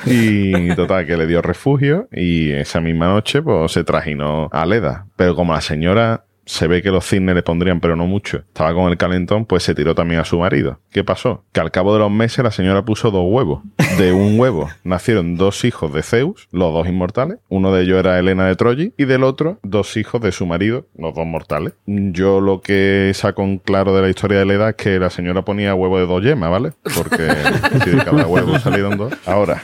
Y 0.06 0.74
total, 0.74 1.06
que 1.06 1.16
le 1.16 1.26
dio 1.26 1.42
refugio 1.42 2.08
y 2.12 2.52
esa 2.52 2.80
misma 2.80 3.08
noche 3.08 3.42
pues 3.42 3.72
se 3.72 3.84
trajinó 3.84 4.48
a 4.52 4.66
Leda. 4.66 5.06
Pero 5.16 5.34
como 5.34 5.52
la 5.52 5.60
señora 5.60 6.24
se 6.48 6.66
ve 6.66 6.82
que 6.82 6.90
los 6.90 7.06
cisnes 7.06 7.34
le 7.34 7.42
pondrían, 7.42 7.78
pero 7.78 7.94
no 7.94 8.06
mucho, 8.06 8.38
estaba 8.38 8.72
con 8.72 8.90
el 8.90 8.96
calentón, 8.96 9.44
pues 9.44 9.62
se 9.62 9.74
tiró 9.74 9.94
también 9.94 10.20
a 10.20 10.24
su 10.24 10.38
marido. 10.38 10.80
¿Qué 10.90 11.04
pasó? 11.04 11.44
Que 11.52 11.60
al 11.60 11.70
cabo 11.70 11.92
de 11.92 11.98
los 11.98 12.10
meses 12.10 12.42
la 12.42 12.50
señora 12.50 12.84
puso 12.84 13.10
dos 13.10 13.26
huevos. 13.28 13.62
De 13.98 14.12
un 14.12 14.40
huevo 14.40 14.70
nacieron 14.82 15.36
dos 15.36 15.64
hijos 15.64 15.92
de 15.92 16.02
Zeus, 16.02 16.48
los 16.50 16.72
dos 16.72 16.88
inmortales. 16.88 17.38
Uno 17.48 17.72
de 17.72 17.82
ellos 17.82 17.98
era 17.98 18.18
Helena 18.18 18.46
de 18.46 18.56
Troya 18.56 18.88
y 18.96 19.04
del 19.04 19.24
otro 19.24 19.58
dos 19.62 19.96
hijos 19.98 20.22
de 20.22 20.32
su 20.32 20.46
marido, 20.46 20.86
los 20.96 21.14
dos 21.14 21.26
mortales. 21.26 21.74
Yo 21.86 22.40
lo 22.40 22.62
que 22.62 23.12
saco 23.14 23.42
en 23.42 23.58
claro 23.58 23.94
de 23.94 24.02
la 24.02 24.08
historia 24.08 24.38
de 24.38 24.46
Leda 24.46 24.70
es 24.70 24.76
que 24.76 24.98
la 24.98 25.10
señora 25.10 25.44
ponía 25.44 25.74
huevo 25.74 25.98
de 25.98 26.06
dos 26.06 26.22
yemas, 26.22 26.50
¿vale? 26.50 26.72
Porque 26.96 27.28
si 27.84 27.90
de 27.90 28.04
cada 28.04 28.26
huevo 28.26 28.58
salieron 28.58 28.96
dos. 28.96 29.12
Ahora, 29.26 29.62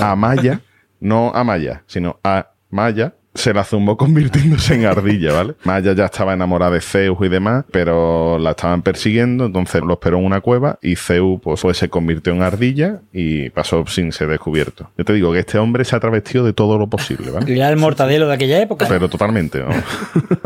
a 0.00 0.16
Maya, 0.16 0.60
no 0.98 1.30
a 1.32 1.44
Maya, 1.44 1.84
sino 1.86 2.18
a 2.24 2.48
Maya, 2.70 3.14
se 3.34 3.52
la 3.52 3.64
zumbó 3.64 3.96
convirtiéndose 3.96 4.74
en 4.74 4.86
ardilla, 4.86 5.32
¿vale? 5.32 5.54
Maya 5.64 5.92
ya 5.92 6.06
estaba 6.06 6.34
enamorada 6.34 6.72
de 6.72 6.80
Zeus 6.80 7.18
y 7.20 7.28
demás, 7.28 7.64
pero 7.70 8.38
la 8.38 8.50
estaban 8.50 8.82
persiguiendo, 8.82 9.46
entonces 9.46 9.82
lo 9.82 9.94
esperó 9.94 10.18
en 10.18 10.24
una 10.24 10.40
cueva 10.40 10.78
y 10.80 10.96
Zeus 10.96 11.40
pues, 11.42 11.60
pues, 11.60 11.76
se 11.76 11.88
convirtió 11.88 12.32
en 12.32 12.42
ardilla 12.42 13.00
y 13.12 13.50
pasó 13.50 13.84
sin 13.86 14.12
ser 14.12 14.28
descubierto. 14.28 14.90
Yo 14.96 15.04
te 15.04 15.12
digo 15.12 15.32
que 15.32 15.40
este 15.40 15.58
hombre 15.58 15.84
se 15.84 15.96
ha 15.96 16.00
travestido 16.00 16.44
de 16.44 16.52
todo 16.52 16.78
lo 16.78 16.88
posible, 16.88 17.30
¿vale? 17.30 17.52
Era 17.54 17.68
el 17.68 17.76
mortadelo 17.76 18.28
de 18.28 18.34
aquella 18.34 18.60
época. 18.60 18.86
Pero 18.88 19.08
totalmente, 19.08 19.60
¿no? 19.60 19.70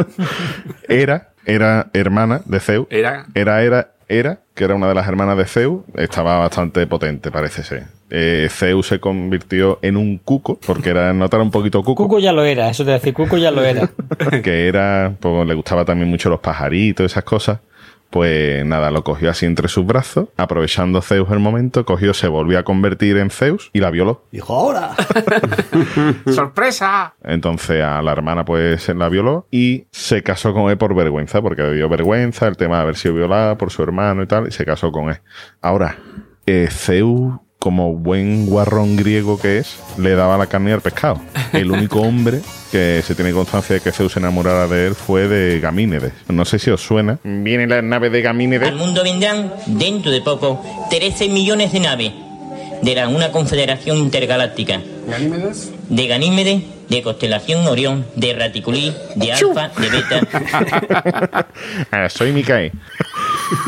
Era, 0.88 1.32
era 1.44 1.88
hermana 1.92 2.42
de 2.44 2.60
Zeus. 2.60 2.86
Era. 2.90 3.26
Era, 3.34 3.62
era, 3.62 3.92
era, 4.08 4.40
que 4.54 4.64
era 4.64 4.74
una 4.74 4.88
de 4.88 4.94
las 4.94 5.06
hermanas 5.06 5.36
de 5.36 5.44
Zeus. 5.44 5.82
Estaba 5.94 6.38
bastante 6.38 6.86
potente, 6.86 7.30
parece 7.30 7.62
ser. 7.62 7.97
Eh, 8.10 8.48
Zeus 8.50 8.86
se 8.86 9.00
convirtió 9.00 9.78
en 9.82 9.96
un 9.96 10.18
cuco, 10.18 10.58
porque 10.66 10.90
era, 10.90 11.12
notar 11.12 11.40
un 11.40 11.50
poquito 11.50 11.82
cuco. 11.82 12.04
Cuco 12.04 12.18
ya 12.18 12.32
lo 12.32 12.44
era, 12.44 12.70
eso 12.70 12.84
te 12.84 12.92
decir, 12.92 13.12
Cuco 13.14 13.36
ya 13.36 13.50
lo 13.50 13.62
era. 13.62 13.90
que 14.42 14.68
era, 14.68 15.14
pues 15.20 15.46
le 15.46 15.54
gustaba 15.54 15.84
también 15.84 16.08
mucho 16.08 16.30
los 16.30 16.40
pajaritos, 16.40 17.06
esas 17.06 17.24
cosas. 17.24 17.60
Pues 18.10 18.64
nada, 18.64 18.90
lo 18.90 19.04
cogió 19.04 19.28
así 19.28 19.44
entre 19.44 19.68
sus 19.68 19.84
brazos, 19.84 20.30
aprovechando 20.38 21.02
Zeus 21.02 21.30
el 21.30 21.40
momento, 21.40 21.84
cogió, 21.84 22.14
se 22.14 22.26
volvió 22.26 22.58
a 22.58 22.62
convertir 22.62 23.18
en 23.18 23.28
Zeus 23.28 23.68
y 23.74 23.80
la 23.80 23.90
violó. 23.90 24.24
Dijo, 24.32 24.54
ahora. 24.54 24.92
¡Sorpresa! 26.26 27.14
Entonces 27.22 27.82
a 27.82 28.00
la 28.00 28.12
hermana 28.12 28.46
pues 28.46 28.82
se 28.82 28.94
la 28.94 29.10
violó 29.10 29.46
y 29.50 29.84
se 29.90 30.22
casó 30.22 30.54
con 30.54 30.70
él 30.70 30.78
por 30.78 30.94
vergüenza, 30.94 31.42
porque 31.42 31.62
le 31.62 31.74
dio 31.74 31.90
vergüenza 31.90 32.48
el 32.48 32.56
tema 32.56 32.76
de 32.76 32.82
haber 32.82 32.96
sido 32.96 33.14
violada 33.14 33.58
por 33.58 33.70
su 33.70 33.82
hermano 33.82 34.22
y 34.22 34.26
tal, 34.26 34.48
y 34.48 34.52
se 34.52 34.64
casó 34.64 34.90
con 34.90 35.10
él. 35.10 35.18
Ahora, 35.60 35.98
eh, 36.46 36.68
Zeus, 36.70 37.34
como 37.58 37.94
buen 37.94 38.46
guarrón 38.46 38.96
griego 38.96 39.40
que 39.40 39.58
es, 39.58 39.78
le 39.98 40.14
daba 40.14 40.38
la 40.38 40.46
carne 40.46 40.72
al 40.72 40.80
pescado. 40.80 41.20
El 41.52 41.70
único 41.70 42.00
hombre 42.00 42.40
que 42.70 43.02
se 43.04 43.14
tiene 43.14 43.32
constancia 43.32 43.74
de 43.74 43.80
que 43.80 43.92
Zeus 43.92 44.12
se 44.12 44.20
enamorara 44.20 44.68
de 44.68 44.88
él 44.88 44.94
fue 44.94 45.28
de 45.28 45.58
Gamínedes. 45.60 46.12
No 46.28 46.44
sé 46.44 46.58
si 46.58 46.70
os 46.70 46.80
suena. 46.80 47.18
Viene 47.24 47.66
la 47.66 47.82
nave 47.82 48.10
de 48.10 48.22
Gamínedes. 48.22 48.68
Al 48.68 48.76
mundo 48.76 49.02
vendrán, 49.02 49.52
dentro 49.66 50.10
de 50.10 50.20
poco, 50.20 50.64
13 50.90 51.28
millones 51.28 51.72
de 51.72 51.80
naves 51.80 52.12
de 52.82 52.94
la, 52.94 53.08
una 53.08 53.32
confederación 53.32 53.98
intergaláctica. 53.98 54.80
¿Ganímedes? 55.08 55.72
De 55.88 56.06
Ganímedes, 56.06 56.62
de 56.88 57.02
Constelación 57.02 57.66
Orión, 57.66 58.06
de 58.14 58.34
Raticulí, 58.34 58.94
de 59.16 59.32
Alfa, 59.32 59.68
de 59.68 59.88
Beta. 59.90 61.46
Ah, 61.90 62.08
soy 62.08 62.32
Micae. 62.32 62.72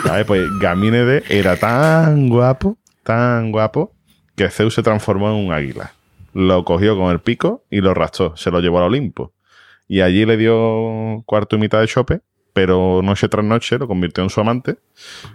¿Sabes? 0.05 0.27
Pues 0.27 0.43
Gamínedes 0.61 1.25
era 1.29 1.57
tan 1.57 2.29
guapo, 2.29 2.77
tan 3.11 3.51
guapo, 3.51 3.93
que 4.37 4.49
Zeus 4.51 4.73
se 4.73 4.85
transformó 4.85 5.31
en 5.31 5.47
un 5.47 5.53
águila. 5.53 5.95
Lo 6.33 6.65
cogió 6.65 6.97
con 6.97 7.11
el 7.11 7.19
pico 7.19 7.65
y 7.69 7.81
lo 7.81 7.91
arrastró. 7.91 8.37
Se 8.37 8.53
lo 8.53 8.61
llevó 8.61 8.79
al 8.79 8.85
Olimpo. 8.85 9.33
Y 9.89 10.01
allí 10.01 10.25
le 10.25 10.37
dio 10.37 11.25
cuarto 11.27 11.57
y 11.57 11.59
mitad 11.59 11.81
de 11.81 11.89
chope, 11.89 12.21
esperó 12.47 13.03
noche 13.03 13.29
tras 13.29 13.45
noche, 13.45 13.79
lo 13.79 13.89
convirtió 13.89 14.23
en 14.23 14.31
su 14.31 14.41
amante, 14.41 14.77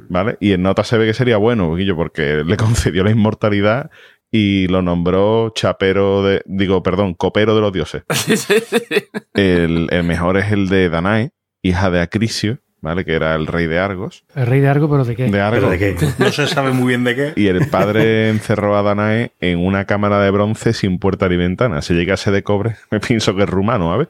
¿vale? 0.08 0.38
Y 0.40 0.54
en 0.54 0.62
nota 0.62 0.86
se 0.86 0.98
ve 0.98 1.06
que 1.06 1.14
sería 1.14 1.36
bueno, 1.36 1.76
porque 1.98 2.46
le 2.46 2.56
concedió 2.58 3.04
la 3.04 3.12
inmortalidad 3.12 3.92
y 4.32 4.70
lo 4.70 4.82
nombró 4.82 5.50
chapero 5.54 6.24
de, 6.24 6.44
digo, 6.46 6.82
perdón, 6.82 7.14
copero 7.14 7.56
de 7.56 7.62
los 7.62 7.74
dioses. 7.74 8.04
El, 9.34 9.90
el 9.92 10.04
mejor 10.06 10.38
es 10.38 10.50
el 10.54 10.70
de 10.70 10.88
Danae, 10.88 11.32
hija 11.62 11.92
de 11.92 12.00
Acrisio, 12.00 12.60
¿vale? 12.86 13.04
Que 13.04 13.15
era 13.15 13.36
el 13.36 13.48
rey 13.48 13.65
de 13.67 13.80
Argos. 13.80 14.24
El 14.36 14.45
rey 14.45 14.62
de 14.62 14.69
Argo, 14.69 14.89
pero 14.89 15.04
¿de 15.04 15.15
qué? 15.15 15.26
De 15.30 15.41
Argos. 15.41 15.60
¿Pero 15.60 15.71
de 15.71 15.78
qué? 15.80 16.08
No 16.19 16.32
se 16.32 16.48
sabe 16.48 16.71
muy 16.71 16.89
bien 16.89 17.04
de 17.04 17.15
qué. 17.15 17.34
Y 17.36 17.48
el 17.48 17.67
padre 17.67 18.30
encerró 18.30 18.78
a 18.78 18.84
Danae 18.84 19.32
en 19.41 19.60
una 19.60 19.86
cámara 19.86 20.19
de 20.19 20.32
bronce 20.32 20.74
sin 20.74 21.00
puerta 21.00 21.28
ni 21.28 21.36
ventana. 21.36 21.82
Si 21.82 21.93
llegase 21.93 22.32
de 22.32 22.43
cobre, 22.43 22.78
me 22.91 23.00
pienso 23.00 23.36
que 23.36 23.43
es 23.43 23.50
rumano, 23.50 23.91
¿sabes? 23.91 24.08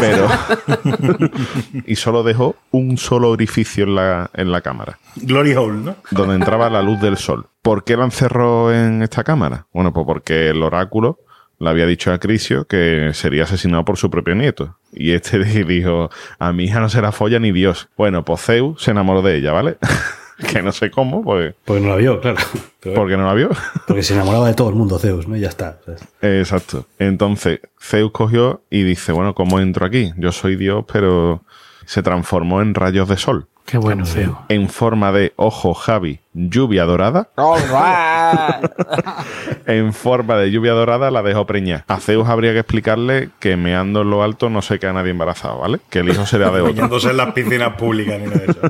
Pero. 0.00 0.28
y 1.86 1.96
solo 1.96 2.22
dejó 2.22 2.56
un 2.70 2.96
solo 2.96 3.30
orificio 3.30 3.84
en 3.84 3.94
la, 3.96 4.30
en 4.34 4.52
la 4.52 4.60
cámara, 4.60 4.98
Glory 5.16 5.54
Hole, 5.54 5.78
¿no? 5.78 5.96
donde 6.10 6.36
entraba 6.36 6.70
la 6.70 6.82
luz 6.82 7.00
del 7.00 7.16
sol. 7.16 7.46
¿Por 7.60 7.84
qué 7.84 7.96
la 7.96 8.04
encerró 8.04 8.72
en 8.72 9.02
esta 9.02 9.24
cámara? 9.24 9.66
Bueno, 9.72 9.92
pues 9.92 10.06
porque 10.06 10.50
el 10.50 10.62
oráculo 10.62 11.18
le 11.62 11.70
había 11.70 11.86
dicho 11.86 12.12
a 12.12 12.18
Crisio 12.18 12.66
que 12.66 13.10
sería 13.14 13.44
asesinado 13.44 13.84
por 13.84 13.96
su 13.96 14.10
propio 14.10 14.34
nieto. 14.34 14.76
Y 14.92 15.12
este 15.12 15.38
dijo: 15.64 16.10
A 16.38 16.52
mi 16.52 16.64
hija 16.64 16.80
no 16.80 16.88
se 16.88 17.00
la 17.00 17.12
folla 17.12 17.38
ni 17.38 17.52
Dios. 17.52 17.88
Bueno, 17.96 18.24
pues 18.24 18.42
Zeus 18.42 18.82
se 18.82 18.90
enamoró 18.90 19.22
de 19.22 19.36
ella, 19.36 19.52
¿vale? 19.52 19.78
que 20.52 20.62
no 20.62 20.72
sé 20.72 20.90
cómo, 20.90 21.22
pues. 21.22 21.54
Porque 21.64 21.80
no 21.82 21.90
la 21.90 21.96
vio, 21.96 22.20
claro. 22.20 22.38
Pero- 22.80 22.94
Porque 22.96 23.16
no 23.16 23.26
la 23.26 23.34
vio. 23.34 23.50
Porque 23.86 24.02
se 24.02 24.14
enamoraba 24.14 24.48
de 24.48 24.54
todo 24.54 24.68
el 24.68 24.74
mundo, 24.74 24.98
Zeus, 24.98 25.28
¿no? 25.28 25.36
Y 25.36 25.40
ya 25.40 25.48
está. 25.48 25.78
¿sabes? 25.84 26.02
Exacto. 26.20 26.86
Entonces, 26.98 27.60
Zeus 27.80 28.10
cogió 28.12 28.62
y 28.70 28.82
dice, 28.82 29.12
bueno, 29.12 29.34
¿cómo 29.34 29.60
entro 29.60 29.86
aquí? 29.86 30.12
Yo 30.16 30.32
soy 30.32 30.56
Dios, 30.56 30.84
pero 30.92 31.42
se 31.86 32.02
transformó 32.02 32.60
en 32.60 32.74
rayos 32.74 33.08
de 33.08 33.16
sol. 33.16 33.46
Qué 33.66 33.78
bueno, 33.78 34.04
feo. 34.04 34.42
En 34.48 34.68
forma 34.68 35.12
de 35.12 35.32
ojo 35.36 35.72
Javi, 35.74 36.18
lluvia 36.34 36.84
dorada. 36.84 37.28
En 39.66 39.92
forma 39.92 40.36
de 40.36 40.50
lluvia 40.50 40.72
dorada 40.72 41.10
la 41.10 41.22
dejó 41.22 41.46
preñar. 41.46 41.84
A 41.86 41.98
Zeus 41.98 42.28
habría 42.28 42.52
que 42.52 42.58
explicarle 42.60 43.30
que 43.38 43.56
meando 43.56 44.02
en 44.02 44.10
lo 44.10 44.22
alto 44.22 44.50
no 44.50 44.60
se 44.60 44.78
queda 44.78 44.92
nadie 44.92 45.10
embarazado, 45.12 45.60
¿vale? 45.60 45.78
Que 45.88 46.00
el 46.00 46.08
hijo 46.08 46.26
será 46.26 46.50
de 46.50 46.60
otro. 46.62 46.74
Bañándose 46.74 47.10
en 47.10 47.16
las 47.16 47.32
piscinas 47.32 47.74
públicas 47.76 48.18
ni 48.20 48.26
nada 48.26 48.38
de 48.40 48.46
eso. 48.50 48.60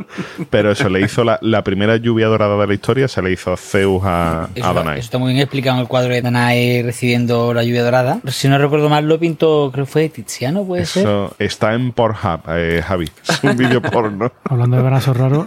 Pero 0.51 0.71
eso 0.73 0.89
le 0.91 1.01
hizo 1.01 1.25
la, 1.25 1.39
la 1.41 1.65
primera 1.65 1.97
lluvia 1.97 2.27
dorada 2.27 2.59
de 2.59 2.67
la 2.67 2.75
historia, 2.75 3.09
se 3.09 3.23
le 3.23 3.33
hizo 3.33 3.53
a 3.53 3.57
Zeus 3.57 4.03
a, 4.05 4.49
Eso, 4.55 4.67
a 4.67 4.73
Danae. 4.75 4.99
eso 4.99 5.07
está 5.07 5.19
muy 5.19 5.33
bien 5.33 5.43
explicado 5.43 5.77
en 5.77 5.83
el 5.83 5.89
cuadro 5.89 6.13
de 6.13 6.21
Danae 6.21 6.83
recibiendo 6.85 7.55
la 7.55 7.65
lluvia 7.65 7.83
dorada. 7.85 8.21
Si 8.29 8.49
no 8.49 8.59
recuerdo 8.59 8.89
mal, 8.91 9.09
lo 9.09 9.19
pintó, 9.19 9.71
creo 9.73 9.87
que 9.87 9.91
fue 9.91 10.09
Tiziano, 10.11 10.65
puede 10.65 10.85
ser. 10.85 11.05
Eso 11.05 11.35
está 11.39 11.73
en 11.75 11.93
Pornhub, 11.93 12.41
eh, 12.49 12.83
Javi. 12.87 13.09
Es 13.29 13.43
un 13.43 13.57
vídeo 13.57 13.81
porno. 13.81 14.31
Hablando 14.45 14.77
de 14.77 14.83
brazos 14.83 15.17
raros, 15.17 15.47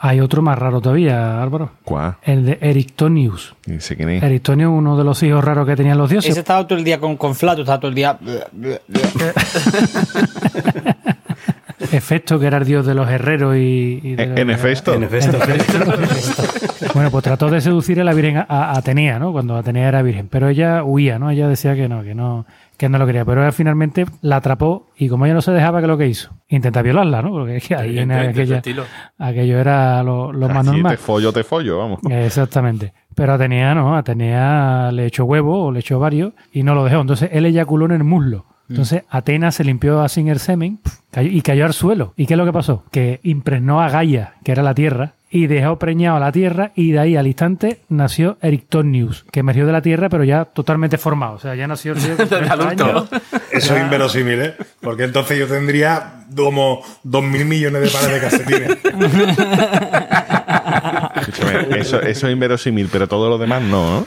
hay 0.00 0.20
otro 0.20 0.42
más 0.42 0.58
raro 0.58 0.80
todavía, 0.80 1.42
Álvaro. 1.42 1.70
¿Cuál? 1.84 2.16
El 2.22 2.44
de 2.46 2.58
Erictonius. 2.60 3.54
Ni 3.66 3.80
sé 3.80 3.96
quién 3.96 4.10
es. 4.10 4.22
Erictonius, 4.22 4.70
uno 4.72 4.96
de 4.96 5.04
los 5.04 5.22
hijos 5.22 5.44
raros 5.44 5.66
que 5.66 5.76
tenían 5.76 5.98
los 5.98 6.08
dioses. 6.10 6.30
Ese 6.30 6.40
estaba 6.40 6.66
todo 6.66 6.78
el 6.78 6.84
día 6.84 6.98
con, 7.00 7.16
con 7.16 7.34
flato, 7.34 7.62
estaba 7.62 7.80
todo 7.80 7.88
el 7.90 7.94
día. 7.94 8.18
Efecto, 11.92 12.38
que 12.38 12.46
era 12.46 12.58
el 12.58 12.64
dios 12.64 12.84
de 12.84 12.94
los 12.94 13.08
herreros 13.08 13.56
y, 13.56 14.00
y 14.02 14.14
de 14.16 14.22
En- 14.24 14.38
en 14.38 14.50
Hefesto. 14.50 14.92
En 14.94 15.04
efecto. 15.04 15.38
Bueno, 16.92 17.10
pues 17.10 17.24
trató 17.24 17.48
de 17.50 17.60
seducir 17.60 18.00
a 18.00 18.04
la 18.04 18.12
Virgen 18.14 18.36
a- 18.38 18.44
a 18.48 18.76
Atenea, 18.78 19.18
¿no? 19.18 19.32
Cuando 19.32 19.56
Atenea 19.56 19.88
era 19.88 20.02
virgen. 20.02 20.28
Pero 20.28 20.48
ella 20.48 20.82
huía, 20.84 21.18
¿no? 21.18 21.30
Ella 21.30 21.48
decía 21.48 21.74
que 21.76 21.88
no, 21.88 22.02
que 22.02 22.14
no, 22.14 22.46
que 22.78 22.88
no 22.88 22.96
lo 22.96 23.04
quería. 23.04 23.24
Pero 23.26 23.42
ella 23.42 23.52
finalmente 23.52 24.06
la 24.22 24.36
atrapó 24.36 24.86
y 24.96 25.08
como 25.08 25.26
ella 25.26 25.34
no 25.34 25.42
se 25.42 25.52
dejaba, 25.52 25.80
¿qué 25.80 25.84
es 25.84 25.88
lo 25.88 25.98
que 25.98 26.06
hizo? 26.06 26.30
Intenta 26.48 26.80
violarla, 26.80 27.20
¿no? 27.20 27.30
Porque 27.32 27.56
es 27.56 27.68
que 27.68 27.74
ahí 27.74 27.98
en 27.98 28.12
aquella, 28.12 28.58
estilo. 28.58 28.84
aquello 29.18 29.58
era 29.58 30.02
lo, 30.02 30.32
lo 30.32 30.48
más 30.48 30.64
normal. 30.64 30.92
te 30.92 30.96
follo, 30.96 31.32
te 31.32 31.44
follo, 31.44 31.76
vamos. 31.76 32.00
Exactamente. 32.08 32.94
Pero 33.14 33.34
Atenea 33.34 33.74
no, 33.74 33.96
Atenea 33.96 34.90
le 34.92 35.06
echó 35.06 35.24
huevo 35.24 35.66
o 35.66 35.72
le 35.72 35.80
echó 35.80 35.98
varios 35.98 36.32
y 36.52 36.62
no 36.62 36.74
lo 36.74 36.84
dejó. 36.84 37.00
Entonces 37.00 37.30
él 37.32 37.44
eyaculó 37.44 37.84
en 37.86 37.92
el 37.92 38.04
muslo. 38.04 38.46
Entonces 38.70 39.04
Atenas 39.08 39.54
se 39.56 39.64
limpió 39.64 40.02
así 40.02 40.20
en 40.20 40.28
el 40.28 40.38
semen 40.38 40.78
y 41.16 41.40
cayó 41.40 41.64
al 41.64 41.72
suelo. 41.72 42.12
¿Y 42.16 42.26
qué 42.26 42.34
es 42.34 42.38
lo 42.38 42.44
que 42.44 42.52
pasó? 42.52 42.84
Que 42.90 43.18
impregnó 43.22 43.80
a 43.80 43.88
Gaia, 43.88 44.34
que 44.44 44.52
era 44.52 44.62
la 44.62 44.74
tierra, 44.74 45.14
y 45.30 45.46
dejó 45.46 45.78
preñado 45.78 46.16
a 46.16 46.20
la 46.20 46.32
tierra 46.32 46.72
y 46.74 46.92
de 46.92 47.00
ahí 47.00 47.16
al 47.16 47.26
instante 47.26 47.80
nació 47.88 48.38
Erictonius, 48.40 49.24
que 49.30 49.40
emergió 49.40 49.66
de 49.66 49.72
la 49.72 49.82
tierra 49.82 50.08
pero 50.08 50.24
ya 50.24 50.44
totalmente 50.46 50.98
formado. 50.98 51.34
O 51.34 51.38
sea, 51.38 51.54
ya 51.54 51.66
nació 51.66 51.92
el 51.92 51.98
tío 51.98 52.16
con 52.16 52.28
30 52.28 52.52
adulto. 52.52 52.84
años. 52.84 53.08
Eso 53.50 53.76
es 53.76 53.82
inverosímil, 53.82 54.40
¿eh? 54.40 54.54
Porque 54.80 55.04
entonces 55.04 55.38
yo 55.38 55.46
tendría 55.46 56.24
como 56.34 56.82
dos 57.02 57.22
mil 57.24 57.44
millones 57.44 57.82
de 57.82 57.88
pares 57.88 58.12
de 58.12 58.20
calcetines. 58.20 58.78
Escúchame, 61.38 61.78
eso, 61.80 62.00
eso 62.00 62.26
es 62.26 62.32
inverosímil, 62.32 62.88
pero 62.90 63.06
todo 63.06 63.28
lo 63.28 63.38
demás 63.38 63.62
no, 63.62 64.00
¿no? 64.00 64.06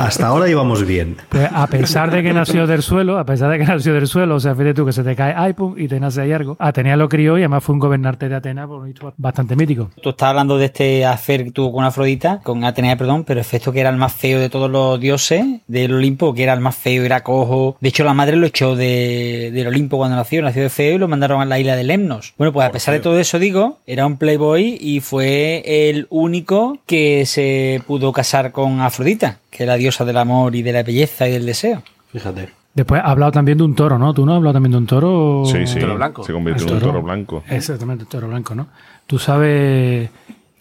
Hasta 0.00 0.26
ahora 0.26 0.48
íbamos 0.48 0.86
bien. 0.86 1.16
Pues 1.28 1.48
a 1.52 1.66
pesar 1.66 2.10
de 2.10 2.22
que 2.22 2.32
nació 2.32 2.66
del 2.66 2.82
suelo, 2.82 3.18
a 3.18 3.24
pesar 3.24 3.50
de 3.50 3.58
que 3.58 3.64
nació 3.64 3.94
del 3.94 4.06
suelo, 4.06 4.36
o 4.36 4.40
sea, 4.40 4.54
fíjate 4.54 4.74
tú 4.74 4.86
que 4.86 4.92
se 4.92 5.02
te 5.02 5.16
cae 5.16 5.34
ay, 5.36 5.52
pum, 5.52 5.74
y 5.76 5.88
te 5.88 6.00
nace 6.00 6.20
ahí 6.20 6.32
algo. 6.32 6.56
Atenea 6.58 6.96
lo 6.96 7.08
crió 7.08 7.38
y 7.38 7.42
además 7.42 7.64
fue 7.64 7.74
un 7.74 7.78
gobernante 7.78 8.28
de 8.28 8.36
Atenas, 8.36 8.66
por 8.66 8.80
un 8.80 8.94
bastante 9.16 9.56
mítico. 9.56 9.90
Tú 10.02 10.10
estás 10.10 10.30
hablando 10.30 10.58
de 10.58 10.66
este 10.66 11.06
afer 11.06 11.44
que 11.44 11.50
tuvo 11.50 11.72
con 11.72 11.84
Afrodita, 11.84 12.40
con 12.42 12.64
Atenea, 12.64 12.96
perdón, 12.96 13.24
pero 13.24 13.40
Efecto 13.40 13.72
que 13.72 13.80
era 13.80 13.90
el 13.90 13.96
más 13.96 14.12
feo 14.12 14.40
de 14.40 14.48
todos 14.48 14.70
los 14.70 15.00
dioses 15.00 15.44
del 15.66 15.94
Olimpo, 15.94 16.34
que 16.34 16.42
era 16.42 16.52
el 16.52 16.60
más 16.60 16.76
feo, 16.76 17.04
era 17.04 17.22
cojo. 17.22 17.76
De 17.80 17.88
hecho, 17.88 18.04
la 18.04 18.14
madre 18.14 18.36
lo 18.36 18.46
echó 18.46 18.76
de, 18.76 19.50
del 19.52 19.66
Olimpo 19.68 19.96
cuando 19.96 20.16
nació, 20.16 20.42
nació 20.42 20.62
de 20.62 20.70
feo 20.70 20.94
y 20.94 20.98
lo 20.98 21.08
mandaron 21.08 21.40
a 21.40 21.44
la 21.44 21.58
isla 21.58 21.76
de 21.76 21.84
Lemnos. 21.84 22.34
Bueno, 22.36 22.52
pues 22.52 22.68
a 22.68 22.72
pesar 22.72 22.94
de 22.94 23.00
todo 23.00 23.18
eso, 23.18 23.38
digo, 23.38 23.78
era 23.86 24.06
un 24.06 24.16
playboy 24.16 24.78
y 24.80 25.00
fue 25.00 25.37
el 25.64 26.06
único 26.10 26.78
que 26.86 27.24
se 27.26 27.82
pudo 27.86 28.12
casar 28.12 28.52
con 28.52 28.80
Afrodita, 28.80 29.38
que 29.50 29.64
es 29.64 29.66
la 29.68 29.76
diosa 29.76 30.04
del 30.04 30.16
amor 30.18 30.54
y 30.54 30.62
de 30.62 30.72
la 30.72 30.82
belleza 30.82 31.28
y 31.28 31.32
del 31.32 31.46
deseo. 31.46 31.82
Fíjate. 32.12 32.50
Después 32.74 33.00
ha 33.02 33.10
hablado 33.10 33.32
también 33.32 33.58
de 33.58 33.64
un 33.64 33.74
toro, 33.74 33.98
¿no? 33.98 34.14
¿Tú 34.14 34.24
no 34.24 34.32
has 34.32 34.36
hablado 34.36 34.52
también 34.54 34.72
de 34.72 34.78
un 34.78 34.86
toro? 34.86 35.42
Sí, 35.46 35.66
sí. 35.66 35.80
Toro 35.80 35.96
blanco. 35.96 36.22
Se 36.22 36.32
convirtió 36.32 36.64
en 36.66 36.68
El 36.70 36.74
un 36.76 36.80
toro. 36.80 37.02
blanco. 37.02 37.42
Exactamente, 37.48 38.04
el 38.04 38.08
toro 38.08 38.28
blanco, 38.28 38.54
¿no? 38.54 38.68
Tú 39.06 39.18
sabes 39.18 40.10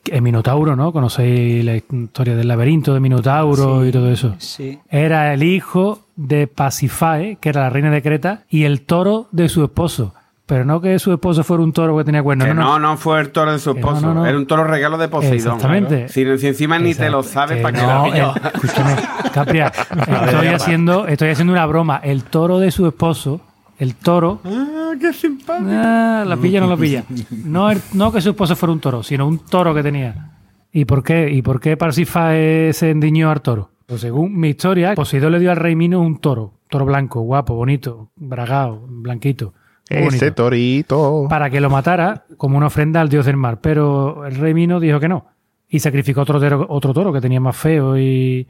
que 0.04 0.16
el 0.16 0.22
Minotauro, 0.22 0.76
¿no? 0.76 0.92
Conocéis 0.92 1.64
la 1.64 1.76
historia 1.76 2.36
del 2.36 2.48
laberinto 2.48 2.94
de 2.94 3.00
Minotauro 3.02 3.86
y 3.86 3.92
todo 3.92 4.10
eso. 4.12 4.36
Sí. 4.40 4.80
Era 4.90 5.34
el 5.34 5.44
hijo 5.44 6.00
de 6.16 6.48
Pasifae, 6.48 7.38
que 7.40 7.50
era 7.50 7.62
la 7.62 7.70
reina 7.70 7.92
de 7.92 8.02
Creta, 8.02 8.44
y 8.50 8.64
el 8.64 8.82
toro 8.82 9.28
de 9.32 9.50
su 9.50 9.64
esposo. 9.64 10.14
Pero 10.48 10.64
no 10.66 10.80
que 10.82 10.98
su 10.98 11.12
esposo 11.12 11.44
fuera 11.44 11.62
un 11.62 11.74
toro 11.74 11.96
que 11.98 12.06
tenía 12.06 12.24
cuernos, 12.24 12.48
Que 12.48 12.54
no, 12.54 12.62
no, 12.64 12.80
no. 12.80 12.90
no 12.92 12.98
fue 12.98 13.20
el 13.20 13.32
toro 13.32 13.52
de 13.52 13.60
su 13.60 13.76
Que 13.76 13.82
no, 13.82 13.88
esposo. 13.90 14.08
no, 14.08 14.14
no. 14.16 14.26
Era 14.26 14.38
un 14.38 14.48
toro 14.48 14.64
regalo 14.64 14.98
de 14.98 15.10
Poseidón. 15.10 15.36
Exactamente. 15.56 16.08
Si, 16.08 16.38
si 16.40 16.48
encima 16.48 16.80
ni 16.80 16.96
te 16.96 17.10
lo 17.10 17.22
sabes, 17.22 17.58
que 17.58 17.64
¿para 17.64 17.78
no, 17.86 18.08
lo 18.08 18.14
el- 18.16 18.32
escúchame, 18.56 18.96
Capria, 19.34 19.68
estoy 20.26 20.48
haciendo, 20.48 21.06
estoy 21.06 21.30
haciendo 21.30 21.52
una 21.54 21.66
broma. 21.66 21.98
El 22.02 22.24
toro 22.24 22.60
de 22.60 22.72
su 22.72 22.88
esposo, 22.88 23.42
el 23.78 23.96
toro. 23.96 24.40
Ah, 24.46 24.94
qué 25.00 25.12
simpático. 25.12 25.70
Ah, 25.70 26.24
la 26.26 26.38
pilla 26.38 26.60
o 26.60 26.64
no 26.64 26.70
la 26.70 26.78
pilla. 26.78 27.04
No, 27.44 27.70
el- 27.70 27.82
no 27.94 28.12
que 28.14 28.22
su 28.22 28.30
esposo 28.30 28.56
fuera 28.56 28.72
un 28.72 28.80
toro, 28.80 29.04
sino 29.04 29.28
un 29.28 29.40
toro 29.40 29.76
que 29.76 29.84
tenía. 29.84 30.32
¿Y 30.72 30.86
por 30.86 31.04
qué? 31.04 31.30
¿Y 31.30 31.42
por 31.42 31.60
qué 31.60 31.76
Parsifae 31.76 32.72
se 32.72 32.90
endiñó 32.92 33.32
al 33.32 33.42
toro? 33.42 33.72
Pues 33.86 34.00
según 34.00 34.34
mi 34.40 34.50
historia, 34.50 34.96
Poseidón 34.96 35.34
le 35.34 35.40
dio 35.40 35.52
al 35.52 35.58
rey 35.58 35.76
Minos 35.76 36.06
un 36.06 36.20
toro. 36.20 36.54
Toro 36.70 36.86
blanco, 36.86 37.20
guapo, 37.22 37.54
bonito, 37.56 38.10
bragado, 38.16 38.86
blanquito. 38.88 39.54
Ese 39.90 40.32
torito. 40.32 41.28
Para 41.30 41.50
que 41.50 41.62
lo 41.62 41.70
matara 41.70 42.26
como 42.38 42.58
una 42.58 42.68
ofrenda 42.68 43.02
al 43.02 43.10
dios 43.10 43.26
del 43.26 43.38
mar. 43.38 43.60
Pero 43.62 44.26
el 44.26 44.36
rey 44.36 44.54
Minos 44.54 44.82
dijo 44.82 45.00
que 45.00 45.08
no. 45.08 45.28
Y 45.70 45.80
sacrificó 45.80 46.22
otro 46.22 46.40
toro, 46.40 46.66
otro 46.70 46.94
toro 46.94 47.12
que 47.12 47.22
tenía 47.22 47.40
más 47.40 47.56
feo 47.56 47.98
y, 47.98 48.48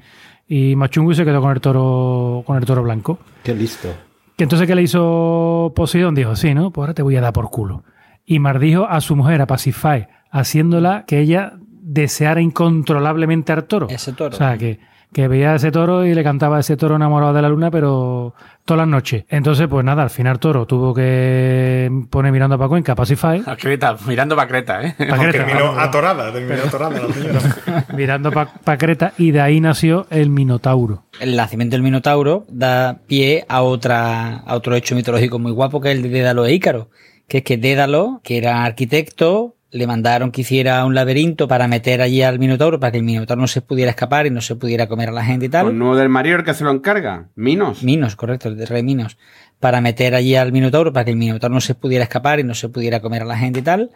y 0.47 0.75
más 0.75 0.89
chungo 0.89 1.11
y 1.11 1.15
se 1.15 1.25
quedó 1.25 1.41
con 1.41 1.51
el 1.51 1.61
toro, 1.61 2.43
con 2.45 2.57
el 2.57 2.65
toro 2.65 2.83
blanco. 2.83 3.19
Qué 3.43 3.55
listo. 3.55 3.89
Que 4.35 4.43
entonces, 4.43 4.67
¿qué 4.67 4.75
le 4.75 4.83
hizo 4.83 5.73
Poseidón? 5.75 6.13
Dijo, 6.13 6.35
sí, 6.35 6.53
¿no? 6.53 6.71
Pues 6.71 6.83
ahora 6.83 6.93
te 6.93 7.01
voy 7.01 7.15
a 7.15 7.21
dar 7.21 7.33
por 7.33 7.49
culo. 7.49 7.83
Y 8.23 8.39
maldijo 8.39 8.85
a 8.85 9.01
su 9.01 9.15
mujer, 9.15 9.41
a 9.41 9.47
Pasifae, 9.47 10.09
haciéndola 10.29 11.05
que 11.07 11.19
ella 11.19 11.53
deseara 11.81 12.41
incontrolablemente 12.41 13.51
al 13.51 13.63
toro. 13.63 13.87
Ese 13.89 14.13
toro. 14.13 14.35
O 14.35 14.37
sea, 14.37 14.57
que, 14.57 14.79
que 15.13 15.27
veía 15.27 15.53
a 15.53 15.55
ese 15.55 15.71
toro 15.71 16.05
y 16.05 16.13
le 16.13 16.23
cantaba 16.23 16.57
a 16.57 16.59
ese 16.59 16.77
toro 16.77 16.95
enamorado 16.95 17.33
de 17.33 17.41
la 17.41 17.49
luna, 17.49 17.71
pero 17.71 18.33
todas 18.65 18.79
las 18.79 18.87
noches. 18.87 19.23
Entonces, 19.29 19.67
pues 19.67 19.83
nada, 19.85 20.03
al 20.03 20.09
final 20.09 20.39
toro 20.39 20.65
tuvo 20.65 20.93
que 20.93 21.89
poner 22.09 22.31
mirando 22.31 22.57
para 22.57 22.67
Cuenca, 22.67 22.91
a 22.91 22.95
Pasifae, 22.95 23.41
A 23.45 23.55
Creta, 23.55 23.95
mirando 24.05 24.35
para 24.35 24.47
Creta, 24.47 24.83
¿eh? 24.83 24.95
pa' 24.97 25.17
Creta, 25.17 25.31
Terminó 25.31 25.79
atorada, 25.79 26.31
terminó 26.31 26.63
atorada 26.63 27.07
la 27.07 27.13
señora. 27.13 27.85
mirando 27.95 28.31
para 28.31 28.77
Creta, 28.77 29.13
y 29.17 29.31
de 29.31 29.41
ahí 29.41 29.61
nació 29.61 30.07
el 30.09 30.29
Minotauro. 30.29 31.03
El 31.19 31.35
nacimiento 31.35 31.75
del 31.75 31.83
Minotauro 31.83 32.45
da 32.49 32.99
pie 33.07 33.45
a 33.47 33.61
otra 33.61 34.37
a 34.37 34.55
otro 34.55 34.75
hecho 34.75 34.95
mitológico 34.95 35.39
muy 35.39 35.51
guapo 35.51 35.81
que 35.81 35.91
es 35.91 35.97
el 35.97 36.03
de 36.03 36.09
Dédalo 36.09 36.45
e 36.45 36.53
Ícaro. 36.53 36.89
Que 37.27 37.39
es 37.39 37.43
que 37.43 37.57
Dédalo, 37.57 38.21
que 38.23 38.37
era 38.37 38.63
arquitecto, 38.63 39.56
le 39.69 39.85
mandaron 39.85 40.31
que 40.31 40.41
hiciera 40.41 40.85
un 40.85 40.95
laberinto 40.95 41.47
para 41.47 41.67
meter 41.67 42.01
allí 42.01 42.21
al 42.21 42.39
Minotauro, 42.39 42.79
para 42.79 42.91
que 42.91 42.99
el 42.99 43.03
Minotauro 43.03 43.41
no 43.41 43.47
se 43.47 43.61
pudiera 43.61 43.91
escapar 43.91 44.25
y 44.25 44.29
no 44.29 44.41
se 44.41 44.55
pudiera 44.55 44.87
comer 44.87 45.09
a 45.09 45.11
la 45.11 45.25
gente 45.25 45.47
y 45.47 45.49
tal. 45.49 45.65
Con 45.65 45.77
nuevo 45.77 45.95
del 45.95 46.09
Mario 46.09 46.37
el 46.37 46.43
que 46.43 46.53
se 46.53 46.63
lo 46.63 46.71
encarga. 46.71 47.29
Minos. 47.35 47.83
Minos, 47.83 48.15
correcto, 48.15 48.49
el 48.49 48.57
de 48.57 48.65
Rey 48.65 48.83
Minos. 48.83 49.17
Para 49.59 49.81
meter 49.81 50.15
allí 50.15 50.35
al 50.35 50.51
Minotauro, 50.51 50.93
para 50.93 51.05
que 51.05 51.11
el 51.11 51.17
Minotauro 51.17 51.53
no 51.53 51.61
se 51.61 51.75
pudiera 51.75 52.03
escapar 52.03 52.39
y 52.39 52.43
no 52.43 52.53
se 52.53 52.69
pudiera 52.69 53.01
comer 53.01 53.23
a 53.23 53.25
la 53.25 53.37
gente 53.37 53.59
y 53.59 53.63
tal. 53.63 53.91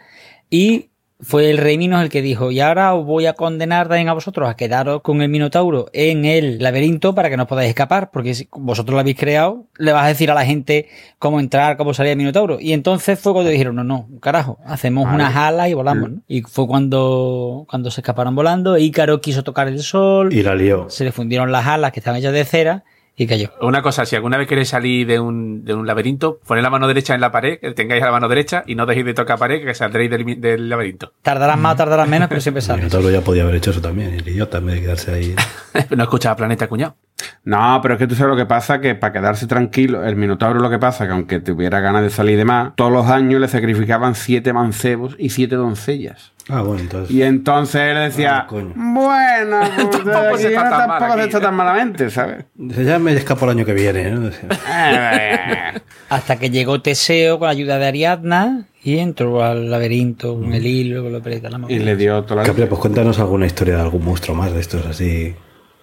Y 0.50 0.90
fue 1.24 1.48
el 1.50 1.58
Rey 1.58 1.78
Minos 1.78 2.02
el 2.02 2.08
que 2.08 2.20
dijo, 2.20 2.50
y 2.50 2.58
ahora 2.60 2.94
os 2.94 3.06
voy 3.06 3.26
a 3.26 3.34
condenar 3.34 3.86
también 3.88 4.08
a 4.08 4.12
vosotros 4.12 4.48
a 4.50 4.56
quedaros 4.56 5.02
con 5.02 5.22
el 5.22 5.28
Minotauro 5.28 5.86
en 5.92 6.24
el 6.24 6.58
laberinto 6.60 7.14
para 7.14 7.30
que 7.30 7.36
no 7.36 7.46
podáis 7.46 7.68
escapar, 7.68 8.10
porque 8.10 8.34
si 8.34 8.48
vosotros 8.50 8.92
lo 8.94 9.00
habéis 9.00 9.16
creado, 9.16 9.66
le 9.78 9.92
vas 9.92 10.04
a 10.04 10.08
decir 10.08 10.30
a 10.30 10.34
la 10.34 10.44
gente 10.44 10.88
cómo 11.20 11.38
entrar, 11.38 11.76
cómo 11.76 11.94
salir 11.94 12.10
el 12.12 12.18
Minotauro. 12.18 12.58
Y 12.60 12.72
entonces 12.72 13.18
fue 13.20 13.32
cuando 13.32 13.50
dijeron, 13.50 13.76
no, 13.76 13.84
no, 13.84 14.08
carajo, 14.20 14.58
hacemos 14.66 15.04
Vale. 15.04 15.14
unas 15.16 15.36
alas 15.36 15.68
y 15.68 15.74
volamos. 15.74 16.10
¿no? 16.10 16.16
Y 16.26 16.42
fue 16.42 16.66
cuando, 16.66 17.66
cuando 17.70 17.90
se 17.90 18.00
escaparon 18.00 18.34
volando, 18.34 18.76
Ícaro 18.76 19.20
quiso 19.20 19.44
tocar 19.44 19.68
el 19.68 19.80
sol, 19.80 20.32
Y 20.32 20.42
la 20.42 20.54
lió. 20.56 20.90
se 20.90 21.04
le 21.04 21.12
fundieron 21.12 21.52
las 21.52 21.66
alas 21.66 21.92
que 21.92 22.00
estaban 22.00 22.18
hechas 22.18 22.32
de 22.32 22.44
cera 22.44 22.84
y 23.16 23.26
cayó. 23.26 23.50
Una 23.60 23.82
cosa, 23.82 24.06
si 24.06 24.16
alguna 24.16 24.38
vez 24.38 24.48
queréis 24.48 24.70
salir 24.70 25.06
de 25.06 25.20
un, 25.20 25.64
de 25.64 25.74
un 25.74 25.86
laberinto, 25.86 26.40
poned 26.46 26.62
la 26.62 26.70
mano 26.70 26.88
derecha 26.88 27.14
en 27.14 27.20
la 27.20 27.30
pared, 27.30 27.58
que 27.60 27.72
tengáis 27.72 28.02
la 28.02 28.10
mano 28.10 28.28
derecha 28.28 28.64
y 28.66 28.74
no 28.74 28.86
dejéis 28.86 29.06
de 29.06 29.14
tocar 29.14 29.38
pared, 29.38 29.64
que 29.64 29.74
saldréis 29.74 30.10
del, 30.10 30.40
del 30.40 30.68
laberinto. 30.68 31.12
Tardarás 31.22 31.58
más 31.58 31.74
o 31.74 31.76
tardarás 31.76 32.08
menos, 32.08 32.28
pero 32.28 32.40
siempre 32.40 32.58
El 32.60 32.66
sales. 32.66 32.84
Minotauro 32.84 33.10
ya 33.10 33.20
podía 33.20 33.42
haber 33.42 33.56
hecho 33.56 33.70
eso 33.70 33.80
también, 33.80 34.14
el 34.14 34.26
idiota, 34.26 34.58
en 34.58 34.66
vez 34.66 34.74
de 34.76 34.80
quedarse 34.82 35.12
ahí. 35.12 35.34
no 35.96 36.02
escuchaba 36.02 36.36
Planeta 36.36 36.68
Cuñado. 36.68 36.96
No, 37.44 37.80
pero 37.82 37.94
es 37.94 37.98
que 37.98 38.06
tú 38.06 38.14
sabes 38.14 38.30
lo 38.30 38.36
que 38.36 38.46
pasa, 38.46 38.80
que 38.80 38.94
para 38.94 39.12
quedarse 39.12 39.46
tranquilo, 39.46 40.04
el 40.04 40.16
Minotauro 40.16 40.60
lo 40.60 40.70
que 40.70 40.78
pasa, 40.78 41.06
que 41.06 41.12
aunque 41.12 41.40
tuviera 41.40 41.80
ganas 41.80 42.02
de 42.02 42.10
salir 42.10 42.36
de 42.36 42.44
más, 42.44 42.74
todos 42.76 42.92
los 42.92 43.06
años 43.06 43.40
le 43.40 43.48
sacrificaban 43.48 44.14
siete 44.14 44.52
mancebos 44.52 45.16
y 45.18 45.30
siete 45.30 45.56
doncellas. 45.56 46.31
Ah, 46.48 46.62
bueno, 46.62 46.80
entonces. 46.82 47.14
Y 47.14 47.22
entonces 47.22 47.80
él 47.80 47.96
decía, 48.10 48.38
Ah, 48.40 48.46
coño. 48.48 48.72
bueno, 48.74 49.60
pues 49.76 49.90
Tampoco 50.04 50.38
se 50.38 50.48
está 50.48 50.64
no 50.64 50.70
tan 50.70 50.88
tampoco 50.88 51.12
se 51.14 51.18
aquí". 51.20 51.28
está 51.28 51.40
tan 51.40 51.54
malamente, 51.54 52.10
¿sabes? 52.10 52.44
Ya 52.56 52.98
me 52.98 53.12
escapo 53.12 53.44
el 53.44 53.52
año 53.52 53.64
que 53.64 53.74
viene. 53.74 54.10
¿no? 54.10 54.20
Decía, 54.22 54.48
Eh, 54.68 55.80
Hasta 56.08 56.36
que 56.38 56.50
llegó 56.50 56.82
Teseo 56.82 57.38
con 57.38 57.46
la 57.46 57.52
ayuda 57.52 57.78
de 57.78 57.86
Ariadna 57.86 58.66
y 58.82 58.98
entró 58.98 59.42
al 59.44 59.70
laberinto 59.70 60.34
con 60.38 60.52
el 60.52 60.66
hilo, 60.66 61.02
con 61.04 61.12
la 61.12 61.20
perita, 61.20 61.48
la 61.48 61.60
y 61.68 61.78
le 61.78 61.96
dio 61.96 62.22
toda 62.24 62.42
la... 62.42 62.46
Capri, 62.46 62.66
pues 62.66 62.80
cuéntanos 62.80 63.18
alguna 63.20 63.46
historia 63.46 63.76
de 63.76 63.82
algún 63.82 64.04
monstruo 64.04 64.36
más 64.36 64.52
de 64.52 64.60
estos 64.60 64.84
así. 64.84 65.34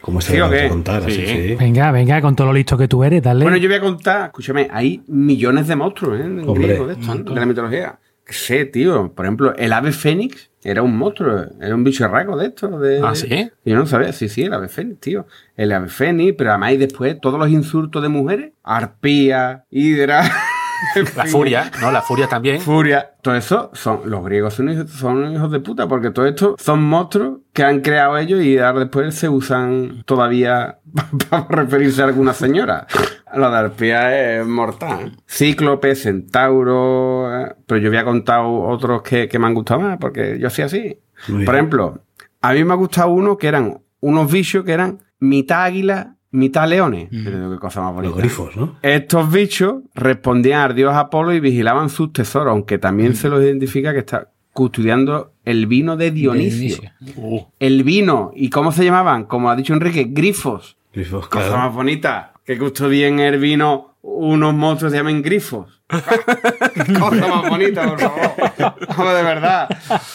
Como 0.01 0.19
este 0.19 0.31
¿Sí 0.31 0.37
que 0.37 0.41
o 0.41 0.45
vamos 0.45 0.59
qué? 0.59 0.65
a 0.65 0.69
contar, 0.69 1.03
así, 1.03 1.11
Sí. 1.11 1.25
sí. 1.27 1.55
Venga, 1.55 1.91
venga, 1.91 2.21
con 2.21 2.35
todo 2.35 2.47
lo 2.47 2.53
listo 2.53 2.77
que 2.77 2.87
tú 2.87 3.03
eres, 3.03 3.21
dale. 3.23 3.43
Bueno, 3.43 3.57
yo 3.57 3.67
voy 3.67 3.77
a 3.77 3.81
contar, 3.81 4.25
escúchame, 4.27 4.67
hay 4.71 5.01
millones 5.07 5.67
de 5.67 5.75
monstruos, 5.75 6.19
¿eh? 6.19 6.23
En 6.23 6.39
Hombre, 6.47 6.67
griego 6.67 6.87
de, 6.87 6.93
esto, 6.93 7.11
¿eh? 7.13 7.23
de 7.23 7.35
la 7.39 7.45
mitología. 7.45 7.99
Sé, 8.29 8.65
tío. 8.65 9.13
Por 9.13 9.25
ejemplo, 9.25 9.55
el 9.55 9.73
ave 9.73 9.91
fénix 9.91 10.49
era 10.63 10.81
un 10.81 10.97
monstruo, 10.97 11.45
era 11.61 11.73
un 11.75 11.83
bicho 11.83 12.07
raro 12.07 12.35
de 12.37 12.47
estos. 12.47 12.79
De, 12.81 13.01
¿Ah, 13.03 13.15
sí? 13.15 13.51
Yo 13.65 13.75
no 13.75 13.85
sabía, 13.85 14.11
sí, 14.13 14.29
sí, 14.29 14.43
el 14.43 14.53
ave 14.53 14.67
fénix, 14.67 14.99
tío. 14.99 15.27
El 15.55 15.71
ave 15.71 15.89
fénix, 15.89 16.35
pero 16.37 16.51
además 16.51 16.73
y 16.73 16.77
después 16.77 17.19
todos 17.21 17.39
los 17.39 17.49
insultos 17.49 18.01
de 18.01 18.09
mujeres. 18.09 18.51
Arpía, 18.63 19.65
hidra. 19.69 20.23
La 21.15 21.25
furia, 21.25 21.71
¿no? 21.81 21.91
La 21.91 22.01
furia 22.01 22.27
también. 22.27 22.61
Furia. 22.61 23.11
Todo 23.21 23.35
eso 23.35 23.69
son, 23.73 24.01
los 24.05 24.23
griegos 24.23 24.53
son 24.53 24.69
hijos, 24.69 24.89
son 24.91 25.33
hijos 25.33 25.51
de 25.51 25.59
puta, 25.59 25.87
porque 25.87 26.11
todo 26.11 26.25
esto 26.25 26.55
son 26.57 26.81
monstruos 26.83 27.39
que 27.51 27.63
han 27.63 27.81
creado 27.81 28.17
ellos 28.17 28.41
y 28.41 28.57
ahora 28.59 28.79
después 28.81 29.13
se 29.13 29.27
usan 29.27 30.03
todavía 30.05 30.79
para 31.29 31.45
referirse 31.63 32.01
a 32.01 32.05
alguna 32.05 32.33
señora. 32.33 32.87
Lo 33.35 33.49
de 33.51 33.57
arpía 33.57 34.39
es 34.39 34.45
mortal. 34.47 35.17
Cíclope, 35.29 35.95
centauro. 35.95 37.41
eh, 37.45 37.55
Pero 37.65 37.81
yo 37.81 37.89
voy 37.89 37.97
a 37.97 38.03
contar 38.05 38.41
otros 38.45 39.01
que, 39.01 39.27
que 39.27 39.39
me 39.39 39.47
han 39.47 39.53
gustado 39.53 39.81
más, 39.81 39.97
porque 39.99 40.37
yo 40.39 40.49
soy 40.49 40.63
así. 40.65 40.97
Muy 41.27 41.45
Por 41.45 41.53
bien. 41.53 41.65
ejemplo, 41.65 42.01
a 42.41 42.53
mí 42.53 42.63
me 42.63 42.73
ha 42.73 42.77
gustado 42.77 43.09
uno 43.11 43.37
que 43.37 43.47
eran 43.47 43.79
unos 43.99 44.31
bichos 44.31 44.63
que 44.63 44.71
eran 44.71 44.99
mitad 45.19 45.63
águila, 45.63 46.15
mitad 46.31 46.67
leones. 46.67 47.09
Pero 47.11 47.51
qué 47.51 47.57
cosa 47.59 47.81
más 47.81 47.93
bonita. 47.93 48.11
Los 48.11 48.19
grifos, 48.19 48.55
¿no? 48.55 48.77
Estos 48.81 49.31
bichos 49.31 49.75
respondían 49.93 50.61
al 50.61 50.75
dios 50.75 50.95
Apolo 50.95 51.33
y 51.33 51.39
vigilaban 51.39 51.89
sus 51.89 52.13
tesoros, 52.13 52.51
aunque 52.51 52.77
también 52.77 53.15
se 53.15 53.29
los 53.29 53.41
identifica 53.43 53.91
que 53.93 53.99
está 53.99 54.29
custodiando 54.53 55.33
el 55.45 55.67
vino 55.67 55.95
de 55.97 56.11
Dionisio. 56.11 56.79
Uh, 57.17 57.41
El 57.59 57.83
vino, 57.83 58.31
¿y 58.35 58.49
cómo 58.49 58.71
se 58.71 58.83
llamaban? 58.83 59.25
Como 59.25 59.49
ha 59.49 59.55
dicho 59.55 59.73
Enrique, 59.73 60.07
grifos. 60.09 60.77
Grifos, 60.93 61.27
Cosa 61.27 61.47
claro. 61.47 61.63
más 61.65 61.73
bonita. 61.73 62.33
Que 62.49 62.57
custodien 62.57 63.19
el 63.19 63.37
vino 63.37 63.93
unos 64.01 64.55
monstruos 64.55 64.91
que 64.91 64.97
se 64.97 65.03
llaman 65.03 65.21
grifos. 65.21 65.83
Cosa 65.87 67.27
más 67.27 67.47
bonita, 67.47 67.87
por 67.87 67.99
favor. 67.99 68.31
Vamos, 68.97 69.13
de 69.13 69.21
verdad. 69.21 69.69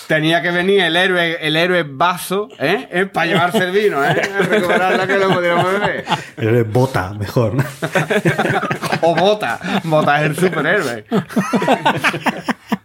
Tenía 0.08 0.42
que 0.42 0.50
venir 0.50 0.80
el 0.80 0.96
héroe, 0.96 1.38
el 1.40 1.54
héroe 1.54 1.84
vaso, 1.84 2.48
¿eh? 2.58 2.88
¿Eh? 2.90 3.06
Para 3.06 3.26
llevarse 3.26 3.58
el 3.58 3.70
vino, 3.70 4.04
¿eh? 4.04 4.14
Recuperarla 4.50 5.06
que 5.06 5.16
lo 5.16 5.32
pudiéramos 5.32 5.74
beber. 5.74 6.04
Eres 6.36 6.72
bota, 6.72 7.14
mejor. 7.14 7.54
¿no? 7.54 7.64
O 9.02 9.14
Bota. 9.14 9.60
Bota 9.84 10.24
es 10.24 10.30
el 10.30 10.36
superhéroe. 10.36 11.04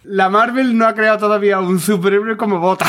La 0.03 0.29
Marvel 0.29 0.77
no 0.77 0.85
ha 0.85 0.93
creado 0.93 1.17
todavía 1.17 1.59
un 1.59 1.79
superhéroe 1.79 2.37
como 2.37 2.59
Bota. 2.59 2.85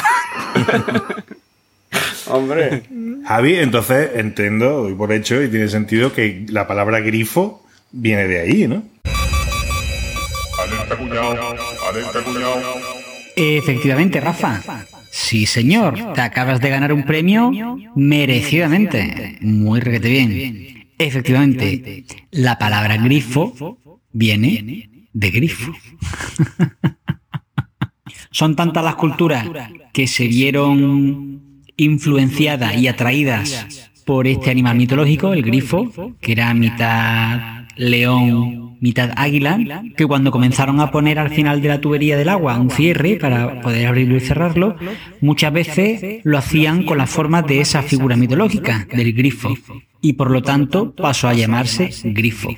Hombre. 2.26 2.82
Javi, 3.26 3.56
entonces 3.56 4.10
entiendo, 4.14 4.82
doy 4.82 4.94
por 4.94 5.12
hecho 5.12 5.42
y 5.42 5.48
tiene 5.48 5.68
sentido 5.68 6.12
que 6.12 6.46
la 6.48 6.66
palabra 6.66 7.00
grifo 7.00 7.64
viene 7.92 8.26
de 8.26 8.40
ahí, 8.40 8.68
¿no? 8.68 8.82
Alerta 10.62 10.96
cuñado, 10.96 11.56
alerta 11.88 12.24
cuñado. 12.24 12.62
Efectivamente, 13.36 14.20
Rafa. 14.20 14.60
Sí, 15.10 15.46
señor. 15.46 16.12
Te 16.14 16.20
acabas 16.20 16.60
de 16.60 16.70
ganar 16.70 16.92
un 16.92 17.04
premio 17.04 17.50
merecidamente. 17.96 19.38
Muy 19.40 19.80
requete 19.80 20.08
bien. 20.08 20.86
Efectivamente, 20.98 22.04
la 22.30 22.58
palabra 22.58 22.96
grifo 22.96 23.78
viene 24.12 25.08
de 25.12 25.30
grifo. 25.30 25.72
Son 28.30 28.54
tantas 28.54 28.84
las 28.84 28.94
culturas 28.94 29.46
que 29.92 30.06
se 30.06 30.28
vieron 30.28 31.49
influenciadas 31.80 32.76
y 32.76 32.88
atraídas 32.88 33.90
por 34.04 34.26
este 34.26 34.50
animal 34.50 34.76
mitológico, 34.76 35.32
el 35.32 35.42
grifo, 35.42 36.14
que 36.20 36.32
era 36.32 36.52
mitad 36.52 37.64
león, 37.76 38.76
mitad 38.80 39.12
águila, 39.16 39.82
que 39.96 40.06
cuando 40.06 40.30
comenzaron 40.30 40.80
a 40.80 40.90
poner 40.90 41.18
al 41.18 41.30
final 41.30 41.62
de 41.62 41.68
la 41.68 41.80
tubería 41.80 42.18
del 42.18 42.28
agua 42.28 42.58
un 42.58 42.70
cierre 42.70 43.16
para 43.16 43.62
poder 43.62 43.86
abrirlo 43.86 44.16
y 44.16 44.20
cerrarlo, 44.20 44.76
muchas 45.22 45.52
veces 45.52 46.20
lo 46.24 46.36
hacían 46.36 46.84
con 46.84 46.98
la 46.98 47.06
forma 47.06 47.40
de 47.40 47.60
esa 47.60 47.82
figura 47.82 48.16
mitológica, 48.16 48.86
del 48.92 49.14
grifo, 49.14 49.54
y 50.02 50.14
por 50.14 50.30
lo 50.30 50.42
tanto 50.42 50.94
pasó 50.94 51.28
a 51.28 51.34
llamarse 51.34 51.90
grifo. 52.04 52.54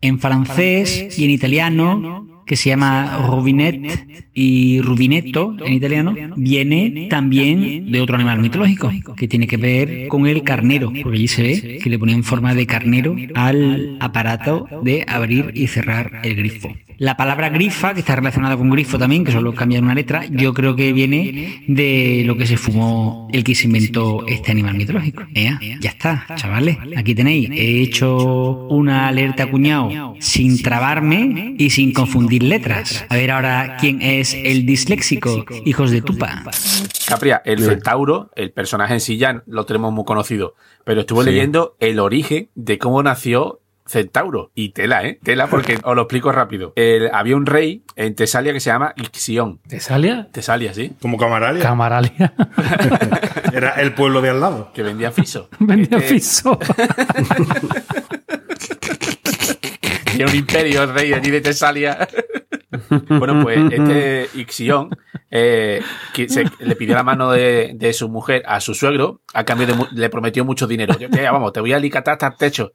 En 0.00 0.18
francés 0.18 1.16
y 1.18 1.24
en 1.24 1.30
italiano, 1.30 2.35
que 2.46 2.56
se 2.56 2.70
llama 2.70 3.18
rubinet 3.28 4.30
y 4.32 4.80
rubinetto 4.80 5.56
en 5.64 5.72
italiano, 5.72 6.14
viene 6.36 7.08
también 7.10 7.90
de 7.90 8.00
otro 8.00 8.16
animal 8.16 8.40
mitológico, 8.40 8.90
que 9.16 9.28
tiene 9.28 9.46
que 9.46 9.56
ver 9.56 10.08
con 10.08 10.26
el 10.26 10.42
carnero, 10.42 10.92
porque 11.02 11.18
allí 11.18 11.28
se 11.28 11.42
ve 11.42 11.78
que 11.82 11.90
le 11.90 11.98
ponían 11.98 12.22
forma 12.22 12.54
de 12.54 12.66
carnero 12.66 13.16
al 13.34 13.96
aparato 14.00 14.66
de 14.82 15.04
abrir 15.08 15.50
y 15.54 15.66
cerrar 15.66 16.20
el 16.22 16.36
grifo. 16.36 16.72
La 16.98 17.16
palabra 17.16 17.50
grifa, 17.50 17.92
que 17.92 18.00
está 18.00 18.16
relacionada 18.16 18.56
con 18.56 18.70
grifo 18.70 18.98
también, 18.98 19.24
que 19.24 19.32
solo 19.32 19.54
cambia 19.54 19.80
una 19.80 19.94
letra, 19.94 20.24
yo 20.30 20.54
creo 20.54 20.74
que 20.76 20.92
viene 20.92 21.62
de 21.66 22.22
lo 22.24 22.36
que 22.36 22.46
se 22.46 22.56
fumó 22.56 23.28
el 23.32 23.44
que 23.44 23.54
se 23.54 23.66
inventó 23.66 24.26
este 24.26 24.52
animal 24.52 24.74
mitológico. 24.76 25.24
Ea, 25.34 25.58
ya 25.80 25.90
está, 25.90 26.24
chavales. 26.36 26.78
Aquí 26.96 27.14
tenéis. 27.14 27.50
He 27.50 27.82
hecho 27.82 28.66
una 28.68 29.08
alerta 29.08 29.50
cuñado 29.50 30.14
sin 30.20 30.62
trabarme 30.62 31.54
y 31.58 31.70
sin 31.70 31.92
confundir 31.92 32.42
letras. 32.42 33.04
A 33.08 33.14
ver 33.16 33.30
ahora 33.30 33.76
quién 33.78 34.00
es 34.00 34.32
el 34.34 34.64
disléxico, 34.64 35.44
hijos 35.64 35.90
de 35.90 36.00
tupa. 36.02 36.44
Capria, 37.06 37.42
el 37.44 37.60
centauro, 37.62 38.30
el 38.36 38.52
personaje 38.52 38.94
en 38.94 39.00
sí 39.00 39.16
ya 39.16 39.42
lo 39.46 39.64
tenemos 39.66 39.92
muy 39.92 40.04
conocido, 40.04 40.54
pero 40.84 41.00
estuve 41.02 41.24
Sí. 41.24 41.30
leyendo 41.30 41.76
el 41.80 41.98
origen 42.00 42.48
de 42.54 42.78
cómo 42.78 43.02
nació 43.02 43.60
Centauro. 43.86 44.50
Y 44.54 44.70
tela, 44.70 45.04
¿eh? 45.04 45.18
Tela, 45.22 45.46
porque 45.46 45.78
os 45.82 45.94
lo 45.96 46.02
explico 46.02 46.32
rápido. 46.32 46.72
El- 46.76 47.10
había 47.12 47.36
un 47.36 47.46
rey 47.46 47.82
en 47.96 48.14
Tesalia 48.14 48.52
que 48.52 48.60
se 48.60 48.70
llama 48.70 48.92
Ixión. 48.96 49.60
¿Tesalia? 49.68 50.28
Tesalia, 50.32 50.74
sí. 50.74 50.92
Como 51.00 51.16
Camaralia. 51.18 51.62
Camaralia. 51.62 52.34
Era 53.52 53.70
el 53.80 53.94
pueblo 53.94 54.20
de 54.20 54.30
al 54.30 54.40
lado. 54.40 54.70
Que 54.74 54.82
vendía 54.82 55.10
fiso. 55.12 55.48
Vendía 55.58 55.98
Este- 55.98 56.08
fiso. 56.08 56.58
Tiene 60.04 60.30
un 60.30 60.36
imperio 60.36 60.82
el 60.84 60.94
rey 60.94 61.12
allí 61.12 61.30
de 61.30 61.40
Tesalia. 61.40 62.08
bueno, 63.08 63.42
pues 63.42 63.58
este 63.70 64.28
Ixión 64.34 64.90
eh, 65.38 65.82
que 66.14 66.28
se- 66.28 66.44
le 66.60 66.76
pidió 66.76 66.94
la 66.94 67.02
mano 67.02 67.30
de, 67.30 67.72
de 67.74 67.92
su 67.92 68.08
mujer 68.08 68.42
a 68.46 68.60
su 68.60 68.74
suegro 68.74 69.20
a 69.34 69.44
cambio 69.44 69.66
de 69.66 69.74
le 69.92 70.08
prometió 70.08 70.44
mucho 70.44 70.66
dinero. 70.66 70.96
Yo, 70.98 71.08
"Ya, 71.08 71.30
vamos, 71.30 71.52
te 71.52 71.60
voy 71.60 71.72
a 71.72 71.76
alicatar 71.76 72.12
hasta 72.14 72.28
el 72.28 72.36
techo. 72.36 72.72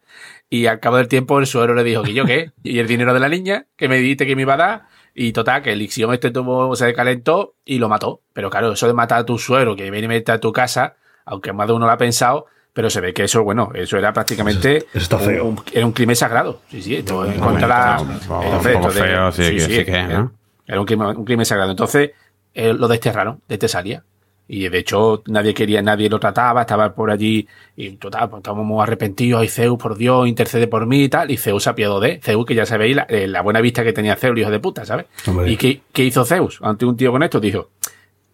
Y 0.50 0.67
al 0.67 0.80
cabo 0.80 0.97
del 0.97 1.08
tiempo 1.08 1.39
el 1.39 1.47
suegro 1.47 1.74
le 1.74 1.84
dijo 1.84 2.04
que 2.04 2.13
yo 2.13 2.26
qué. 2.26 2.52
Y 2.63 2.80
el 2.80 2.88
dinero 2.88 3.13
de 3.13 3.19
la 3.19 3.30
niña 3.30 3.65
que 3.76 3.88
me 3.88 3.97
dijiste 3.97 4.26
que 4.28 4.36
me 4.36 4.43
iba 4.43 4.54
a 4.54 4.58
dar 4.58 4.82
Y 5.13 5.34
total, 5.34 5.62
que 5.62 5.74
el 5.74 5.82
Ixión 5.82 6.13
este 6.13 6.32
tuvo, 6.32 6.74
se 6.76 6.93
calentó 6.93 7.56
y 7.65 7.80
lo 7.80 7.89
mató. 7.89 8.21
Pero 8.32 8.50
claro, 8.50 8.71
eso 8.71 8.88
de 8.88 8.93
matar 8.93 9.19
a 9.19 9.26
tu 9.26 9.38
suegro 9.38 9.76
que 9.76 9.84
viene 9.91 10.06
y 10.06 10.08
mete 10.08 10.32
a 10.32 10.39
tu 10.39 10.54
casa, 10.54 10.95
aunque 11.26 11.52
más 11.52 11.67
de 11.67 11.74
uno 11.74 11.86
lo 11.86 11.91
ha 11.91 11.97
pensado, 11.97 12.45
pero 12.71 12.89
se 12.89 13.02
ve 13.02 13.13
que 13.13 13.26
eso, 13.26 13.43
bueno, 13.43 13.71
eso 13.74 13.97
era 13.97 14.13
prácticamente. 14.13 14.78
Eso 14.78 14.88
está 15.00 15.19
feo. 15.19 15.43
un- 15.45 15.62
era 15.74 15.86
un 15.86 15.91
crimen 15.91 16.15
sagrado. 16.15 16.62
Sí, 16.69 16.82
sí, 16.82 16.95
esto 16.95 17.26
en 17.26 17.38
no, 17.41 17.45
contra 17.45 17.67
la. 17.67 17.97
no, 17.97 18.04
no, 18.06 18.60
un 18.60 18.67
esto 18.67 18.88
de- 18.91 19.02
feo, 19.04 19.32
sí, 19.34 19.41
que- 19.52 19.60
sí 19.60 19.84
que, 19.86 19.91
era- 19.91 20.08
¿no? 20.08 20.32
Era 20.65 20.80
un 20.80 20.86
crimen, 20.86 21.08
un 21.17 21.26
crimen 21.26 21.45
sagrado. 21.45 21.71
Entonces, 21.71 22.12
eh, 22.54 22.74
lo 22.74 22.88
desterraron 22.88 23.42
de 23.48 23.58
Tesalia. 23.58 24.04
Y 24.48 24.68
de 24.68 24.80
hecho, 24.80 25.24
nadie 25.28 25.54
quería, 25.54 25.82
nadie 25.82 26.10
lo 26.10 26.20
trataba, 26.20 26.62
estaba 26.62 26.94
por 26.94 27.10
allí, 27.10 27.48
y 27.78 27.92
total, 27.92 28.30
pues 28.30 28.42
estábamos 28.42 28.66
muy 28.66 28.84
arrepentidos, 28.84 29.46
y 29.46 29.48
Zeus, 29.48 29.80
por 29.80 29.96
Dios, 29.96 30.28
intercede 30.28 30.68
por 30.68 30.86
mí 30.86 31.04
y 31.04 31.10
tal, 31.10 31.32
y 31.32 31.38
Zeus 31.38 31.64
se 31.64 31.70
apiadó 31.70 32.02
de 32.02 32.20
Zeus, 32.22 32.46
que 32.46 32.54
ya 32.54 32.66
sabéis 32.66 32.98
la, 32.98 33.04
eh, 33.04 33.28
la 33.28 33.42
buena 33.44 33.62
vista 33.62 33.82
que 33.82 33.94
tenía 33.94 34.18
Zeus, 34.18 34.38
hijo 34.38 34.52
de 34.52 34.60
puta, 34.60 34.84
¿sabes? 34.84 35.06
Hombre. 35.26 35.50
¿Y 35.50 35.56
qué, 35.56 35.82
qué 35.94 36.04
hizo 36.04 36.26
Zeus 36.26 36.60
ante 36.62 36.86
un 36.86 36.98
tío 36.98 37.14
con 37.14 37.24
esto? 37.24 37.40
Dijo, 37.40 37.70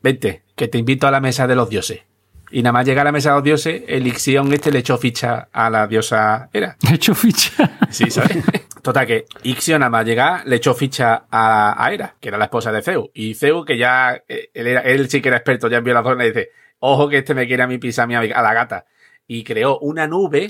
vente, 0.02 0.42
que 0.56 0.68
te 0.68 0.80
invito 0.80 1.06
a 1.06 1.12
la 1.12 1.20
mesa 1.20 1.46
de 1.46 1.56
los 1.56 1.70
dioses. 1.70 2.02
Y 2.52 2.64
nada 2.64 2.72
más 2.74 2.86
llega 2.86 3.02
a 3.02 3.06
la 3.06 3.12
mesa 3.12 3.30
de 3.30 3.36
los 3.36 3.44
dioses, 3.44 3.84
el 3.88 4.08
Ixión 4.08 4.52
este 4.54 4.72
le 4.72 4.80
echó 4.80 4.98
ficha 4.98 5.50
a 5.52 5.70
la 5.70 5.86
diosa 5.88 6.50
Hera. 6.54 6.78
He 6.90 6.96
hecho 6.96 7.14
ficha. 7.14 7.78
Sí, 7.90 8.10
¿sabes? 8.10 8.38
Total, 8.82 9.06
que 9.06 9.26
Ixion 9.44 9.80
nada 9.82 9.90
más 9.90 10.06
llegar 10.06 10.44
le 10.48 10.56
echó 10.56 10.74
ficha 10.74 11.26
a, 11.30 11.84
a 11.84 11.92
Hera, 11.94 12.16
que 12.22 12.30
era 12.30 12.38
la 12.38 12.46
esposa 12.46 12.72
de 12.72 12.82
Zeus. 12.82 13.10
Y 13.14 13.34
Zeus, 13.34 13.66
que 13.66 13.78
ya, 13.78 14.24
eh, 14.28 14.50
él, 14.54 14.68
era- 14.68 14.82
él 14.82 15.10
sí 15.10 15.22
que 15.22 15.28
era 15.28 15.38
experto 15.38 15.68
ya 15.68 15.78
en 15.80 15.84
violación, 15.84 16.18
le 16.18 16.28
dice, 16.28 16.50
ojo 16.80 17.10
que 17.10 17.18
este 17.18 17.34
me 17.34 17.46
quiere 17.48 17.64
a 17.64 17.68
mí 17.68 17.78
pisar 17.80 18.06
a, 18.06 18.08
mi, 18.08 18.16
a 18.16 18.42
la 18.42 18.54
gata. 18.54 18.86
Y 19.28 19.44
creó 19.44 19.78
una 19.80 20.08
nube 20.08 20.48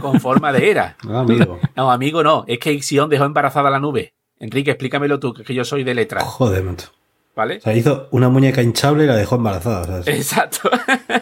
con 0.00 0.18
forma 0.20 0.52
de 0.52 0.68
Hera. 0.70 0.96
Ah, 1.08 1.20
amigo. 1.20 1.60
No, 1.76 1.90
amigo, 1.92 2.24
no. 2.24 2.44
Es 2.48 2.58
que 2.58 2.72
Ixion 2.72 3.08
dejó 3.08 3.24
embarazada 3.26 3.70
la 3.70 3.78
nube. 3.78 4.14
Enrique, 4.40 4.72
explícamelo 4.72 5.20
tú, 5.20 5.32
que 5.34 5.54
yo 5.54 5.64
soy 5.64 5.84
de 5.84 5.94
letra, 5.94 6.20
Joder, 6.20 6.64
macho. 6.64 6.90
¿Vale? 7.38 7.58
O 7.58 7.60
sea, 7.60 7.72
hizo 7.72 8.08
una 8.10 8.28
muñeca 8.28 8.60
hinchable 8.62 9.04
y 9.04 9.06
la 9.06 9.14
dejó 9.14 9.36
embarazada. 9.36 9.82
o 9.82 9.84
sea, 9.86 9.98
es- 10.00 10.08
Exacto. 10.08 10.68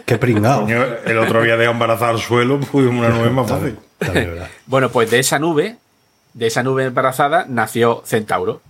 Qué 0.06 0.16
pringado. 0.16 0.66
El 1.04 1.18
otro 1.18 1.40
había 1.40 1.56
dejado 1.58 1.72
embarazada 1.74 2.10
al 2.12 2.18
suelo, 2.18 2.58
pues 2.58 2.86
una 2.86 3.10
nube 3.10 3.28
más 3.28 3.46
fácil. 3.48 3.78
También, 3.98 4.30
¿verdad? 4.30 4.48
Bueno, 4.66 4.88
pues 4.88 5.10
de 5.10 5.18
esa 5.18 5.38
nube, 5.38 5.76
de 6.32 6.46
esa 6.46 6.62
nube 6.62 6.84
embarazada, 6.86 7.44
nació 7.48 8.02
Centauro. 8.06 8.62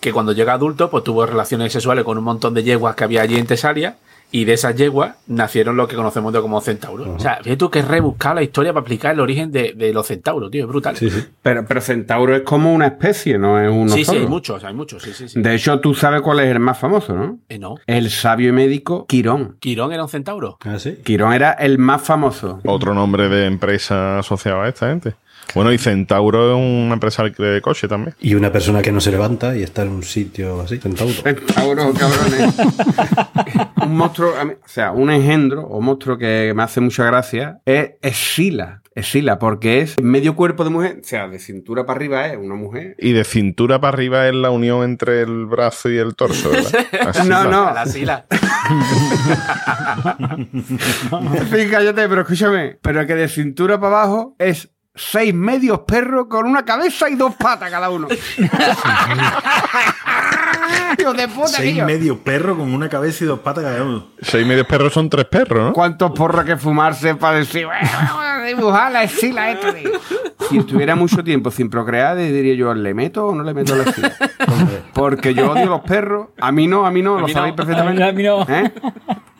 Que 0.00 0.12
cuando 0.12 0.32
llega 0.32 0.54
adulto, 0.54 0.90
pues 0.90 1.04
tuvo 1.04 1.24
relaciones 1.24 1.72
sexuales 1.72 2.04
con 2.04 2.18
un 2.18 2.24
montón 2.24 2.52
de 2.54 2.64
yeguas 2.64 2.96
que 2.96 3.04
había 3.04 3.22
allí 3.22 3.38
en 3.38 3.46
Tesalia. 3.46 3.94
Y 4.32 4.46
de 4.46 4.54
esas 4.54 4.74
yeguas 4.74 5.16
nacieron 5.26 5.76
lo 5.76 5.86
que 5.86 5.94
conocemos 5.94 6.32
de 6.32 6.40
como 6.40 6.60
centauros. 6.60 7.06
O 7.06 7.18
sea, 7.20 7.36
fíjate 7.36 7.56
tú 7.56 7.70
que 7.70 7.82
rebuscar 7.82 8.34
la 8.34 8.42
historia 8.42 8.72
para 8.72 8.80
explicar 8.80 9.12
el 9.12 9.20
origen 9.20 9.52
de, 9.52 9.74
de 9.74 9.92
los 9.92 10.06
centauros, 10.06 10.50
tío, 10.50 10.62
es 10.62 10.68
brutal. 10.68 10.96
Sí, 10.96 11.10
sí. 11.10 11.22
Pero, 11.42 11.66
pero 11.66 11.80
centauro 11.80 12.34
es 12.34 12.42
como 12.42 12.72
una 12.72 12.86
especie, 12.86 13.38
no 13.38 13.60
es 13.60 13.70
uno 13.70 13.90
sí, 13.90 13.98
sí, 13.98 14.04
solo. 14.06 14.20
hay 14.20 14.26
muchos, 14.26 14.64
hay 14.64 14.74
muchos, 14.74 15.02
sí, 15.02 15.12
sí, 15.12 15.28
sí. 15.28 15.40
De 15.40 15.54
hecho, 15.54 15.78
tú 15.80 15.94
sabes 15.94 16.22
cuál 16.22 16.40
es 16.40 16.50
el 16.50 16.60
más 16.60 16.78
famoso, 16.78 17.14
¿no? 17.14 17.38
Eh, 17.48 17.58
no. 17.58 17.76
El 17.86 18.10
sabio 18.10 18.48
y 18.48 18.52
médico 18.52 19.06
Quirón. 19.06 19.56
¿Quirón 19.60 19.92
era 19.92 20.02
un 20.02 20.08
centauro? 20.08 20.56
Ah, 20.64 20.78
sí. 20.78 20.96
Quirón 21.04 21.34
era 21.34 21.52
el 21.52 21.78
más 21.78 22.02
famoso. 22.02 22.60
Otro 22.64 22.94
nombre 22.94 23.28
de 23.28 23.46
empresa 23.46 24.18
asociado 24.18 24.62
a 24.62 24.68
esta 24.68 24.88
gente. 24.88 25.14
Bueno, 25.54 25.72
y 25.72 25.78
Centauro 25.78 26.52
es 26.52 26.56
una 26.84 26.94
empresa 26.94 27.24
de 27.24 27.60
coche 27.60 27.88
también. 27.88 28.14
Y 28.20 28.34
una 28.34 28.50
persona 28.50 28.80
que 28.82 28.90
no 28.92 29.00
se 29.00 29.10
levanta 29.10 29.56
y 29.56 29.62
está 29.62 29.82
en 29.82 29.88
un 29.90 30.02
sitio 30.02 30.60
así, 30.62 30.78
centauro. 30.78 31.12
Centauro, 31.12 31.92
cabrones. 31.92 32.54
un 33.84 33.96
monstruo, 33.96 34.30
o 34.32 34.68
sea, 34.68 34.92
un 34.92 35.10
engendro 35.10 35.62
o 35.62 35.80
monstruo 35.80 36.16
que 36.16 36.52
me 36.56 36.62
hace 36.62 36.80
mucha 36.80 37.04
gracia 37.04 37.58
es 37.66 37.92
Escila. 38.00 38.78
Escila, 38.94 39.38
porque 39.38 39.80
es 39.80 39.98
medio 40.02 40.36
cuerpo 40.36 40.64
de 40.64 40.70
mujer, 40.70 40.98
o 41.00 41.04
sea, 41.06 41.26
de 41.26 41.38
cintura 41.38 41.86
para 41.86 41.96
arriba 41.96 42.26
es 42.26 42.36
una 42.36 42.54
mujer. 42.56 42.94
Y 42.98 43.12
de 43.12 43.24
cintura 43.24 43.80
para 43.80 43.94
arriba 43.94 44.28
es 44.28 44.34
la 44.34 44.50
unión 44.50 44.84
entre 44.84 45.22
el 45.22 45.46
brazo 45.46 45.88
y 45.90 45.96
el 45.96 46.14
torso, 46.14 46.50
¿verdad? 46.50 46.72
Así 47.08 47.26
No, 47.26 47.36
va. 47.36 47.44
no. 47.44 47.72
La 47.74 47.86
sila. 47.86 48.26
Sí, 51.50 51.68
cállate, 51.70 52.08
pero 52.08 52.20
escúchame. 52.22 52.76
Pero 52.82 53.06
que 53.06 53.14
de 53.14 53.28
cintura 53.28 53.80
para 53.80 54.02
abajo 54.02 54.36
es 54.38 54.70
seis 54.94 55.32
medios 55.34 55.80
perros 55.80 56.26
con 56.28 56.46
una 56.46 56.64
cabeza 56.64 57.08
y 57.08 57.14
dos 57.14 57.34
patas 57.36 57.70
cada 57.70 57.88
uno. 57.90 58.08
Hijo 60.98 61.12
de 61.14 61.28
puta, 61.28 61.48
Seis 61.48 61.74
tío. 61.74 61.84
medio 61.86 62.18
perro 62.18 62.56
con 62.56 62.72
una 62.74 62.88
cabeza 62.88 63.24
y 63.24 63.26
dos 63.26 63.38
patas 63.40 63.64
cada 63.64 63.82
uno. 63.82 64.06
Seis 64.20 64.46
medios 64.46 64.66
perros 64.66 64.92
son 64.92 65.08
tres 65.08 65.24
perros, 65.26 65.64
¿no? 65.68 65.72
¿Cuántos 65.72 66.12
porros 66.12 66.44
que 66.44 66.56
fumarse 66.56 67.14
para 67.14 67.38
decir, 67.38 67.64
"Bueno, 67.66 67.88
vamos 67.92 68.22
a 68.24 68.42
dibujar 68.44 68.92
la 68.92 69.02
escila 69.04 69.50
esta, 69.50 69.72
tío"? 69.74 69.90
Si 70.50 70.58
estuviera 70.58 70.94
mucho 70.94 71.24
tiempo 71.24 71.50
sin 71.50 71.70
procrear, 71.70 72.16
diría 72.16 72.54
yo, 72.54 72.74
¿le 72.74 72.92
meto 72.94 73.28
o 73.28 73.34
no 73.34 73.42
le 73.42 73.54
meto 73.54 73.74
la 73.74 73.84
escila? 73.84 74.12
Porque 74.92 75.32
yo 75.34 75.50
odio 75.52 75.66
los 75.66 75.80
perros. 75.82 76.28
A 76.40 76.52
mí 76.52 76.66
no, 76.66 76.84
a 76.86 76.90
mí 76.90 77.00
no, 77.02 77.18
lo 77.18 77.26
mí 77.26 77.32
sabéis 77.32 77.52
no. 77.52 77.56
perfectamente. 77.56 78.04
A 78.04 78.12
mí 78.12 78.22
no. 78.22 78.42
¿Eh? 78.48 78.72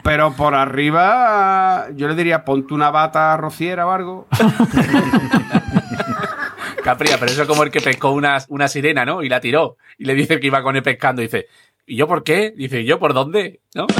Pero 0.02 0.32
por 0.32 0.54
arriba, 0.54 1.86
yo 1.94 2.08
le 2.08 2.14
diría, 2.14 2.44
ponte 2.44 2.74
una 2.74 2.90
bata 2.90 3.36
rociera 3.36 3.86
o 3.86 3.90
algo. 3.92 4.26
Capria, 6.82 7.16
pero 7.18 7.30
eso 7.30 7.42
es 7.42 7.48
como 7.48 7.62
el 7.62 7.70
que 7.70 7.80
pescó 7.80 8.10
una, 8.10 8.38
una 8.48 8.66
sirena, 8.66 9.04
¿no? 9.04 9.22
Y 9.22 9.28
la 9.28 9.40
tiró. 9.40 9.76
Y 9.98 10.04
le 10.04 10.14
dice 10.14 10.40
que 10.40 10.48
iba 10.48 10.62
con 10.62 10.74
él 10.74 10.82
pescando. 10.82 11.22
Y 11.22 11.26
dice, 11.26 11.46
¿y 11.86 11.94
yo 11.96 12.08
por 12.08 12.24
qué? 12.24 12.52
Dice, 12.56 12.80
¿y 12.80 12.84
yo 12.84 12.98
por 12.98 13.14
dónde? 13.14 13.60
¿No? 13.74 13.86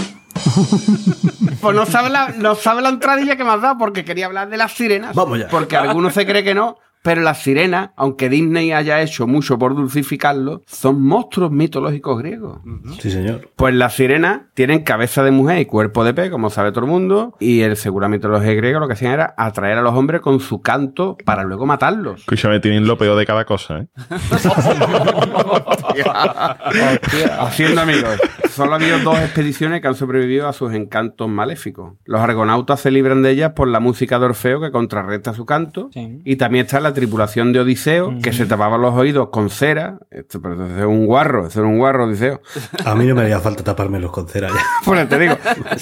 Pues 1.61 1.77
no 1.77 1.87
sabe 1.87 2.11
la, 2.11 2.29
no 2.31 2.57
sabe 2.57 2.83
la 2.83 2.89
entradilla 2.89 3.37
que 3.37 3.45
me 3.45 3.51
has 3.51 3.63
dado 3.63 3.79
porque 3.79 4.05
quería 4.05 4.27
hablar 4.27 4.51
de 4.51 4.57
las 4.57 4.73
sirenas. 4.73 5.15
Vamos 5.15 5.39
ya. 5.39 5.47
Porque 5.47 5.77
algunos 5.77 6.13
se 6.13 6.27
cree 6.27 6.43
que 6.43 6.55
no, 6.55 6.79
pero 7.03 7.21
las 7.21 7.43
sirenas, 7.43 7.91
aunque 7.97 8.29
Disney 8.29 8.71
haya 8.73 9.03
hecho 9.03 9.27
mucho 9.27 9.59
por 9.59 9.75
dulcificarlo, 9.75 10.63
son 10.67 11.03
monstruos 11.03 11.51
mitológicos 11.51 12.19
griegos. 12.19 12.61
Sí, 13.01 13.11
señor. 13.11 13.51
Pues 13.57 13.75
las 13.75 13.95
sirenas 13.95 14.43
tienen 14.55 14.85
cabeza 14.85 15.25
de 15.25 15.33
mujer 15.33 15.59
y 15.59 15.67
cuerpo 15.67 16.05
de 16.05 16.15
pez, 16.15 16.31
como 16.31 16.49
sabe 16.51 16.71
todo 16.71 16.85
el 16.85 16.91
mundo, 16.91 17.35
y 17.41 17.63
el 17.63 17.77
segura 17.77 18.09
mitología 18.09 18.55
griega 18.55 18.79
lo 18.79 18.87
que 18.87 18.93
hacían 18.95 19.13
era 19.13 19.35
atraer 19.37 19.79
a 19.79 19.83
los 19.83 19.95
hombres 19.95 20.21
con 20.21 20.39
su 20.41 20.63
canto 20.63 21.17
para 21.25 21.43
luego 21.43 21.67
matarlos. 21.67 22.21
Escúchame, 22.21 22.61
tienen 22.61 22.87
lo 22.87 22.97
peor 22.97 23.19
de 23.19 23.27
cada 23.27 23.45
cosa, 23.45 23.79
¿eh? 23.79 23.89
Haciendo 27.39 27.81
amigos. 27.81 28.21
Solo 28.55 28.73
ha 28.73 28.77
habido 28.77 28.99
dos 29.01 29.19
expediciones 29.19 29.81
que 29.81 29.89
han 29.89 29.95
sobrevivido 29.95 30.49
a 30.49 30.53
sus 30.53 30.73
encantos 30.75 31.29
maléficos. 31.29 31.95
Los 32.05 32.21
argonautas 32.21 32.81
se 32.81 32.91
libran 32.91 33.23
de 33.23 33.31
ellas 33.31 33.53
por 33.55 33.69
la 33.69 33.81
música 33.81 34.19
de 34.19 34.27
Orfeo 34.27 34.61
que 34.61 34.71
contrarresta 34.71 35.35
su 35.35 35.47
canto. 35.47 35.91
Sí. 35.93 36.21
Y 36.25 36.37
también 36.37 36.67
está 36.67 36.81
la 36.81 36.93
tripulación 36.95 37.53
de 37.53 37.61
Odiseo 37.61 38.15
que 38.23 38.33
se 38.33 38.47
tapaba 38.47 38.77
los 38.79 38.95
oídos 38.95 39.29
con 39.31 39.51
cera. 39.51 39.99
Esto, 40.11 40.41
pero 40.41 40.67
es 40.67 40.85
un 40.85 41.07
guarro, 41.07 41.47
eso 41.47 41.61
era 41.61 41.69
un 41.69 41.79
guarro 41.79 42.05
Odiseo. 42.07 42.41
A 42.85 42.95
mí 42.95 43.07
no 43.07 43.15
me 43.15 43.23
haría 43.23 43.41
falta 43.41 43.63
tapármelos 43.65 44.11
con 44.11 44.29
cera 44.29 44.49
ya. 44.49 44.55
Pues 44.85 45.09
te 45.09 45.19
digo. 45.19 45.37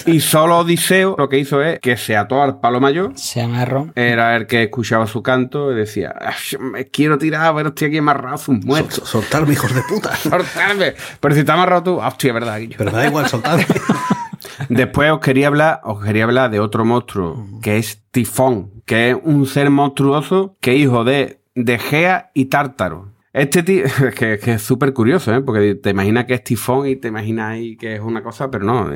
Y 0.05 0.19
solo 0.19 0.59
Odiseo 0.59 1.15
lo 1.17 1.27
que 1.29 1.37
hizo 1.39 1.61
es 1.61 1.79
que 1.79 1.97
se 1.97 2.15
ató 2.15 2.41
al 2.41 2.59
palo 2.59 2.79
mayor. 2.79 3.11
Se 3.15 3.41
amarró. 3.41 3.89
Era 3.95 4.35
el 4.35 4.47
que 4.47 4.63
escuchaba 4.63 5.07
su 5.07 5.21
canto 5.23 5.71
y 5.71 5.75
decía, 5.75 6.13
"Ay, 6.19 6.57
me 6.59 6.87
quiero 6.87 7.17
tirar, 7.17 7.53
pero 7.55 7.69
estoy 7.69 7.87
aquí 7.89 7.97
amarrado, 7.97 8.35
es 8.35 8.47
un 8.47 8.59
muerto. 8.63 8.95
Sol- 9.05 9.21
soltarme, 9.21 9.53
hijos 9.53 9.73
de 9.73 9.81
puta. 9.83 10.15
Soltarme. 10.15 10.93
Pero 11.19 11.33
si 11.33 11.41
está 11.41 11.53
amarrado 11.53 11.83
tú, 11.83 11.99
hostia, 11.99 12.31
verdad, 12.33 12.59
Guillo. 12.61 12.75
Pero 12.77 12.91
me 12.91 12.97
da 12.97 13.07
igual 13.07 13.27
soltarme. 13.27 13.65
Después 14.69 15.11
os 15.11 15.19
quería 15.19 15.47
hablar, 15.47 15.81
os 15.83 16.03
quería 16.03 16.23
hablar 16.23 16.51
de 16.51 16.59
otro 16.59 16.85
monstruo, 16.85 17.45
que 17.61 17.77
es 17.77 18.03
Tifón, 18.11 18.83
que 18.85 19.11
es 19.11 19.17
un 19.21 19.45
ser 19.45 19.69
monstruoso 19.69 20.57
que 20.61 20.73
es 20.73 20.79
hijo 20.79 21.03
de, 21.03 21.41
de 21.55 21.77
Gea 21.79 22.31
y 22.33 22.45
Tártaro. 22.45 23.11
Este 23.33 23.63
tío, 23.63 23.85
que, 24.17 24.39
que 24.39 24.53
es 24.53 24.61
súper 24.61 24.93
curioso, 24.93 25.33
¿eh? 25.33 25.41
porque 25.41 25.75
te 25.75 25.89
imaginas 25.89 26.25
que 26.25 26.35
es 26.35 26.43
Tifón 26.43 26.87
y 26.87 26.95
te 26.95 27.07
imaginas 27.07 27.51
ahí 27.51 27.77
que 27.77 27.95
es 27.95 28.01
una 28.01 28.23
cosa, 28.23 28.51
pero 28.51 28.65
no. 28.65 28.89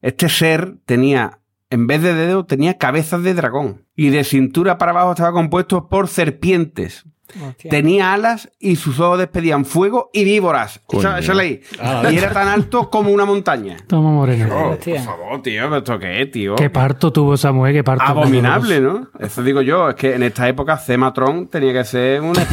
Este 0.00 0.28
ser 0.28 0.76
tenía, 0.84 1.40
en 1.70 1.86
vez 1.86 2.02
de 2.02 2.14
dedos, 2.14 2.46
tenía 2.46 2.78
cabezas 2.78 3.22
de 3.22 3.34
dragón. 3.34 3.84
Y 3.94 4.10
de 4.10 4.24
cintura 4.24 4.78
para 4.78 4.92
abajo 4.92 5.12
estaba 5.12 5.32
compuesto 5.32 5.88
por 5.88 6.08
serpientes. 6.08 7.04
Hostia. 7.46 7.70
Tenía 7.70 8.12
alas 8.14 8.50
y 8.58 8.76
sus 8.76 8.98
ojos 9.00 9.18
despedían 9.18 9.64
fuego 9.64 10.10
y 10.12 10.24
víboras. 10.24 10.80
Eso, 10.90 11.16
eso 11.16 11.34
leí. 11.34 11.60
Y 12.10 12.16
era 12.16 12.30
tan 12.32 12.48
alto 12.48 12.88
como 12.90 13.10
una 13.10 13.24
montaña. 13.24 13.76
Toma, 13.86 14.10
Moreno. 14.10 14.48
Oh, 14.54 14.76
por 14.76 14.98
favor, 15.00 15.42
tío, 15.42 15.62
¿pero 15.64 15.76
¿esto 15.78 15.98
qué 15.98 16.22
es, 16.22 16.30
tío? 16.30 16.54
Qué 16.56 16.70
parto 16.70 17.12
tuvo 17.12 17.34
esa 17.34 17.52
mujer, 17.52 17.74
qué 17.74 17.84
parto. 17.84 18.04
Abominable, 18.04 18.80
¿no? 18.80 19.08
Eso 19.18 19.42
digo 19.42 19.60
yo, 19.62 19.90
es 19.90 19.94
que 19.94 20.14
en 20.14 20.22
esta 20.22 20.48
época 20.48 20.76
Cematron 20.78 21.48
tenía 21.48 21.72
que 21.72 21.84
ser 21.84 22.20
un. 22.20 22.34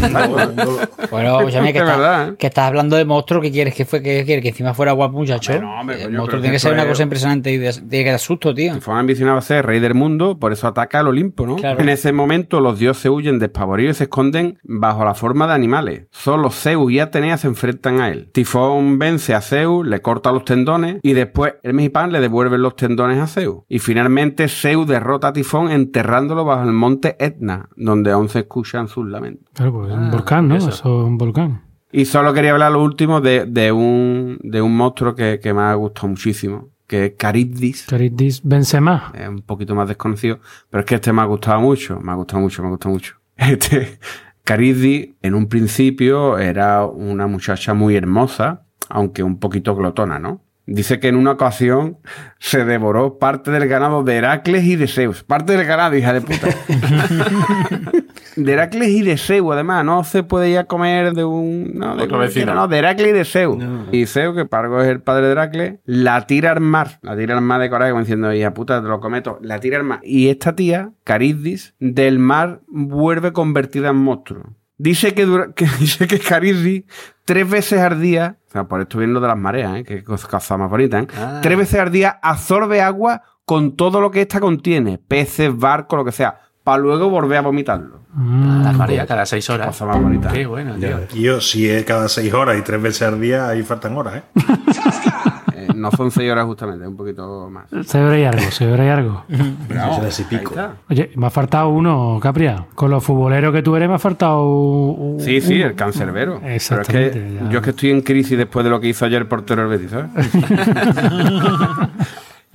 Bueno, 1.12 1.40
escúchame, 1.40 1.72
que, 1.74 1.82
verdad, 1.82 2.30
¿eh? 2.30 2.36
que 2.38 2.48
estás 2.48 2.66
hablando 2.68 2.96
de 2.96 3.06
monstruo, 3.06 3.42
¿qué 3.42 3.52
quieres 3.52 3.74
que 3.76 3.86
fue? 3.86 4.02
¿Qué 4.02 4.24
quieres? 4.26 4.42
Que 4.44 4.50
encima 4.50 4.74
fuera 4.74 4.92
guapo, 4.92 5.18
muchacho. 5.18 5.54
Hombre, 5.54 5.66
no, 5.68 5.80
hombre, 5.80 6.04
el 6.04 6.12
monstruo 6.12 6.42
tiene 6.42 6.56
que 6.56 6.60
ser 6.60 6.74
una 6.74 6.84
es- 6.84 6.90
cosa 6.90 7.04
impresionante 7.04 7.52
y 7.52 7.58
de- 7.58 7.74
tiene 7.74 8.04
que 8.06 8.10
dar 8.12 8.20
susto, 8.20 8.54
tío. 8.54 8.74
Tifón 8.74 8.98
ambicionaba 8.98 9.42
ser 9.42 9.66
rey 9.66 9.80
del 9.80 9.94
mundo, 9.94 10.38
por 10.40 10.52
eso 10.52 10.68
ataca 10.68 11.00
al 11.00 11.08
Olimpo, 11.08 11.46
¿no? 11.46 11.56
Claro. 11.58 11.80
En 11.80 11.90
ese 11.90 12.12
momento 12.12 12.60
los 12.60 12.80
dioses 12.80 13.06
huyen 13.12 13.40
despavoridos 13.40 13.96
y 13.96 13.98
se 14.00 14.04
esconden 14.06 14.60
bajo 14.68 15.06
la 15.06 15.14
forma 15.14 15.48
de 15.48 15.54
animales. 15.54 16.08
Solo 16.12 16.50
Zeus 16.50 16.92
y 16.92 17.00
Atenea 17.00 17.38
se 17.38 17.48
enfrentan 17.48 18.02
a 18.02 18.10
él. 18.10 18.30
Tifón 18.32 19.00
vence 19.00 19.34
a 19.34 19.42
Zeus, 19.42 19.86
le 19.86 20.02
corta 20.02 20.32
los 20.32 20.46
tendones 20.46 21.00
y 21.04 21.14
después 21.14 21.56
Hermes 21.64 21.86
y 21.86 21.90
Pan 21.90 22.12
le 22.12 22.20
devuelven 22.20 22.62
los 22.62 22.76
tendones 22.76 23.20
a 23.20 23.28
Zeus. 23.28 23.64
Y 23.68 23.80
finalmente 23.80 24.48
Zeus 24.48 24.88
derrota 24.88 25.30
a 25.30 25.34
Tifón 25.34 25.72
enterrándolo 25.72 26.46
bajo 26.46 26.64
el 26.64 26.74
monte 26.74 27.16
Etna, 27.20 27.70
donde 27.76 28.12
aún 28.12 28.30
se 28.30 28.40
escuchan 28.40 28.88
sus 28.88 29.08
lamentos. 29.08 29.46
Claro, 29.54 29.74
pues 29.74 29.92
es 29.92 29.98
un 29.98 30.12
volcán, 30.12 30.48
¿no? 30.48 30.56
eso. 30.56 30.70
Eso 30.70 31.02
es 31.02 31.08
un 31.08 31.18
volcán. 31.18 31.62
Y 31.92 32.06
solo 32.06 32.34
quería 32.34 32.52
hablar 32.52 32.74
lo 32.74 32.84
último 32.84 33.22
de, 33.22 33.46
de 33.46 33.72
un, 33.72 34.38
de 34.44 34.62
un 34.62 34.76
monstruo 34.76 35.16
que, 35.16 35.40
que 35.42 35.54
me 35.54 35.62
ha 35.62 35.74
gustado 35.76 36.10
muchísimo, 36.10 36.70
que 36.88 37.06
es 37.06 37.18
Charybdis. 37.18 37.88
Charybdis 37.88 38.42
Benzema. 38.44 39.14
Es 39.14 39.30
un 39.30 39.42
poquito 39.42 39.76
más 39.76 39.88
desconocido, 39.88 40.40
pero 40.70 40.82
es 40.82 40.86
que 40.86 40.96
este 40.96 41.14
me 41.14 41.22
ha 41.22 41.26
gustado 41.26 41.62
mucho, 41.62 42.00
me 42.02 42.12
ha 42.12 42.16
gustado 42.16 42.42
mucho, 42.42 42.62
me 42.62 42.68
ha 42.68 42.72
gustado 42.72 42.94
mucho. 42.94 43.16
Este, 43.38 44.00
Charybdis, 44.46 45.16
en 45.22 45.34
un 45.34 45.50
principio, 45.50 46.38
era 46.38 46.86
una 46.86 47.26
muchacha 47.26 47.74
muy 47.74 47.96
hermosa, 47.96 48.68
aunque 48.90 49.24
un 49.24 49.40
poquito 49.40 49.76
glotona, 49.76 50.20
¿no? 50.20 50.45
Dice 50.68 51.00
que 51.00 51.10
en 51.10 51.16
una 51.16 51.32
ocasión 51.32 52.00
se 52.40 52.66
devoró 52.66 53.20
parte 53.20 53.52
del 53.52 53.68
ganado 53.68 54.04
de 54.04 54.16
Heracles 54.16 54.64
y 54.64 54.76
de 54.76 54.88
Zeus. 54.88 55.24
Parte 55.24 55.56
del 55.56 55.66
ganado, 55.68 55.96
hija 55.96 56.12
de 56.12 56.22
puta. 56.22 56.48
de 58.36 58.54
Heracles 58.54 58.90
y 58.90 59.04
de 59.04 59.18
Zeus, 59.18 59.54
además. 59.54 59.86
No 59.86 60.04
se 60.04 60.24
puede 60.24 60.52
ya 60.52 60.64
comer 60.64 61.14
de 61.14 61.24
un... 61.24 61.74
No, 61.76 61.96
de, 61.96 62.06
Otro 62.06 62.18
vecino. 62.18 62.56
no, 62.56 62.68
de 62.68 62.80
Heracles 62.80 63.10
y 63.10 63.12
de 63.12 63.26
Zeus. 63.26 63.64
Y 63.92 64.08
Zeus, 64.08 64.36
que 64.36 64.46
para 64.46 64.64
algo 64.64 64.82
es 64.82 64.88
el 64.88 65.02
padre 65.02 65.28
de 65.28 65.34
Heracles, 65.34 65.80
la 65.86 66.26
tira 66.26 66.52
al 66.52 66.62
mar. 66.62 66.98
La 67.04 67.16
tira 67.16 67.36
al 67.36 67.42
mar 67.42 67.62
de 67.62 67.70
coraje, 67.70 67.92
como 67.92 68.02
diciendo, 68.02 68.34
hija 68.34 68.56
puta, 68.56 68.82
te 68.82 68.88
lo 68.88 69.00
cometo. 69.00 69.38
La 69.44 69.60
tira 69.60 69.78
al 69.78 69.84
mar. 69.84 70.00
Y 70.04 70.30
esta 70.30 70.56
tía, 70.56 70.94
Caridis, 71.04 71.76
del 71.80 72.18
mar 72.18 72.62
vuelve 72.68 73.34
convertida 73.34 73.90
en 73.90 73.98
monstruo. 73.98 74.56
Dice 74.78 75.14
que, 75.14 75.26
dura- 75.26 75.54
que, 75.54 75.66
dice 75.80 76.08
que 76.08 76.20
Caridis 76.20 76.84
tres 77.24 77.50
veces 77.50 77.80
al 77.80 78.02
día, 78.02 78.38
o 78.48 78.52
sea, 78.52 78.64
por 78.66 78.82
esto 78.82 78.98
viene 78.98 79.14
lo 79.14 79.22
de 79.22 79.28
las 79.28 79.38
mareas, 79.38 79.78
¿eh? 79.78 79.84
que 79.84 80.04
cosa 80.04 80.28
cosa 80.28 80.58
más 80.58 80.70
bonita, 80.70 81.00
¿eh? 81.00 81.08
Ah. 81.18 81.40
tres 81.42 81.58
veces 81.58 81.80
al 81.80 81.92
día 81.92 82.20
absorbe 82.22 82.82
agua 82.82 83.22
con 83.46 83.76
todo 83.76 84.02
lo 84.02 84.12
que 84.12 84.22
esta 84.22 84.40
contiene, 84.40 84.98
peces, 84.98 85.56
barcos, 85.56 85.98
lo 85.98 86.06
que 86.06 86.12
sea, 86.12 86.40
para 86.64 86.80
luego 86.80 87.10
volver 87.10 87.38
a 87.38 87.42
vomitarlo. 87.42 88.02
La 88.18 88.72
marea 88.72 89.06
cada 89.06 89.26
seis 89.26 89.50
horas. 89.50 89.68
Cosa 89.68 89.86
más 89.86 90.02
bonita. 90.02 90.32
Qué 90.32 90.46
bueno, 90.46 90.76
tío. 90.76 91.06
Yo, 91.14 91.42
si 91.42 91.70
es 91.70 91.84
cada 91.84 92.08
seis 92.08 92.34
horas 92.34 92.58
y 92.58 92.62
tres 92.62 92.82
veces 92.82 93.02
al 93.04 93.20
día, 93.20 93.48
ahí 93.50 93.62
faltan 93.62 93.96
horas, 93.98 94.16
¿eh? 94.16 94.24
No 95.76 95.92
son 95.92 96.10
seis 96.12 96.32
horas 96.32 96.46
justamente, 96.46 96.88
un 96.88 96.96
poquito 96.98 97.50
más. 97.50 97.66
Se 97.88 98.00
verá 98.02 98.30
algo, 98.30 98.52
se 98.52 98.66
verá 98.66 98.96
algo. 98.98 99.24
Bravo, 99.70 100.00
Tres 100.02 100.20
y 100.20 100.24
ahí 100.24 100.30
pico. 100.30 100.52
está. 100.52 100.74
Oye, 100.90 101.12
me 101.16 101.28
ha 101.28 101.30
faltado 101.30 101.70
uno, 101.70 102.20
Capria. 102.22 102.66
Con 102.76 102.90
los 102.92 103.04
futboleros 103.04 103.54
que 103.54 103.62
tú 103.62 103.76
eres, 103.76 103.90
me 103.90 103.96
ha 103.96 104.00
faltado. 104.00 104.46
un- 104.94 105.20
Sí, 105.20 105.42
sí, 105.42 105.58
uno. 105.58 105.66
el 105.68 105.76
cancerbero. 105.76 106.40
Pero 106.42 106.48
es 106.54 106.56
Exactamente. 106.56 107.20
que 107.20 107.34
ya. 107.44 107.50
yo 107.50 107.58
es 107.60 107.64
que 107.64 107.70
estoy 107.72 107.92
en 107.92 108.02
crisis 108.02 108.38
después 108.38 108.64
de 108.64 108.70
lo 108.70 108.80
que 108.80 108.88
hizo 108.90 109.06
ayer 109.06 109.22
el 109.22 109.28
portero 109.28 109.68
del 109.68 109.78
Betis, 109.80 109.92
¿sabes? 109.92 110.10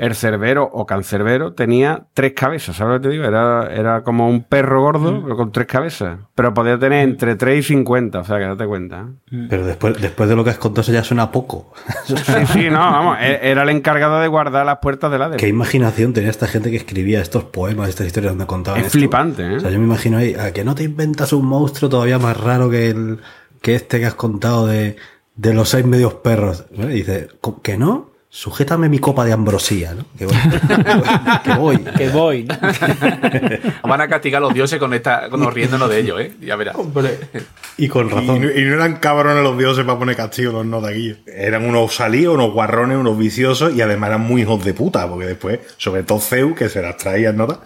el 0.03 0.15
cerbero 0.15 0.65
o 0.73 0.87
cancerbero 0.87 1.53
tenía 1.53 2.07
tres 2.15 2.33
cabezas, 2.35 2.75
¿sabes 2.77 2.95
lo 2.95 3.01
que 3.01 3.09
te 3.09 3.13
digo? 3.13 3.25
Era, 3.25 3.69
era 3.73 4.03
como 4.03 4.29
un 4.31 4.45
perro 4.45 4.81
gordo, 4.81 5.21
pero 5.23 5.37
con 5.37 5.53
tres 5.53 5.67
cabezas. 5.67 6.19
Pero 6.35 6.55
podía 6.55 6.79
tener 6.79 7.03
entre 7.07 7.37
3 7.37 7.59
y 7.59 7.63
50, 7.63 8.21
o 8.21 8.25
sea, 8.25 8.39
que 8.39 8.45
date 8.45 8.67
cuenta. 8.67 9.09
¿eh? 9.31 9.47
Pero 9.51 9.67
después, 9.67 10.01
después 10.01 10.29
de 10.29 10.37
lo 10.37 10.43
que 10.45 10.51
has 10.51 10.59
contado, 10.59 10.81
eso 10.81 10.93
ya 10.93 11.05
suena 11.05 11.31
poco. 11.31 11.73
Sí, 12.07 12.15
sí, 12.53 12.71
no, 12.71 12.79
vamos, 12.79 13.19
e- 13.21 13.41
era 13.51 13.63
el 13.63 13.69
encargado 13.69 14.21
de 14.21 14.29
guardar 14.29 14.65
las 14.65 14.79
puertas 14.79 15.13
del 15.13 15.21
Hades. 15.23 15.37
Qué 15.37 15.49
imaginación 15.49 16.13
tenía 16.15 16.31
esta 16.31 16.47
gente 16.47 16.71
que 16.71 16.77
escribía 16.79 17.21
estos 17.21 17.45
poemas, 17.45 17.91
estas 17.91 18.07
historias 18.07 18.33
donde 18.33 18.47
contaban 18.47 18.81
Es 18.81 18.87
esto. 18.87 18.99
flipante, 18.99 19.43
¿eh? 19.47 19.57
O 19.57 19.61
sea, 19.61 19.71
yo 19.71 19.79
me 19.79 19.85
imagino 19.85 20.17
ahí, 20.17 20.35
a 20.35 20.53
que 20.53 20.65
no 20.65 20.75
te 20.75 20.85
inventas 20.85 21.33
un 21.35 21.45
monstruo 21.45 21.91
todavía 21.91 22.19
más 22.19 22.37
raro 22.39 22.71
que 22.71 22.89
el 22.89 23.19
que 23.61 23.75
este 23.75 23.99
que 24.01 24.07
has 24.07 24.15
contado 24.15 24.67
de, 24.67 24.97
de 25.37 25.53
los 25.53 25.69
seis 25.69 25.85
medios 25.85 26.15
perros. 26.15 26.65
¿no? 26.71 26.89
Y 26.91 26.95
dice, 26.95 27.29
"¿Co- 27.43 27.61
¿que 27.61 27.77
no? 27.77 28.10
Sujétame 28.33 28.89
mi 28.89 29.01
copa 29.01 29.25
de 29.25 29.33
ambrosía, 29.33 29.93
¿no? 29.93 30.05
Que 30.17 30.25
voy. 30.27 30.37
que 31.45 31.53
voy. 31.55 31.77
Que 31.79 32.09
voy. 32.11 32.45
¿no? 32.45 32.57
Van 33.89 34.01
a 34.01 34.09
castigar 34.09 34.39
a 34.41 34.45
los 34.47 34.55
dioses 34.55 34.79
con 34.79 34.95
esta, 34.95 35.29
con 35.29 35.41
nos 35.41 35.53
riéndonos 35.53 35.91
de 35.91 35.99
ellos, 35.99 36.21
¿eh? 36.21 36.33
Ya 36.41 36.55
verás. 36.55 36.77
Y 37.77 37.89
con 37.89 38.09
razón. 38.09 38.41
no- 38.43 38.51
y 38.51 38.63
no 38.65 38.75
eran 38.75 38.97
cabrones 38.97 39.43
los 39.43 39.59
dioses 39.59 39.85
para 39.85 39.99
poner 39.99 40.15
castigo 40.15 40.53
los 40.53 40.65
notaquillos. 40.65 41.19
Eran 41.27 41.65
unos 41.69 41.93
salíos, 41.93 42.33
unos 42.35 42.53
guarrones, 42.53 42.99
unos 42.99 43.19
viciosos 43.19 43.75
y 43.75 43.83
además 43.83 44.09
eran 44.11 44.21
muy 44.21 44.43
hijos 44.43 44.65
de 44.65 44.75
puta, 44.75 45.09
porque 45.09 45.27
después, 45.27 45.59
sobre 45.77 46.05
todo 46.05 46.21
Zeus, 46.21 46.55
que 46.57 46.69
se 46.69 46.83
las 46.83 46.97
traía 46.99 47.31
en 47.31 47.37
nota, 47.37 47.61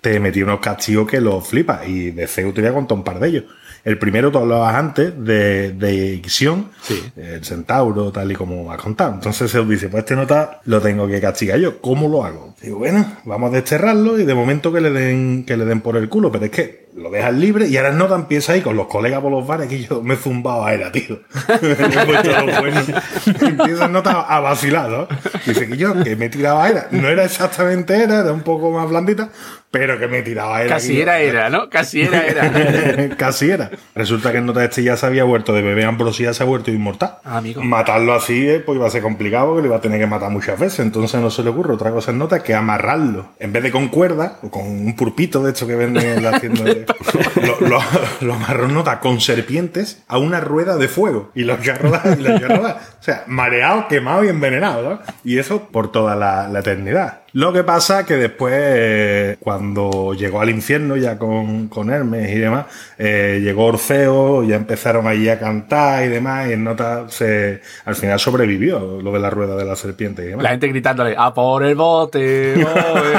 te 0.00 0.18
metía 0.20 0.44
unos 0.44 0.60
castigos 0.60 1.06
que 1.06 1.20
los 1.20 1.46
flipas. 1.46 1.86
Y 1.86 2.12
de 2.12 2.26
Zeus 2.26 2.54
te 2.54 2.62
voy 2.62 2.70
a 2.70 2.72
contar 2.72 2.96
un 2.96 3.04
par 3.04 3.18
de 3.20 3.28
ellos. 3.28 3.44
El 3.84 3.98
primero, 3.98 4.30
tú 4.30 4.38
hablabas 4.38 4.74
antes 4.74 5.12
de, 5.24 5.72
de 5.72 6.14
Ixión, 6.14 6.70
Sí. 6.82 7.02
el 7.16 7.44
centauro, 7.44 8.10
tal 8.12 8.30
y 8.32 8.34
como 8.34 8.70
has 8.72 8.80
contado. 8.80 9.14
Entonces 9.14 9.50
Zeus 9.50 9.68
dice, 9.68 9.88
pues 9.88 10.02
este 10.02 10.16
nota 10.16 10.60
lo 10.64 10.80
tengo 10.80 11.06
que 11.06 11.20
castigar 11.20 11.58
yo. 11.58 11.80
¿Cómo 11.80 12.08
lo 12.08 12.24
hago? 12.24 12.54
Digo, 12.62 12.78
bueno, 12.78 13.04
vamos 13.24 13.50
a 13.50 13.54
desterrarlo 13.56 14.18
y 14.18 14.24
de 14.24 14.34
momento 14.34 14.72
que 14.72 14.80
le 14.80 14.90
den, 14.90 15.44
que 15.44 15.56
le 15.56 15.64
den 15.64 15.80
por 15.80 15.96
el 15.96 16.08
culo. 16.08 16.30
Pero 16.32 16.44
es 16.46 16.50
que 16.50 16.87
lo 16.98 17.10
dejas 17.10 17.34
libre 17.34 17.66
y 17.68 17.76
ahora 17.76 17.92
Nota 17.92 18.14
empieza 18.14 18.52
ahí 18.52 18.60
con 18.60 18.76
los 18.76 18.86
colegas 18.88 19.20
por 19.20 19.30
los 19.32 19.46
bares 19.46 19.68
que 19.68 19.80
yo 19.82 20.02
me 20.02 20.14
he 20.14 20.16
zumbado 20.16 20.64
a 20.64 20.72
era, 20.74 20.90
tío. 20.92 21.20
me 21.62 21.70
he 21.72 21.74
puesto. 22.06 23.46
Empieza 23.46 23.84
a 24.28 24.40
vacilar, 24.40 24.88
¿no? 24.90 25.08
Dice 25.46 25.68
que 25.68 25.76
yo, 25.76 26.02
que 26.02 26.16
me 26.16 26.28
tiraba 26.28 26.64
a 26.64 26.68
era. 26.70 26.88
No 26.90 27.08
era 27.08 27.24
exactamente 27.24 28.02
era, 28.02 28.20
era 28.20 28.32
un 28.32 28.42
poco 28.42 28.70
más 28.70 28.88
blandita, 28.88 29.30
pero 29.70 29.98
que 29.98 30.08
me 30.08 30.22
tiraba 30.22 30.58
a 30.58 30.62
era. 30.62 30.74
Casi 30.76 30.94
yo- 30.96 31.02
era, 31.02 31.20
era, 31.20 31.50
¿no? 31.50 31.68
Casi 31.70 32.02
era, 32.02 32.26
era. 32.26 33.08
Casi 33.16 33.50
era. 33.50 33.70
Resulta 33.94 34.32
que 34.32 34.38
el 34.38 34.46
nota 34.46 34.64
este 34.64 34.82
ya 34.82 34.96
se 34.96 35.06
había 35.06 35.24
vuelto 35.24 35.52
de 35.52 35.62
bebé 35.62 35.84
ambrosía, 35.84 36.32
se 36.34 36.42
ha 36.42 36.46
vuelto 36.46 36.70
inmortal. 36.70 37.16
Ah, 37.24 37.38
amigo. 37.38 37.62
Matarlo 37.62 38.14
así, 38.14 38.48
eh, 38.48 38.60
pues 38.64 38.76
iba 38.76 38.86
a 38.86 38.90
ser 38.90 39.02
complicado 39.02 39.46
porque 39.48 39.62
lo 39.62 39.66
iba 39.68 39.76
a 39.76 39.80
tener 39.80 40.00
que 40.00 40.06
matar 40.06 40.30
muchas 40.30 40.58
veces. 40.58 40.80
Entonces 40.80 41.20
no 41.20 41.30
se 41.30 41.42
le 41.42 41.50
ocurre 41.50 41.74
otra 41.74 41.90
cosa 41.90 42.10
en 42.10 42.18
nota 42.18 42.42
que 42.42 42.54
amarrarlo. 42.54 43.28
En 43.38 43.52
vez 43.52 43.62
de 43.62 43.70
con 43.70 43.88
cuerda, 43.88 44.38
o 44.42 44.50
con 44.50 44.66
un 44.66 44.96
purpito 44.96 45.42
de 45.42 45.50
hecho 45.50 45.66
que 45.66 45.76
venden 45.76 46.06
en 46.18 46.22
la 46.22 46.38
tienda 46.40 46.64
de- 46.64 46.86
lo, 47.60 47.82
lo, 48.20 48.68
nota 48.68 49.00
con 49.00 49.20
serpientes 49.20 50.02
a 50.08 50.18
una 50.18 50.40
rueda 50.40 50.76
de 50.76 50.88
fuego. 50.88 51.30
Y 51.34 51.44
los 51.44 51.60
rodar, 51.74 52.18
y. 52.18 52.76
O 53.00 53.02
sea, 53.02 53.24
mareado, 53.26 53.88
quemado 53.88 54.24
y 54.24 54.28
envenenado. 54.28 55.00
Y 55.24 55.38
eso 55.38 55.68
por 55.68 55.92
toda 55.92 56.16
la 56.16 56.58
eternidad. 56.58 57.22
Lo 57.32 57.52
que 57.52 57.62
pasa 57.62 58.06
que 58.06 58.16
después, 58.16 58.54
eh, 58.56 59.36
cuando 59.38 60.14
llegó 60.14 60.40
al 60.40 60.48
infierno 60.48 60.96
ya 60.96 61.18
con, 61.18 61.68
con 61.68 61.90
Hermes 61.90 62.30
y 62.30 62.38
demás, 62.38 62.66
eh, 62.96 63.40
llegó 63.42 63.66
Orfeo, 63.66 64.44
ya 64.44 64.56
empezaron 64.56 65.06
allí 65.06 65.28
a 65.28 65.38
cantar 65.38 66.04
y 66.04 66.08
demás, 66.08 66.48
y 66.48 66.54
en 66.54 66.64
nota 66.64 67.06
se, 67.08 67.60
al 67.84 67.96
final 67.96 68.18
sobrevivió 68.18 69.00
lo 69.02 69.12
de 69.12 69.20
la 69.20 69.28
rueda 69.28 69.56
de 69.56 69.64
la 69.66 69.76
serpiente 69.76 70.24
y 70.24 70.28
demás. 70.28 70.42
La 70.42 70.50
gente 70.50 70.68
gritándole, 70.68 71.14
a 71.18 71.34
por 71.34 71.64
el 71.64 71.74
bote. 71.74 72.54
bote". 72.64 73.18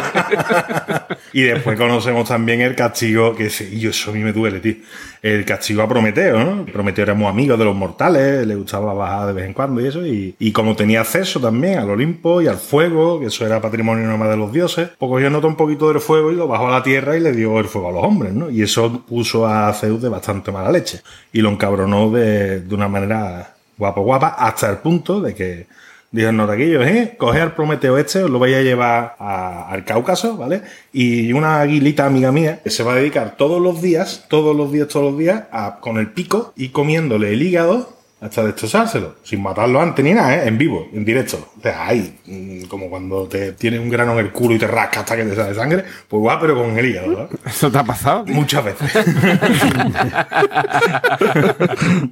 Y 1.31 1.43
después 1.43 1.77
conocemos 1.77 2.27
también 2.27 2.61
el 2.61 2.75
castigo, 2.75 3.35
que 3.35 3.51
sí, 3.51 3.79
yo 3.79 3.91
eso 3.91 4.09
a 4.09 4.13
mí 4.13 4.19
me 4.21 4.33
duele, 4.33 4.59
tío. 4.59 4.75
El 5.21 5.45
castigo 5.45 5.83
a 5.83 5.87
Prometeo, 5.87 6.39
¿no? 6.39 6.65
Prometeo 6.65 7.03
era 7.03 7.13
muy 7.13 7.27
amigo 7.27 7.55
de 7.55 7.65
los 7.65 7.75
mortales, 7.75 8.47
le 8.47 8.55
gustaba 8.55 8.93
bajar 8.93 9.27
de 9.27 9.33
vez 9.33 9.45
en 9.45 9.53
cuando 9.53 9.79
y 9.79 9.87
eso, 9.87 10.05
y, 10.05 10.35
y 10.39 10.51
como 10.51 10.75
tenía 10.75 11.01
acceso 11.01 11.39
también 11.39 11.77
al 11.77 11.89
Olimpo 11.89 12.41
y 12.41 12.47
al 12.47 12.57
fuego, 12.57 13.19
que 13.19 13.27
eso 13.27 13.45
era 13.45 13.61
patrimonio 13.61 14.08
de 14.17 14.37
los 14.37 14.51
dioses, 14.51 14.89
pues 14.97 15.09
cogió 15.09 15.29
nota 15.29 15.47
un 15.47 15.55
poquito 15.55 15.89
del 15.89 15.99
fuego 15.99 16.31
y 16.31 16.35
lo 16.35 16.47
bajó 16.47 16.67
a 16.67 16.71
la 16.71 16.83
tierra 16.83 17.17
y 17.17 17.19
le 17.19 17.31
dio 17.33 17.59
el 17.59 17.65
fuego 17.65 17.89
a 17.89 17.91
los 17.91 18.03
hombres, 18.03 18.33
¿no? 18.33 18.49
Y 18.49 18.61
eso 18.61 19.03
puso 19.07 19.45
a 19.45 19.71
Zeus 19.73 20.01
de 20.01 20.09
bastante 20.09 20.51
mala 20.51 20.71
leche. 20.71 21.01
Y 21.31 21.41
lo 21.41 21.49
encabronó 21.49 22.09
de, 22.11 22.61
de 22.61 22.75
una 22.75 22.87
manera 22.87 23.55
guapo 23.77 24.01
guapa, 24.01 24.29
hasta 24.37 24.69
el 24.69 24.77
punto 24.77 25.21
de 25.21 25.35
que 25.35 25.67
Dijo 26.11 26.31
Notaquillo, 26.31 26.81
¿eh? 26.81 27.15
Coge 27.19 27.39
al 27.39 27.53
Prometeo 27.53 27.95
este, 27.99 28.23
os 28.23 28.31
lo 28.31 28.39
vais 28.39 28.55
a 28.55 28.61
llevar 28.61 29.15
al 29.19 29.85
Cáucaso, 29.85 30.37
¿vale? 30.37 30.63
Y 30.91 31.31
una 31.33 31.61
aguilita 31.61 32.07
amiga 32.07 32.31
mía 32.31 32.61
que 32.63 32.71
se 32.71 32.81
va 32.81 32.93
a 32.93 32.95
dedicar 32.95 33.37
todos 33.37 33.61
los 33.61 33.79
días, 33.79 34.25
todos 34.27 34.55
los 34.55 34.71
días, 34.71 34.87
todos 34.87 35.11
los 35.11 35.19
días, 35.19 35.43
a, 35.51 35.79
con 35.79 35.99
el 35.99 36.11
pico 36.11 36.51
y 36.55 36.69
comiéndole 36.69 37.31
el 37.33 37.43
hígado 37.43 37.98
hasta 38.21 38.43
destrozárselo, 38.43 39.15
sin 39.23 39.41
matarlo 39.41 39.79
antes 39.81 40.03
ni 40.03 40.13
nada, 40.13 40.35
¿eh? 40.35 40.47
En 40.47 40.57
vivo, 40.57 40.89
en 40.93 41.05
directo. 41.05 41.51
O 41.57 41.61
sea, 41.61 41.87
ahí, 41.87 42.19
mm, 42.25 42.63
como 42.63 42.89
cuando 42.89 43.27
te 43.27 43.53
tienes 43.53 43.79
un 43.79 43.89
grano 43.89 44.11
en 44.13 44.19
el 44.25 44.31
culo 44.31 44.55
y 44.55 44.59
te 44.59 44.67
rasca 44.67 44.99
hasta 45.01 45.15
que 45.15 45.23
te 45.23 45.35
sale 45.35 45.55
sangre, 45.55 45.85
pues 46.07 46.25
va, 46.25 46.37
pero 46.39 46.55
con 46.55 46.77
el 46.77 46.85
hígado. 46.85 47.29
¿Eso 47.45 47.71
te 47.71 47.77
ha 47.77 47.83
pasado? 47.83 48.25
Muchas 48.25 48.65
veces. 48.65 48.93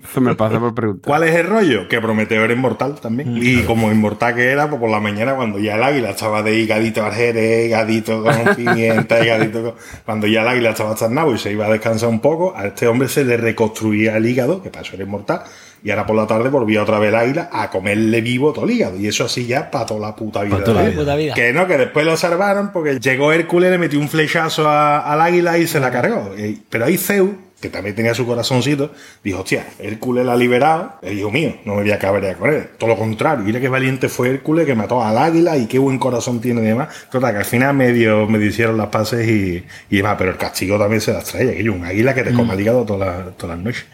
Eso 0.10 0.22
me 0.22 0.34
pasa 0.36 0.60
por 0.60 0.74
preguntar. 0.74 1.06
¿Cuál 1.06 1.24
es 1.24 1.36
el 1.36 1.48
rollo? 1.48 1.90
Que 1.90 2.00
Prometeo 2.00 2.46
era 2.46 2.54
inmortal 2.54 2.96
también. 3.02 3.38
Y 3.38 3.64
como 3.64 3.92
inmortal 3.92 4.36
que 4.36 4.50
era, 4.50 4.70
pues 4.70 4.80
por 4.80 4.90
la 4.90 5.02
mañana 5.02 5.36
cuando 5.36 5.60
ya 5.60 5.76
el 5.76 5.84
águila 5.84 6.12
estaba 6.12 6.42
de 6.42 6.58
higadito 6.58 7.06
al 7.06 7.14
jerez, 7.14 7.68
higadito 7.68 8.24
con 8.24 8.56
pimienta, 8.56 9.24
higadito 9.24 9.62
con... 9.62 9.74
Cuando 10.06 10.28
ya 10.28 10.42
el 10.44 10.48
águila 10.48 10.70
estaba 10.70 10.96
charnado 10.96 11.36
y 11.36 11.38
se 11.38 11.52
iba 11.52 11.66
a 11.66 11.70
descansar 11.70 12.08
un 12.08 12.22
poco, 12.22 12.56
a 12.56 12.68
este 12.68 12.88
hombre 12.88 13.10
se 13.10 13.26
le 13.26 13.36
reconstruía 13.36 14.16
el 14.16 14.26
hígado, 14.26 14.62
que 14.62 14.70
para 14.70 14.86
eso 14.86 14.96
era 14.96 15.04
inmortal, 15.04 15.44
y 15.84 15.90
ahora 15.92 16.06
por 16.06 16.16
la 16.16 16.28
tarde 16.28 16.50
volvía 16.50 16.82
otra 16.84 17.00
vez 17.00 17.10
el 17.10 17.16
águila 17.16 17.50
a 17.52 17.70
comerle 17.70 18.22
vivo 18.22 18.52
todo 18.54 18.66
el 18.66 18.72
hígado. 18.72 18.98
Y 18.98 19.08
eso 19.08 19.26
así 19.26 19.46
ya 19.46 19.70
para 19.72 19.86
toda 19.86 20.00
la 20.00 20.16
puta 20.16 20.44
vida. 20.44 20.64
Toda 20.64 20.82
la 20.82 20.90
vida. 20.90 21.00
Puta 21.00 21.16
vida. 21.16 21.34
Que 21.34 21.54
no, 21.54 21.68
que 21.68 21.78
después 21.78 22.06
lo 22.06 22.18
salvaron 22.18 22.72
porque 22.72 23.00
llegó 23.00 23.32
Hércules, 23.32 23.72
le 23.72 23.78
metió 23.78 24.00
un 24.00 24.10
flechazo 24.10 24.68
a- 24.68 25.00
al 25.12 25.22
águila 25.22 25.58
y 25.58 25.68
se 25.68 25.80
la 25.80 25.92
cargó. 25.92 26.34
Y- 26.38 26.62
Pero 26.70 26.86
ahí 26.86 26.98
Zeus 26.98 27.30
que 27.60 27.70
también 27.70 27.96
tenía 27.96 28.14
su 28.14 28.26
corazoncito, 28.26 28.92
dijo, 29.24 29.40
hostia, 29.40 29.66
Hércules 29.80 30.26
la 30.26 30.34
ha 30.34 30.36
liberado, 30.36 30.94
es 31.02 31.14
hijo 31.14 31.32
mío, 31.32 31.56
no 31.66 31.76
me 31.76 31.82
voy 31.82 31.92
a 31.92 31.98
cabrear 31.98 32.38
con 32.38 32.54
él. 32.54 32.68
Todo 32.78 32.92
lo 32.92 32.98
contrario, 32.98 33.44
mira 33.44 33.60
qué 33.60 33.68
valiente 33.68 34.10
fue 34.10 34.30
Hércules 34.30 34.66
que 34.68 34.76
mató 34.76 35.04
al 35.04 35.18
águila 35.18 35.58
y 35.58 35.66
qué 35.66 35.80
buen 35.80 35.98
corazón 35.98 36.40
tiene 36.40 36.62
y 36.62 36.66
demás. 36.66 36.90
Total, 37.12 37.32
que 37.32 37.40
al 37.40 37.46
final 37.46 37.74
medio, 37.76 38.28
medio 38.28 38.48
hicieron 38.48 38.78
las 38.78 38.88
paces 38.88 39.28
y, 39.28 39.66
y 39.90 39.98
demás, 39.98 40.16
pero 40.20 40.32
el 40.32 40.38
castigo 40.38 40.78
también 40.78 41.02
se 41.02 41.14
las 41.14 41.24
trae, 41.26 41.50
aquello, 41.50 41.74
un 41.74 41.84
águila 41.84 42.14
que 42.14 42.24
te 42.24 42.34
coma 42.34 42.54
el 42.54 42.62
hígado 42.62 42.86
todas 42.86 43.26
las, 43.26 43.38
todas 43.38 43.58
las 43.58 43.66
noches. 43.66 43.86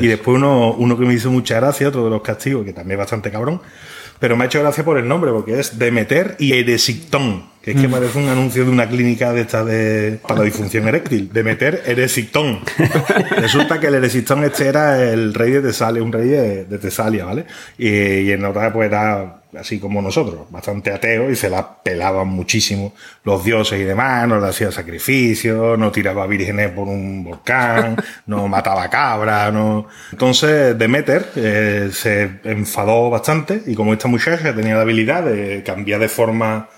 Y 0.00 0.06
después 0.06 0.36
uno, 0.36 0.72
uno 0.74 0.96
que 0.96 1.04
me 1.04 1.14
hizo 1.14 1.30
mucha 1.30 1.56
gracia, 1.56 1.88
otro 1.88 2.04
de 2.04 2.10
los 2.10 2.22
castigos, 2.22 2.64
que 2.64 2.72
también 2.72 2.92
es 2.92 2.98
bastante 2.98 3.30
cabrón, 3.30 3.60
pero 4.20 4.36
me 4.36 4.44
ha 4.44 4.46
hecho 4.46 4.60
gracia 4.60 4.84
por 4.84 4.98
el 4.98 5.08
nombre, 5.08 5.32
porque 5.32 5.58
es 5.58 5.78
Demeter 5.78 6.36
y 6.38 6.52
Eresictón, 6.52 7.46
que 7.62 7.72
es 7.72 7.80
que 7.80 7.88
parece 7.88 8.18
un 8.18 8.28
anuncio 8.28 8.64
de 8.64 8.70
una 8.70 8.86
clínica 8.86 9.32
de 9.32 9.40
esta 9.40 9.64
de 9.64 10.18
para 10.22 10.40
la 10.40 10.44
disfunción 10.44 10.86
eréctil. 10.86 11.30
Demeter 11.32 11.82
Eresictón. 11.86 12.60
Resulta 13.36 13.80
que 13.80 13.86
el 13.86 13.94
Eresictón 13.94 14.44
este 14.44 14.68
era 14.68 15.02
el 15.02 15.32
rey 15.32 15.52
de 15.52 15.62
Tesalia, 15.62 16.02
un 16.02 16.12
rey 16.12 16.28
de, 16.28 16.64
de 16.66 16.78
Tesalia, 16.78 17.24
¿vale? 17.24 17.46
Y, 17.78 17.88
y 17.88 18.32
en 18.32 18.44
otra 18.44 18.72
pues 18.72 18.88
era 18.88 19.39
así 19.58 19.78
como 19.78 20.00
nosotros, 20.02 20.50
bastante 20.50 20.92
ateo 20.92 21.30
y 21.30 21.36
se 21.36 21.50
la 21.50 21.82
pelaban 21.82 22.28
muchísimo 22.28 22.92
los 23.24 23.44
dioses 23.44 23.80
y 23.80 23.84
demás, 23.84 24.26
no 24.28 24.40
le 24.40 24.48
hacía 24.48 24.70
sacrificios, 24.70 25.78
no 25.78 25.90
tiraba 25.90 26.26
vírgenes 26.26 26.70
por 26.70 26.88
un 26.88 27.24
volcán, 27.24 27.96
no 28.26 28.48
mataba 28.48 28.88
cabras, 28.88 29.52
no... 29.52 29.86
Entonces 30.12 30.78
Demeter 30.78 31.30
eh, 31.36 31.90
se 31.92 32.40
enfadó 32.44 33.10
bastante 33.10 33.62
y 33.66 33.74
como 33.74 33.92
esta 33.92 34.08
muchacha 34.08 34.54
tenía 34.54 34.74
la 34.76 34.82
habilidad 34.82 35.24
de 35.24 35.62
cambiar 35.64 36.00
de 36.00 36.08
forma 36.08 36.68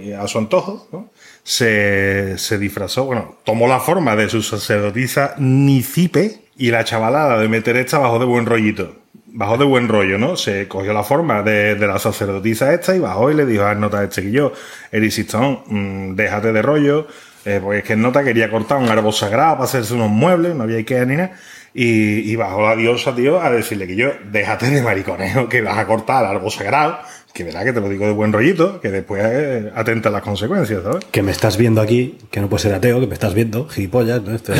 eh, 0.00 0.14
a 0.14 0.26
su 0.28 0.38
antojo, 0.38 0.88
¿no? 0.92 1.10
se, 1.42 2.38
se 2.38 2.58
disfrazó, 2.58 3.04
bueno, 3.04 3.36
tomó 3.44 3.66
la 3.66 3.80
forma 3.80 4.14
de 4.16 4.28
su 4.28 4.42
sacerdotisa 4.42 5.34
Nicipe 5.38 6.42
y 6.56 6.70
la 6.70 6.84
chavalada 6.84 7.38
de 7.38 7.48
meter 7.48 7.76
esta 7.76 7.98
bajó 7.98 8.18
de 8.18 8.26
buen 8.26 8.46
rollito. 8.46 9.01
Bajó 9.34 9.56
de 9.56 9.64
buen 9.64 9.88
rollo, 9.88 10.18
¿no? 10.18 10.36
Se 10.36 10.68
cogió 10.68 10.92
la 10.92 11.02
forma 11.02 11.42
de, 11.42 11.74
de 11.74 11.86
la 11.86 11.98
sacerdotisa 11.98 12.72
esta 12.74 12.94
y 12.94 12.98
bajó 12.98 13.30
y 13.30 13.34
le 13.34 13.46
dijo 13.46 13.64
a 13.64 13.74
Nota 13.74 14.04
este 14.04 14.22
que 14.22 14.30
yo, 14.30 14.52
Erisistón, 14.90 15.62
mm, 15.66 16.14
déjate 16.14 16.52
de 16.52 16.60
rollo, 16.60 17.06
eh, 17.46 17.58
porque 17.62 17.78
es 17.78 17.84
que 17.84 17.96
Nota 17.96 18.22
quería 18.22 18.50
cortar 18.50 18.76
un 18.78 18.90
árbol 18.90 19.12
sagrado 19.12 19.54
para 19.54 19.64
hacerse 19.64 19.94
unos 19.94 20.10
muebles, 20.10 20.54
no 20.54 20.64
había 20.64 20.76
Ikea 20.76 21.06
ni 21.06 21.16
nada. 21.16 21.32
Y, 21.74 22.30
y 22.30 22.36
bajó 22.36 22.62
la 22.62 22.76
diosa, 22.76 23.14
tío, 23.14 23.40
a 23.40 23.50
decirle 23.50 23.86
que 23.86 23.96
yo, 23.96 24.10
déjate 24.30 24.68
de 24.68 24.82
mariconeo, 24.82 25.48
que 25.48 25.62
vas 25.62 25.78
a 25.78 25.86
cortar 25.86 26.24
el 26.24 26.36
árbol 26.36 26.50
sagrado, 26.50 26.98
que 27.32 27.44
verá 27.44 27.64
que 27.64 27.72
te 27.72 27.80
lo 27.80 27.88
digo 27.88 28.06
de 28.06 28.12
buen 28.12 28.32
rollito, 28.32 28.80
que 28.80 28.90
después 28.90 29.22
eh, 29.24 29.72
atenta 29.74 30.10
a 30.10 30.12
las 30.12 30.22
consecuencias, 30.22 30.82
¿sabes? 30.82 31.04
Que 31.10 31.22
me 31.22 31.30
estás 31.30 31.56
viendo 31.56 31.80
aquí, 31.80 32.18
que 32.30 32.40
no 32.40 32.48
puede 32.48 32.62
ser 32.62 32.74
ateo, 32.74 33.00
que 33.00 33.06
me 33.06 33.14
estás 33.14 33.34
viendo, 33.34 33.68
gilipollas, 33.68 34.22
¿no? 34.22 34.34
Estoy. 34.34 34.58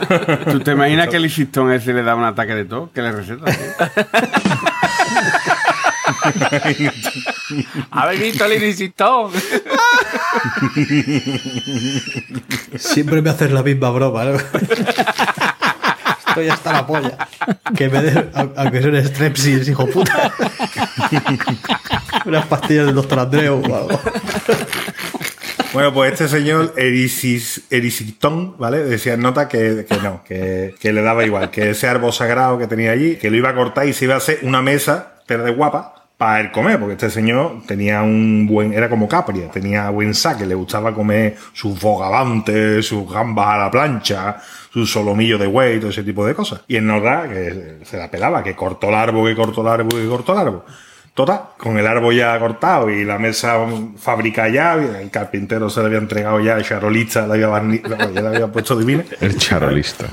¿Tú 0.50 0.60
te 0.60 0.72
imaginas 0.72 1.08
que 1.08 1.16
el 1.16 1.26
Isistón 1.26 1.70
ese 1.72 1.92
le 1.92 2.02
da 2.02 2.14
un 2.14 2.24
ataque 2.24 2.54
de 2.54 2.64
todo? 2.64 2.90
¿Qué 2.94 3.02
le 3.02 3.12
receta? 3.12 3.44
¿Habéis 7.90 8.20
visto 8.20 8.46
el? 8.46 8.74
Siempre 12.78 13.20
me 13.22 13.30
haces 13.30 13.52
la 13.52 13.62
misma 13.62 13.90
broma, 13.90 14.24
¿no? 14.24 14.38
Estoy 16.34 16.48
hasta 16.48 16.72
la 16.72 16.84
polla. 16.84 17.28
Que 17.76 17.88
me 17.88 18.02
des, 18.02 18.18
aunque 18.34 18.82
sea 18.82 18.90
un 18.90 19.04
strepsis, 19.04 19.68
hijo 19.68 19.86
puta. 19.86 20.32
Unas 22.26 22.46
pastillas 22.46 22.86
del 22.86 22.96
doctor 22.96 23.20
Andreu 23.20 23.62
o. 23.62 23.88
Bueno, 25.72 25.94
pues 25.94 26.12
este 26.12 26.28
señor 26.28 26.74
Erisis, 26.76 27.62
Erisictón, 27.70 28.56
¿vale? 28.58 28.82
Decía 28.82 29.16
nota 29.16 29.46
que, 29.46 29.86
que 29.88 29.96
no, 29.98 30.24
que, 30.24 30.74
que 30.80 30.92
le 30.92 31.02
daba 31.02 31.24
igual, 31.24 31.52
que 31.52 31.70
ese 31.70 31.86
árbol 31.86 32.12
sagrado 32.12 32.58
que 32.58 32.66
tenía 32.66 32.90
allí, 32.90 33.14
que 33.14 33.30
lo 33.30 33.36
iba 33.36 33.50
a 33.50 33.54
cortar 33.54 33.86
y 33.86 33.92
se 33.92 34.06
iba 34.06 34.14
a 34.14 34.18
hacer 34.18 34.40
una 34.42 34.60
mesa, 34.60 35.14
pero 35.26 35.44
de 35.44 35.52
guapa, 35.52 36.03
para 36.16 36.40
él 36.40 36.52
comer, 36.52 36.78
porque 36.78 36.94
este 36.94 37.10
señor 37.10 37.62
tenía 37.66 38.02
un 38.02 38.46
buen, 38.46 38.72
era 38.72 38.88
como 38.88 39.08
Capria, 39.08 39.50
tenía 39.50 39.90
buen 39.90 40.14
saque, 40.14 40.46
le 40.46 40.54
gustaba 40.54 40.94
comer 40.94 41.36
sus 41.52 41.78
bogavantes, 41.80 42.86
sus 42.86 43.10
gambas 43.10 43.48
a 43.48 43.58
la 43.58 43.70
plancha, 43.70 44.36
sus 44.72 44.90
solomillos 44.90 45.40
de 45.40 45.46
güey, 45.46 45.80
todo 45.80 45.90
ese 45.90 46.04
tipo 46.04 46.24
de 46.24 46.34
cosas. 46.34 46.60
Y 46.68 46.76
en 46.76 46.86
nota 46.86 47.28
que 47.28 47.78
se 47.84 47.96
la 47.96 48.10
pelaba, 48.10 48.42
que 48.42 48.54
cortó 48.54 48.88
el 48.88 48.94
árbol, 48.94 49.28
que 49.28 49.36
cortó 49.36 49.62
el 49.62 49.68
árbol, 49.68 50.00
que 50.00 50.08
cortó 50.08 50.32
el 50.32 50.38
árbol. 50.38 50.64
Total, 51.14 51.40
con 51.58 51.78
el 51.78 51.86
árbol 51.86 52.16
ya 52.16 52.36
cortado 52.40 52.90
y 52.90 53.04
la 53.04 53.18
mesa 53.20 53.54
fabricada 53.96 54.48
ya, 54.48 54.74
el 54.74 55.10
carpintero 55.12 55.70
se 55.70 55.78
le 55.78 55.86
había 55.86 55.98
entregado 55.98 56.40
ya, 56.40 56.56
el 56.56 56.64
charolista 56.64 57.24
le 57.28 57.34
había, 57.34 57.48
barni- 57.50 57.80
ya 58.12 58.20
le 58.20 58.28
había 58.28 58.46
puesto 58.52 58.76
divina. 58.76 59.04
El 59.20 59.36
charolista. 59.38 60.06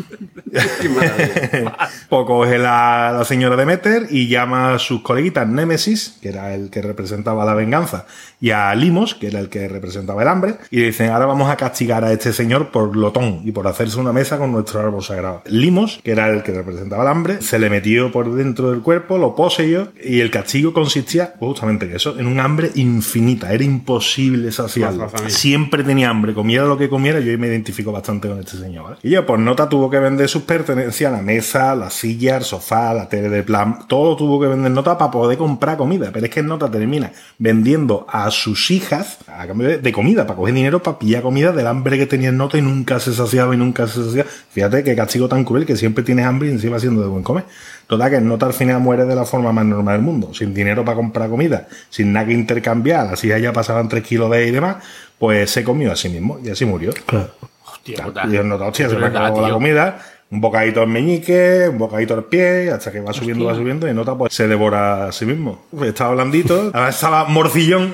Pues 2.07 2.25
coge 2.27 2.57
la, 2.59 3.13
la 3.17 3.25
señora 3.25 3.55
Demeter 3.55 4.07
y 4.11 4.27
llama 4.27 4.75
a 4.75 4.79
sus 4.79 5.01
coleguitas 5.01 5.47
Némesis, 5.47 6.19
que 6.21 6.29
era 6.29 6.53
el 6.53 6.69
que 6.69 6.83
representaba 6.83 7.45
la 7.45 7.55
venganza, 7.55 8.05
y 8.41 8.49
a 8.49 8.73
Limos, 8.73 9.13
que 9.13 9.27
era 9.27 9.39
el 9.39 9.49
que 9.49 9.67
representaba 9.67 10.23
el 10.23 10.27
hambre, 10.27 10.55
y 10.71 10.81
dicen, 10.81 11.11
ahora 11.11 11.27
vamos 11.27 11.49
a 11.49 11.55
castigar 11.55 12.03
a 12.03 12.11
este 12.11 12.33
señor 12.33 12.71
por 12.71 12.91
glotón 12.91 13.41
y 13.45 13.51
por 13.51 13.67
hacerse 13.67 13.99
una 13.99 14.11
mesa 14.11 14.37
con 14.39 14.51
nuestro 14.51 14.79
árbol 14.79 15.03
sagrado. 15.03 15.43
Limos, 15.45 15.99
que 16.03 16.11
era 16.11 16.27
el 16.27 16.41
que 16.41 16.51
representaba 16.51 17.03
el 17.03 17.09
hambre, 17.09 17.41
se 17.41 17.59
le 17.59 17.69
metió 17.69 18.11
por 18.11 18.33
dentro 18.33 18.71
del 18.71 18.81
cuerpo, 18.81 19.19
lo 19.19 19.35
poseyó, 19.35 19.89
y 20.03 20.21
el 20.21 20.31
castigo 20.31 20.73
consistía 20.73 21.35
justamente 21.39 21.85
en 21.85 21.95
eso, 21.95 22.17
en 22.17 22.25
un 22.25 22.39
hambre 22.39 22.71
infinita, 22.75 23.53
era 23.53 23.63
imposible 23.63 24.51
saciarlo. 24.51 25.07
Siempre 25.27 25.83
tenía 25.83 26.09
hambre, 26.09 26.33
comiera 26.33 26.65
lo 26.65 26.77
que 26.77 26.89
comiera, 26.89 27.19
yo 27.19 27.37
me 27.37 27.47
identifico 27.47 27.91
bastante 27.91 28.27
con 28.27 28.39
este 28.39 28.57
señor. 28.57 28.83
¿vale? 28.83 28.97
Y 29.03 29.11
yo, 29.11 29.23
por 29.23 29.37
nota, 29.37 29.69
tuvo 29.69 29.87
que 29.89 29.99
vender 29.99 30.27
sus 30.27 30.41
pertenencias, 30.43 31.11
la 31.11 31.21
mesa, 31.21 31.75
la 31.75 31.91
silla, 31.91 32.37
el 32.37 32.43
sofá, 32.43 32.91
la 32.93 33.07
tele 33.07 33.29
de 33.29 33.43
plan, 33.43 33.87
todo 33.87 34.15
tuvo 34.15 34.41
que 34.41 34.47
vender 34.47 34.71
nota 34.71 34.97
para 34.97 35.11
poder 35.11 35.37
comprar 35.37 35.77
comida. 35.77 36.09
Pero 36.11 36.25
es 36.25 36.31
que 36.31 36.41
nota 36.41 36.71
termina 36.71 37.11
vendiendo 37.37 38.07
a 38.09 38.30
sus 38.31 38.71
hijas 38.71 39.19
a 39.27 39.45
cambio 39.45 39.67
de, 39.67 39.77
de 39.77 39.91
comida, 39.91 40.25
para 40.25 40.37
coger 40.37 40.53
dinero 40.53 40.81
para 40.81 40.97
pillar 40.97 41.21
comida 41.21 41.51
del 41.51 41.67
hambre 41.67 41.97
que 41.97 42.05
tenía 42.05 42.29
en 42.29 42.37
nota 42.37 42.57
y 42.57 42.61
nunca 42.61 42.99
se 42.99 43.13
saciaba 43.13 43.53
y 43.53 43.57
nunca 43.57 43.87
se 43.87 44.03
saciaba. 44.03 44.29
Fíjate 44.51 44.83
qué 44.83 44.95
castigo 44.95 45.27
tan 45.27 45.43
cruel 45.43 45.65
que 45.65 45.75
siempre 45.75 46.03
tienes 46.03 46.25
hambre 46.25 46.49
y 46.49 46.51
encima 46.51 46.79
siendo 46.79 47.01
de 47.01 47.07
buen 47.07 47.23
comer. 47.23 47.45
Total, 47.87 48.09
que 48.09 48.21
nota 48.21 48.45
al 48.45 48.53
final 48.53 48.79
muere 48.79 49.03
de 49.03 49.15
la 49.15 49.25
forma 49.25 49.51
más 49.51 49.65
normal 49.65 49.97
del 49.97 50.05
mundo, 50.05 50.33
sin 50.33 50.53
dinero 50.53 50.85
para 50.85 50.95
comprar 50.95 51.29
comida, 51.29 51.67
sin 51.89 52.13
nada 52.13 52.25
que 52.27 52.33
intercambiar, 52.33 53.05
las 53.05 53.23
hijas 53.23 53.41
ya 53.41 53.51
pasaban 53.51 53.89
3 53.89 54.01
kilos 54.01 54.31
de 54.31 54.47
y 54.47 54.51
demás, 54.51 54.77
pues 55.19 55.51
se 55.51 55.63
comió 55.63 55.91
a 55.91 55.95
sí 55.97 56.07
mismo 56.07 56.39
y 56.41 56.49
así 56.49 56.63
murió. 56.63 56.93
Claro. 57.05 57.31
Hostia, 57.65 57.95
Claro, 57.95 58.13
puta. 58.13 58.27
Y 58.27 58.35
el 58.37 58.47
nota, 58.47 58.65
hostia, 58.65 58.89
se 58.89 58.95
me 58.95 59.07
acabó 59.07 59.41
la 59.41 59.53
comida, 59.53 59.99
un 60.31 60.39
bocadito 60.41 60.81
al 60.81 60.87
meñique, 60.87 61.67
un 61.69 61.77
bocadito 61.77 62.13
al 62.13 62.23
pie, 62.23 62.71
hasta 62.71 62.91
que 62.91 63.01
va 63.01 63.11
subiendo, 63.13 63.45
va 63.45 63.53
subiendo, 63.55 63.87
y 63.89 63.93
nota, 63.93 64.15
pues 64.15 64.33
se 64.33 64.47
devora 64.47 65.07
a 65.07 65.11
sí 65.11 65.25
mismo. 65.25 65.65
Pues 65.75 65.89
estaba 65.89 66.13
blandito, 66.13 66.71
ahora 66.73 66.89
estaba 66.89 67.25
morcillón. 67.25 67.91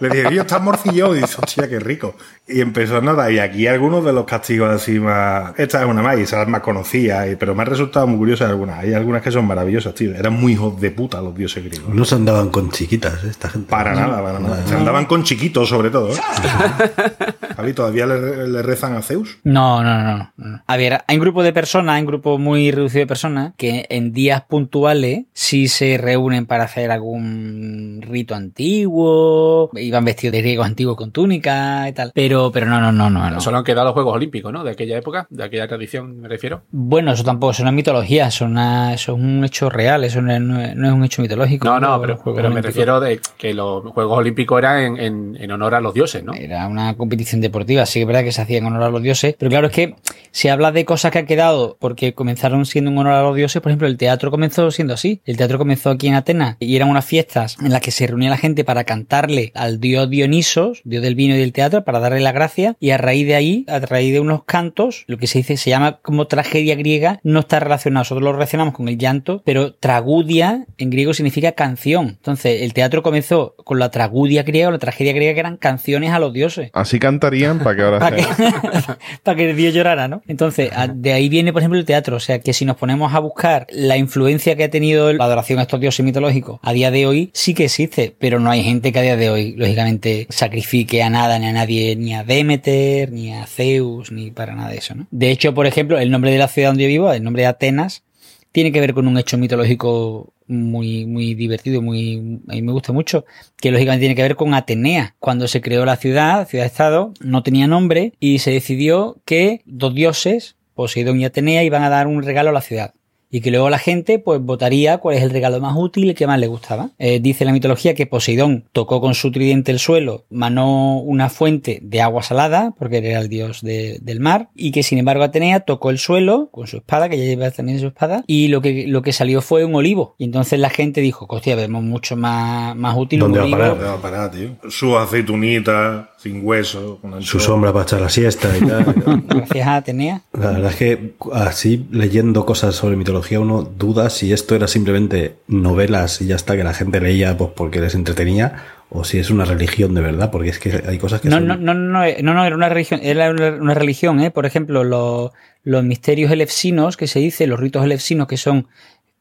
Le 0.00 0.08
dije, 0.10 0.34
yo 0.34 0.42
estás 0.42 0.60
morcillón, 0.62 1.16
y 1.16 1.20
dice, 1.22 1.36
hostia, 1.42 1.68
qué 1.68 1.80
rico. 1.80 2.14
Y 2.46 2.60
empezó 2.60 2.98
a 2.98 3.00
nota, 3.00 3.30
y 3.30 3.38
aquí 3.38 3.66
algunos 3.66 4.04
de 4.04 4.12
los 4.12 4.26
castigos 4.26 4.68
así 4.70 5.00
más. 5.00 5.52
Esta 5.58 5.80
es 5.82 5.86
una 5.88 6.02
más, 6.02 6.18
y 6.18 6.22
esas 6.22 6.46
más 6.46 6.60
conocidas, 6.60 7.28
y- 7.30 7.36
pero 7.36 7.54
me 7.54 7.62
han 7.62 7.68
resultado 7.68 8.06
muy 8.06 8.18
curiosas 8.18 8.50
algunas. 8.50 8.78
Hay 8.80 8.92
algunas 8.92 9.22
que 9.22 9.30
son 9.30 9.46
maravillosas, 9.46 9.94
tío. 9.94 10.14
Eran 10.14 10.34
muy 10.34 10.52
hijos 10.52 10.78
de 10.80 10.90
puta 10.90 11.20
los 11.22 11.34
dioses 11.34 11.64
griegos. 11.64 11.94
No 11.94 12.04
se 12.04 12.14
andaban 12.16 12.50
con 12.50 12.70
chiquitas, 12.70 13.24
¿eh? 13.24 13.28
esta 13.30 13.48
gente. 13.48 13.70
Para 13.70 13.94
nada, 13.94 14.22
para 14.22 14.38
nada. 14.38 14.66
Se 14.66 14.74
andaban 14.74 15.06
con 15.06 15.22
chiquitos, 15.24 15.68
sobre 15.70 15.88
todo. 15.90 16.10
¿eh? 16.12 16.16
Javi, 17.56 17.72
¿todavía 17.72 18.06
le, 18.06 18.48
le 18.48 18.62
rezan 18.62 18.94
a 18.94 19.02
Zeus? 19.02 19.38
No, 19.44 19.82
no, 19.82 20.02
no, 20.02 20.32
no. 20.36 20.62
A 20.66 20.76
ver, 20.76 21.02
hay 21.06 21.16
un 21.16 21.22
grupo 21.22 21.42
de 21.42 21.52
personas, 21.52 21.61
hay 21.92 22.00
un 22.00 22.06
grupo 22.06 22.38
muy 22.38 22.70
reducido 22.70 23.00
de 23.00 23.06
personas 23.06 23.52
que 23.56 23.86
en 23.88 24.12
días 24.12 24.42
puntuales 24.42 25.24
sí 25.32 25.68
se 25.68 25.98
reúnen 25.98 26.46
para 26.46 26.64
hacer 26.64 26.90
algún 26.90 28.00
rito 28.02 28.34
antiguo, 28.34 29.70
iban 29.74 30.04
vestidos 30.04 30.32
de 30.32 30.42
griegos 30.42 30.66
antiguos 30.66 30.96
con 30.96 31.10
túnica 31.12 31.88
y 31.88 31.92
tal. 31.92 32.12
Pero, 32.14 32.50
pero 32.52 32.66
no, 32.66 32.80
no, 32.80 32.92
no, 32.92 33.10
no. 33.10 33.30
no. 33.30 33.40
Solo 33.40 33.58
han 33.58 33.64
quedado 33.64 33.84
los 33.86 33.94
Juegos 33.94 34.14
Olímpicos, 34.14 34.52
¿no? 34.52 34.64
De 34.64 34.72
aquella 34.72 34.96
época, 34.98 35.26
de 35.30 35.44
aquella 35.44 35.66
tradición, 35.68 36.20
me 36.20 36.28
refiero. 36.28 36.62
Bueno, 36.70 37.12
eso 37.12 37.24
tampoco, 37.24 37.52
eso 37.52 37.62
no 37.62 37.70
es 37.70 37.74
mitología, 37.74 38.26
eso, 38.28 38.44
una- 38.44 38.94
eso 38.94 39.12
es 39.14 39.18
un 39.18 39.44
hecho 39.44 39.68
real, 39.70 40.04
eso 40.04 40.20
no 40.22 40.32
es, 40.32 40.40
no 40.76 40.94
un 40.94 41.04
hecho 41.04 41.22
mitológico. 41.22 41.66
No, 41.66 41.80
no, 41.80 42.00
pero, 42.00 42.50
me 42.50 42.62
refiero 42.62 43.00
de 43.00 43.20
que 43.38 43.54
los 43.54 43.84
Juegos 43.92 44.18
Olímpicos 44.18 44.58
eran 44.58 44.80
en, 44.82 44.98
en- 45.00 45.36
en 45.40 45.50
honor 45.50 45.74
a 45.74 45.80
los 45.80 45.94
dioses, 45.94 46.22
¿no? 46.24 46.34
Era 46.34 46.66
una 46.68 46.94
competición 46.96 47.40
deportiva, 47.40 47.86
sí 47.86 47.98
que 47.98 48.02
es 48.02 48.06
verdad 48.06 48.24
que 48.24 48.32
se 48.32 48.42
hacía 48.42 48.58
en 48.58 48.66
honor 48.66 48.82
a 48.84 48.90
los 48.90 49.02
dioses, 49.02 49.34
pero 49.38 49.50
claro 49.50 49.66
es 49.68 49.72
que 49.72 49.94
si 50.30 50.48
hablas 50.48 50.72
de 50.74 50.84
cosas 50.84 51.10
que 51.12 51.18
han 51.18 51.26
quedado 51.26 51.51
porque 51.78 52.14
comenzaron 52.14 52.66
siendo 52.66 52.90
en 52.90 52.98
honor 52.98 53.14
a 53.14 53.22
los 53.22 53.36
dioses, 53.36 53.62
por 53.62 53.70
ejemplo, 53.70 53.88
el 53.88 53.96
teatro 53.96 54.30
comenzó 54.30 54.70
siendo 54.70 54.94
así. 54.94 55.20
El 55.24 55.36
teatro 55.36 55.58
comenzó 55.58 55.90
aquí 55.90 56.08
en 56.08 56.14
Atenas 56.14 56.56
y 56.60 56.76
eran 56.76 56.90
unas 56.90 57.04
fiestas 57.04 57.56
en 57.60 57.70
las 57.70 57.80
que 57.80 57.90
se 57.90 58.06
reunía 58.06 58.30
la 58.30 58.36
gente 58.36 58.64
para 58.64 58.84
cantarle 58.84 59.52
al 59.54 59.80
dios 59.80 60.08
Dionisos, 60.10 60.82
dios 60.84 61.02
del 61.02 61.14
vino 61.14 61.34
y 61.34 61.38
del 61.38 61.52
teatro, 61.52 61.84
para 61.84 62.00
darle 62.00 62.20
la 62.20 62.32
gracia 62.32 62.76
y 62.80 62.90
a 62.90 62.98
raíz 62.98 63.26
de 63.26 63.34
ahí, 63.34 63.64
a 63.68 63.78
raíz 63.78 64.12
de 64.12 64.20
unos 64.20 64.44
cantos, 64.44 65.04
lo 65.06 65.16
que 65.18 65.26
se 65.26 65.38
dice 65.38 65.56
se 65.56 65.70
llama 65.70 65.98
como 66.02 66.26
tragedia 66.26 66.74
griega, 66.74 67.20
no 67.22 67.40
está 67.40 67.60
relacionado, 67.60 68.00
nosotros 68.02 68.24
lo 68.24 68.32
relacionamos 68.32 68.74
con 68.74 68.88
el 68.88 68.98
llanto, 68.98 69.42
pero 69.44 69.74
tragudia 69.74 70.66
en 70.78 70.90
griego 70.90 71.14
significa 71.14 71.52
canción. 71.52 72.08
Entonces, 72.08 72.62
el 72.62 72.72
teatro 72.72 73.02
comenzó 73.02 73.54
con 73.64 73.78
la 73.78 73.90
tragudia 73.90 74.42
griega 74.42 74.68
o 74.68 74.70
la 74.70 74.78
tragedia 74.78 75.12
griega 75.12 75.34
que 75.34 75.40
eran 75.40 75.56
canciones 75.56 76.12
a 76.12 76.18
los 76.18 76.32
dioses 76.32 76.70
Así 76.72 76.98
cantarían 76.98 77.58
para 77.58 77.76
que 77.76 77.82
ahora 77.82 77.98
para 78.00 78.16
que, 78.16 78.24
para 79.22 79.36
que 79.36 79.50
el 79.50 79.56
dios 79.56 79.74
llorara, 79.74 80.08
¿no? 80.08 80.22
Entonces, 80.26 80.70
de 80.94 81.12
ahí 81.12 81.28
viene 81.28 81.41
viene, 81.42 81.52
por 81.52 81.62
ejemplo, 81.62 81.78
el 81.78 81.84
teatro. 81.84 82.16
O 82.16 82.20
sea, 82.20 82.40
que 82.40 82.52
si 82.52 82.64
nos 82.64 82.76
ponemos 82.76 83.12
a 83.14 83.18
buscar 83.18 83.66
la 83.70 83.96
influencia 83.96 84.56
que 84.56 84.64
ha 84.64 84.70
tenido 84.70 85.12
la 85.12 85.24
adoración 85.24 85.58
a 85.58 85.62
estos 85.62 85.80
dioses 85.80 86.04
mitológicos 86.04 86.60
a 86.62 86.72
día 86.72 86.90
de 86.90 87.06
hoy, 87.06 87.30
sí 87.34 87.54
que 87.54 87.64
existe, 87.64 88.14
pero 88.18 88.38
no 88.38 88.50
hay 88.50 88.62
gente 88.62 88.92
que 88.92 88.98
a 88.98 89.02
día 89.02 89.16
de 89.16 89.30
hoy, 89.30 89.54
lógicamente, 89.56 90.26
sacrifique 90.30 91.02
a 91.02 91.10
nada, 91.10 91.38
ni 91.38 91.46
a 91.46 91.52
nadie, 91.52 91.96
ni 91.96 92.14
a 92.14 92.24
Demeter, 92.24 93.10
ni 93.10 93.32
a 93.32 93.46
Zeus, 93.46 94.12
ni 94.12 94.30
para 94.30 94.54
nada 94.54 94.70
de 94.70 94.78
eso, 94.78 94.94
¿no? 94.94 95.06
De 95.10 95.30
hecho, 95.30 95.54
por 95.54 95.66
ejemplo, 95.66 95.98
el 95.98 96.10
nombre 96.10 96.30
de 96.30 96.38
la 96.38 96.48
ciudad 96.48 96.70
donde 96.70 96.84
yo 96.84 96.88
vivo, 96.88 97.12
el 97.12 97.24
nombre 97.24 97.42
de 97.42 97.48
Atenas, 97.48 98.04
tiene 98.52 98.70
que 98.70 98.80
ver 98.80 98.94
con 98.94 99.08
un 99.08 99.18
hecho 99.18 99.38
mitológico 99.38 100.32
muy, 100.46 101.06
muy 101.06 101.34
divertido, 101.34 101.82
muy, 101.82 102.40
a 102.48 102.52
mí 102.52 102.62
me 102.62 102.72
gusta 102.72 102.92
mucho, 102.92 103.24
que 103.56 103.70
lógicamente 103.70 104.02
tiene 104.02 104.14
que 104.14 104.22
ver 104.22 104.36
con 104.36 104.54
Atenea. 104.54 105.16
Cuando 105.18 105.48
se 105.48 105.60
creó 105.60 105.84
la 105.84 105.96
ciudad, 105.96 106.46
ciudad-estado, 106.46 107.14
no 107.20 107.42
tenía 107.42 107.66
nombre 107.66 108.12
y 108.20 108.38
se 108.40 108.50
decidió 108.50 109.18
que 109.24 109.62
dos 109.64 109.94
dioses, 109.94 110.56
Poseidón 110.74 111.20
y 111.20 111.24
Atenea, 111.24 111.62
iban 111.62 111.82
a 111.82 111.90
dar 111.90 112.06
un 112.06 112.22
regalo 112.22 112.50
a 112.50 112.52
la 112.52 112.60
ciudad. 112.60 112.94
Y 113.32 113.40
que 113.40 113.50
luego 113.50 113.68
la 113.70 113.78
gente 113.78 114.18
pues 114.20 114.40
votaría 114.42 114.98
cuál 114.98 115.16
es 115.16 115.22
el 115.22 115.30
regalo 115.30 115.58
más 115.58 115.74
útil 115.76 116.10
y 116.10 116.14
que 116.14 116.26
más 116.26 116.38
le 116.38 116.46
gustaba. 116.46 116.90
Eh, 116.98 117.18
dice 117.18 117.44
la 117.46 117.52
mitología 117.52 117.94
que 117.94 118.06
Poseidón 118.06 118.64
tocó 118.72 119.00
con 119.00 119.14
su 119.14 119.32
tridente 119.32 119.72
el 119.72 119.78
suelo, 119.78 120.24
manó 120.30 120.98
una 120.98 121.30
fuente 121.30 121.80
de 121.82 122.02
agua 122.02 122.22
salada, 122.22 122.74
porque 122.78 122.98
era 122.98 123.20
el 123.20 123.28
dios 123.30 123.62
de- 123.62 123.98
del 124.02 124.20
mar, 124.20 124.50
y 124.54 124.70
que 124.70 124.82
sin 124.82 124.98
embargo 124.98 125.24
Atenea 125.24 125.60
tocó 125.60 125.88
el 125.90 125.96
suelo 125.98 126.50
con 126.52 126.66
su 126.66 126.76
espada, 126.76 127.08
que 127.08 127.16
ya 127.16 127.24
lleva 127.24 127.50
también 127.50 127.80
su 127.80 127.86
espada, 127.86 128.22
y 128.26 128.48
lo 128.48 128.60
que, 128.60 128.86
lo 128.86 129.00
que 129.00 129.12
salió 129.14 129.40
fue 129.40 129.64
un 129.64 129.74
olivo. 129.74 130.14
Y 130.18 130.24
entonces 130.24 130.58
la 130.60 130.68
gente 130.68 131.00
dijo, 131.00 131.24
hostia, 131.28 131.56
vemos 131.56 131.82
mucho 131.82 132.16
más, 132.16 132.76
más 132.76 132.94
útil 132.98 133.22
un 133.22 133.32
¿Dónde 133.32 133.38
va 133.38 133.44
a 133.44 133.46
olivo. 133.46 133.58
parar? 133.58 133.70
¿Dónde 133.70 133.84
va 133.86 133.94
a 133.94 134.02
parar, 134.02 134.30
tío? 134.30 134.70
Su 134.70 134.98
aceitunita, 134.98 136.10
sin 136.18 136.44
hueso, 136.46 136.98
con 137.00 137.22
Su 137.22 137.40
sombra 137.40 137.72
para 137.72 137.84
echar 137.84 138.00
la 138.02 138.08
siesta 138.10 138.48
y 138.56 138.60
tal. 138.66 139.22
Gracias 139.28 139.66
a 139.66 139.76
Atenea. 139.76 140.22
La 140.32 140.50
verdad 140.50 140.70
es 140.70 140.76
que 140.76 141.14
así 141.32 141.86
leyendo 141.90 142.44
cosas 142.44 142.74
sobre 142.74 142.96
mitología 142.96 143.21
uno 143.40 143.62
duda 143.62 144.10
si 144.10 144.32
esto 144.32 144.54
era 144.54 144.66
simplemente 144.68 145.36
novelas 145.48 146.20
y 146.20 146.26
ya 146.26 146.36
está 146.36 146.56
que 146.56 146.64
la 146.64 146.74
gente 146.74 147.00
leía 147.00 147.36
pues 147.36 147.50
porque 147.56 147.80
les 147.80 147.94
entretenía 147.94 148.64
o 148.90 149.04
si 149.04 149.18
es 149.18 149.30
una 149.30 149.44
religión 149.46 149.94
de 149.94 150.02
verdad, 150.02 150.30
porque 150.30 150.50
es 150.50 150.58
que 150.58 150.82
hay 150.86 150.98
cosas 150.98 151.20
que 151.22 151.28
No, 151.30 151.36
son- 151.36 151.46
no, 151.48 151.56
no, 151.56 151.72
no, 151.74 152.04
eh, 152.04 152.18
no, 152.22 152.34
no, 152.34 152.44
era 152.44 152.54
una 152.54 152.68
religión, 152.68 153.00
era 153.02 153.30
una, 153.30 153.48
una 153.52 153.72
religión, 153.74 154.20
¿eh? 154.20 154.30
Por 154.30 154.44
ejemplo, 154.44 154.84
los, 154.84 155.30
los 155.64 155.82
misterios 155.84 156.30
elefsinos 156.30 156.98
que 156.98 157.06
se 157.06 157.18
dice, 157.18 157.46
los 157.46 157.58
ritos 157.58 157.84
elefsinos 157.84 158.26
que 158.26 158.36
son 158.36 158.66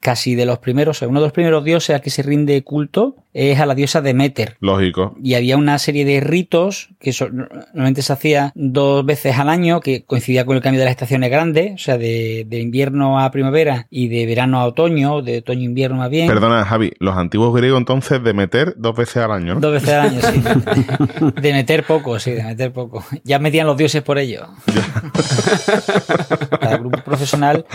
casi 0.02 0.36
de 0.36 0.45
los 0.45 0.60
primeros, 0.60 0.97
o 0.97 0.99
sea, 0.99 1.08
uno 1.08 1.20
de 1.20 1.28
los 1.28 1.32
primeros 1.32 1.64
dioses 1.64 1.95
a 1.95 1.99
que 1.99 2.10
se 2.10 2.24
rinde 2.24 2.64
culto 2.64 3.16
es 3.34 3.60
a 3.60 3.66
la 3.66 3.76
diosa 3.76 4.02
Demeter. 4.02 4.58
Lógico. 4.60 5.16
Y 5.24 5.36
había 5.36 5.56
una 5.56 5.80
serie 5.80 6.04
de 6.04 6.20
ritos 6.20 6.89
que 6.99 7.14
normalmente 7.32 8.02
se 8.02 8.12
hacía 8.12 8.52
dos 8.56 9.06
veces 9.06 9.38
al 9.38 9.47
año, 9.47 9.80
que 9.80 10.04
coincidía 10.04 10.45
con 10.45 10.58
el 10.58 10.62
cambio 10.62 10.80
de 10.80 10.86
las 10.86 10.91
estaciones 10.91 11.30
grandes, 11.30 11.74
o 11.76 11.78
sea, 11.78 11.97
de, 11.97 12.45
de 12.47 12.60
invierno 12.60 13.20
a 13.20 13.32
primavera 13.32 13.88
y 13.89 14.10
de 14.10 14.26
verano 14.26 14.60
a 14.60 14.66
otoño, 14.66 15.22
de 15.22 15.38
otoño 15.38 15.62
a 15.62 15.64
invierno 15.64 15.97
más 15.97 16.10
bien. 16.10 16.28
Perdona, 16.28 16.66
Javi, 16.66 16.91
los 16.99 17.16
antiguos 17.16 17.56
griegos 17.56 17.78
entonces 17.78 18.22
de 18.24 18.34
meter 18.34 18.74
dos 18.78 18.95
veces 18.95 19.18
al 19.18 19.32
año, 19.32 19.54
¿no? 19.54 19.62
Dos 19.62 19.74
veces 19.74 19.89
al 19.89 20.10
año, 20.10 20.22
sí. 20.22 20.43
De 21.41 21.54
meter 21.54 21.84
poco, 21.86 22.20
sí, 22.20 22.32
de 22.32 22.43
meter 22.43 22.72
poco. 22.74 23.06
Ya 23.24 23.39
metían 23.39 23.68
los 23.68 23.78
dioses 23.78 24.02
por 24.02 24.18
ello. 24.18 24.47
Cada 26.60 26.78
grupo 26.78 26.99
profesional 27.04 27.66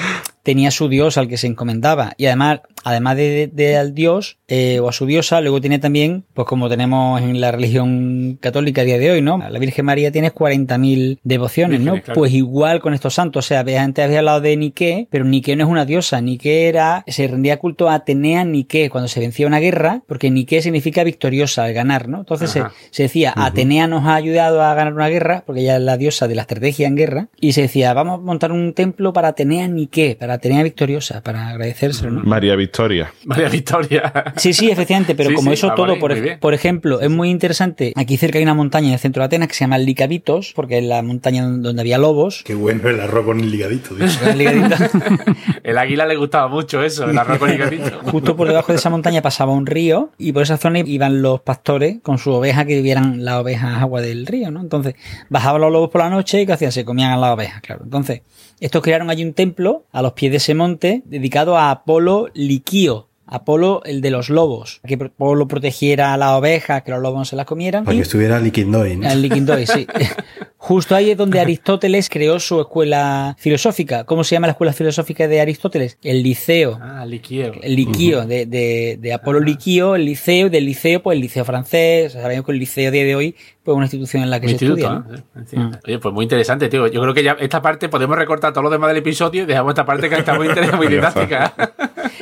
tenía 0.43 0.71
su 0.71 0.89
dios 0.89 1.19
al 1.19 1.29
que 1.29 1.37
se 1.37 1.47
encomendaba. 1.47 2.15
Y 2.17 2.27
además, 2.27 2.61
además 2.85 3.17
de, 3.17 3.51
de 3.53 3.77
al 3.77 3.95
dios 3.95 4.39
eh, 4.49 4.79
o 4.81 4.89
a 4.89 4.93
su 4.93 5.07
diosa, 5.07 5.41
luego 5.41 5.61
tiene 5.61 5.79
también, 5.79 6.25
pues 6.33 6.47
como 6.47 6.69
tenemos 6.69 7.21
en 7.21 7.41
la 7.41 7.51
religión 7.53 8.39
católica 8.41 8.83
a 8.83 8.85
día 8.85 8.99
de 8.99 9.11
hoy, 9.11 9.23
¿no? 9.23 9.39
La 9.39 9.59
Virgen 9.59 9.85
María 9.85 10.13
tiene 10.13 10.33
40.000 10.33 11.19
devociones, 11.25 11.81
¿no? 11.81 12.01
Claro. 12.01 12.15
Pues 12.15 12.33
igual 12.33 12.81
con 12.81 12.95
estos 12.95 13.15
santos. 13.15 13.45
O 13.45 13.49
sea, 13.49 13.61
antes 13.61 14.05
había 14.05 14.19
hablado 14.19 14.41
de 14.41 14.57
Nike, 14.57 15.09
pero 15.11 15.25
Nike 15.25 15.57
no 15.57 15.65
es 15.65 15.71
una 15.71 15.85
diosa. 15.85 16.21
Nike 16.21 16.69
era, 16.69 17.05
se 17.07 17.27
rendía 17.27 17.59
culto 17.59 17.89
a 17.89 17.95
Atenea 17.95 18.45
Nike 18.45 18.89
cuando 18.91 19.09
se 19.09 19.21
vencía 19.21 19.47
una 19.47 19.59
guerra, 19.59 20.03
porque 20.07 20.31
Nike 20.31 20.63
significa 20.63 21.05
victoriosa, 21.05 21.65
al 21.65 21.75
ganar, 21.75 22.09
¿no? 22.09 22.19
Entonces 22.21 22.51
se, 22.91 23.03
decía, 23.03 23.33
Atenea 23.37 23.87
nos 23.87 24.05
ha 24.05 24.15
ayudado 24.15 24.63
a 24.63 24.75
ganar 24.75 24.95
una 24.95 25.09
guerra, 25.09 25.43
porque 25.45 25.63
ella 25.63 25.77
es 25.77 25.83
la 25.83 25.97
diosa 25.97 26.29
de 26.29 26.35
la 26.35 26.43
estrategia 26.43 26.87
en 26.87 26.97
guerra, 26.97 27.29
y 27.41 27.53
se 27.53 27.63
decía, 27.63 27.93
vamos 27.95 28.21
a 28.21 28.23
montar 28.23 28.53
un 28.53 28.75
templo 28.75 29.13
para 29.13 29.29
Atenea 29.29 29.67
Nike, 29.69 30.17
para 30.19 30.35
Atenea 30.35 30.63
victoriosa, 30.63 31.23
para 31.23 31.49
agradecérselo, 31.49 32.06
¿no? 32.11 32.23
María 32.25 32.57
Victoria. 32.57 33.13
María 33.25 33.49
Victoria. 33.49 34.33
Sí, 34.37 34.53
sí, 34.53 34.71
efectivamente, 34.71 35.15
pero 35.15 35.31
Sí, 35.31 35.35
como 35.37 35.51
sí, 35.51 35.55
eso 35.55 35.71
ah, 35.71 35.75
todo, 35.75 35.87
vale, 35.89 36.01
por, 36.01 36.13
ej- 36.13 36.55
ejemplo, 36.55 37.01
es 37.01 37.11
muy 37.11 37.31
interesante, 37.31 37.93
aquí 37.97 38.17
cerca 38.17 38.39
hay 38.39 38.45
una 38.45 38.55
montaña 38.55 38.89
en 38.89 38.93
el 38.95 38.99
centro 38.99 39.23
de 39.23 39.27
Atenas 39.27 39.49
que 39.49 39.55
se 39.55 39.61
llama 39.61 39.79
Licavitos, 39.79 40.53
porque 40.55 40.79
es 40.79 40.85
la 40.85 41.03
montaña 41.03 41.45
donde 41.47 41.81
había 41.81 41.99
lobos. 41.99 42.43
Qué 42.45 42.55
bueno 42.55 42.89
el 42.89 43.01
arroz 43.01 43.25
con 43.27 43.41
el 43.41 43.51
ligadito, 43.51 43.95
tío. 43.95 44.07
El 45.63 45.79
águila 45.79 46.07
le 46.07 46.17
gustaba 46.17 46.49
mucho 46.49 46.83
eso, 46.83 47.09
el 47.11 47.19
arroz 47.19 47.39
con 47.39 47.53
higadito. 47.53 47.99
Justo 48.05 48.37
por 48.37 48.49
debajo 48.49 48.73
de 48.73 48.79
esa 48.79 48.91
montaña 48.91 49.23
pasaba 49.23 49.53
un 49.53 49.67
río 49.67 50.11
y 50.19 50.33
por 50.33 50.43
esa 50.43 50.57
zona 50.57 50.79
iban 50.81 51.23
los 51.23 51.41
pastores 51.41 51.97
con 52.03 52.19
su 52.19 52.33
oveja 52.33 52.65
que 52.65 52.77
vivieran 52.77 53.25
las 53.25 53.37
ovejas 53.37 53.83
agua 53.83 54.01
del 54.01 54.27
río, 54.27 54.51
¿no? 54.51 54.61
Entonces 54.61 54.95
bajaban 55.29 55.61
los 55.61 55.73
lobos 55.73 55.91
por 55.91 56.03
la 56.03 56.11
noche 56.11 56.43
y 56.43 56.47
¿qué 56.47 56.53
hacían? 56.53 56.73
Se 56.73 56.85
comían 56.85 57.11
a 57.13 57.17
las 57.17 57.31
ovejas, 57.33 57.61
claro. 57.63 57.83
Entonces, 57.85 58.23
estos 58.61 58.83
crearon 58.83 59.11
allí 59.11 59.25
un 59.25 59.33
templo 59.35 59.85
a 59.93 60.03
los 60.03 60.13
pies 60.13 60.31
de 60.31 60.37
ese 60.39 60.55
monte 60.55 61.03
dedicado 61.07 61.57
a 61.59 61.71
Apolo 61.71 62.29
Liquio. 62.35 63.09
Apolo, 63.29 63.83
el 63.85 64.03
de 64.03 64.11
los 64.13 64.31
lobos, 64.31 64.81
que 64.87 64.95
Apolo 64.95 65.49
protegiera 65.49 66.15
a 66.15 66.17
las 66.17 66.31
ovejas, 66.35 66.85
que 66.85 66.93
los 66.93 67.01
lobos 67.03 67.19
no 67.19 67.25
se 67.25 67.35
las 67.35 67.45
comieran. 67.45 67.85
para 67.85 67.95
y- 67.97 67.99
que 67.99 68.03
estuviera 68.05 68.39
Liquindoy. 68.39 68.97
¿no? 68.99 69.11
el 69.11 69.21
Liquindoi, 69.21 69.67
sí. 69.67 69.85
Justo 70.59 70.95
ahí 70.95 71.11
es 71.11 71.17
donde 71.17 71.39
Aristóteles 71.41 72.09
creó 72.09 72.39
su 72.41 72.61
escuela 72.61 73.37
filosófica. 73.39 74.05
¿Cómo 74.05 74.23
se 74.25 74.35
llama 74.37 74.47
la 74.47 74.53
escuela 74.53 74.73
filosófica 74.73 75.27
de 75.29 75.41
Aristóteles? 75.41 75.99
El 76.03 76.23
Liceo. 76.23 76.79
Ah, 76.81 77.05
liquio. 77.07 77.53
El 77.63 77.75
Liquio, 77.77 78.27
de, 78.27 78.47
de, 78.47 78.97
de 79.01 79.13
Apolo 79.13 79.41
Liquio, 79.41 79.95
el 79.97 80.05
liceo, 80.05 80.49
del 80.49 80.65
liceo, 80.65 81.03
pues 81.03 81.17
el 81.17 81.23
liceo 81.23 81.45
francés. 81.45 82.13
Sabemos 82.13 82.47
que 82.47 82.53
el 82.53 82.59
liceo 82.59 82.89
a 82.89 82.91
día 82.93 83.05
de 83.05 83.15
hoy, 83.17 83.37
pues 83.67 83.75
es 83.75 83.77
una 83.77 83.85
institución 83.85 84.23
en 84.23 84.31
la 84.31 84.41
que 84.41 84.47
Mi 84.47 84.57
se 84.59 84.65
instituto, 84.65 84.97
estudia. 84.97 85.23
¿no? 85.35 85.41
¿eh? 85.43 85.45
Sí. 85.47 85.57
Oye, 85.87 85.99
pues 85.99 86.15
muy 86.15 86.23
interesante, 86.23 86.69
tío. 86.71 86.87
Yo 86.87 87.03
creo 87.03 87.13
que 87.13 87.23
ya 87.23 87.37
esta 87.39 87.61
parte 87.61 87.89
podemos 87.91 88.17
recortar 88.17 88.53
todo 88.55 88.63
lo 88.63 88.71
demás 88.71 88.89
del 88.89 88.97
episodio 88.99 89.43
y 89.43 89.47
dejamos 89.47 89.73
esta 89.73 89.85
parte 89.85 90.09
que 90.09 90.15
está 90.17 90.35
muy 90.35 90.47
interesante, 90.49 90.77
muy 90.79 90.87
didáctica. 90.97 91.53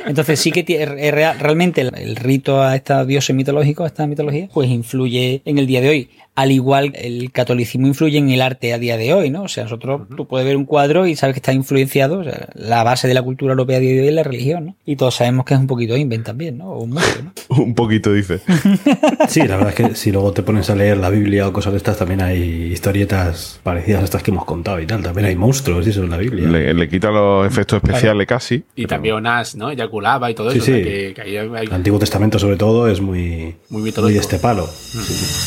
Entonces 0.05 0.39
sí 0.39 0.51
que 0.51 0.65
tie- 0.65 0.79
es 0.97 1.13
real- 1.13 1.39
realmente 1.39 1.81
el, 1.81 1.91
el 1.95 2.15
rito 2.17 2.61
a 2.61 2.75
estos 2.75 3.07
dioses 3.07 3.35
mitológicos, 3.35 3.85
a 3.85 3.87
esta 3.87 4.07
mitología, 4.07 4.49
pues 4.53 4.69
influye 4.69 5.41
en 5.45 5.57
el 5.57 5.67
día 5.67 5.81
de 5.81 5.89
hoy. 5.89 6.09
Al 6.35 6.51
igual 6.51 6.91
el 6.95 7.31
catolicismo 7.31 7.87
influye 7.87 8.17
en 8.17 8.29
el 8.29 8.41
arte 8.41 8.73
a 8.73 8.77
día 8.77 8.97
de 8.97 9.13
hoy, 9.13 9.29
¿no? 9.29 9.43
O 9.43 9.47
sea, 9.47 9.63
nosotros, 9.63 10.01
tú 10.17 10.27
puedes 10.27 10.45
ver 10.45 10.57
un 10.57 10.65
cuadro 10.65 11.07
y 11.07 11.15
sabes 11.15 11.33
que 11.33 11.39
está 11.39 11.53
influenciado, 11.53 12.19
o 12.19 12.23
sea, 12.25 12.49
la 12.55 12.83
base 12.83 13.07
de 13.07 13.13
la 13.13 13.21
cultura 13.21 13.51
europea 13.53 13.77
a 13.77 13.79
día 13.79 13.93
de 13.93 14.01
hoy 14.01 14.07
es 14.09 14.13
la 14.13 14.23
religión, 14.23 14.65
¿no? 14.65 14.75
Y 14.85 14.97
todos 14.97 15.15
sabemos 15.15 15.45
que 15.45 15.53
es 15.53 15.59
un 15.61 15.67
poquito 15.67 15.95
invent 15.95 16.25
también, 16.25 16.57
¿no? 16.57 16.69
O 16.71 16.85
mucho, 16.85 17.05
¿no? 17.23 17.31
Un 17.63 17.73
poquito, 17.73 18.11
dice. 18.11 18.41
Sí, 19.29 19.41
la 19.41 19.55
verdad 19.57 19.69
es 19.69 19.75
que 19.75 19.95
si 19.95 20.11
luego 20.11 20.31
te 20.33 20.43
pones 20.43 20.69
a 20.69 20.75
leer 20.75 20.97
la 20.97 21.09
Biblia 21.09 21.47
o 21.47 21.53
cosas 21.53 21.71
de 21.73 21.77
estas, 21.77 21.97
también 21.97 22.21
hay 22.21 22.41
historietas 22.71 23.59
parecidas 23.63 24.01
a 24.01 24.05
estas 24.05 24.21
que 24.23 24.31
hemos 24.31 24.45
contado 24.45 24.79
y 24.79 24.85
tal. 24.85 25.01
También 25.01 25.27
hay 25.27 25.35
monstruos 25.35 25.85
y 25.87 25.89
eso 25.89 26.03
en 26.03 26.09
la 26.11 26.17
Biblia. 26.17 26.47
Le, 26.47 26.73
le 26.73 26.89
quita 26.89 27.09
los 27.11 27.47
efectos 27.47 27.81
especiales 27.83 28.27
casi. 28.27 28.63
Y 28.75 28.85
también 28.85 29.15
Onas, 29.15 29.55
¿no? 29.55 29.71
Eyaculaba 29.71 30.29
y 30.29 30.35
todo 30.35 30.51
Sí, 30.51 30.57
eso. 30.57 30.65
sí. 30.67 30.71
o 30.71 30.75
sea, 30.75 30.83
Que, 30.83 31.13
que 31.15 31.21
ahí 31.21 31.37
hay- 31.37 31.65
El 31.65 31.73
Antiguo 31.73 31.97
Testamento, 31.99 32.37
sobre 32.39 32.57
todo, 32.57 32.87
es 32.87 33.01
muy, 33.01 33.19
Muy 33.19 33.55
muy 33.69 33.81
mitológico. 33.83 34.19
de 34.19 34.21
este 34.21 34.37
palo. 34.39 34.69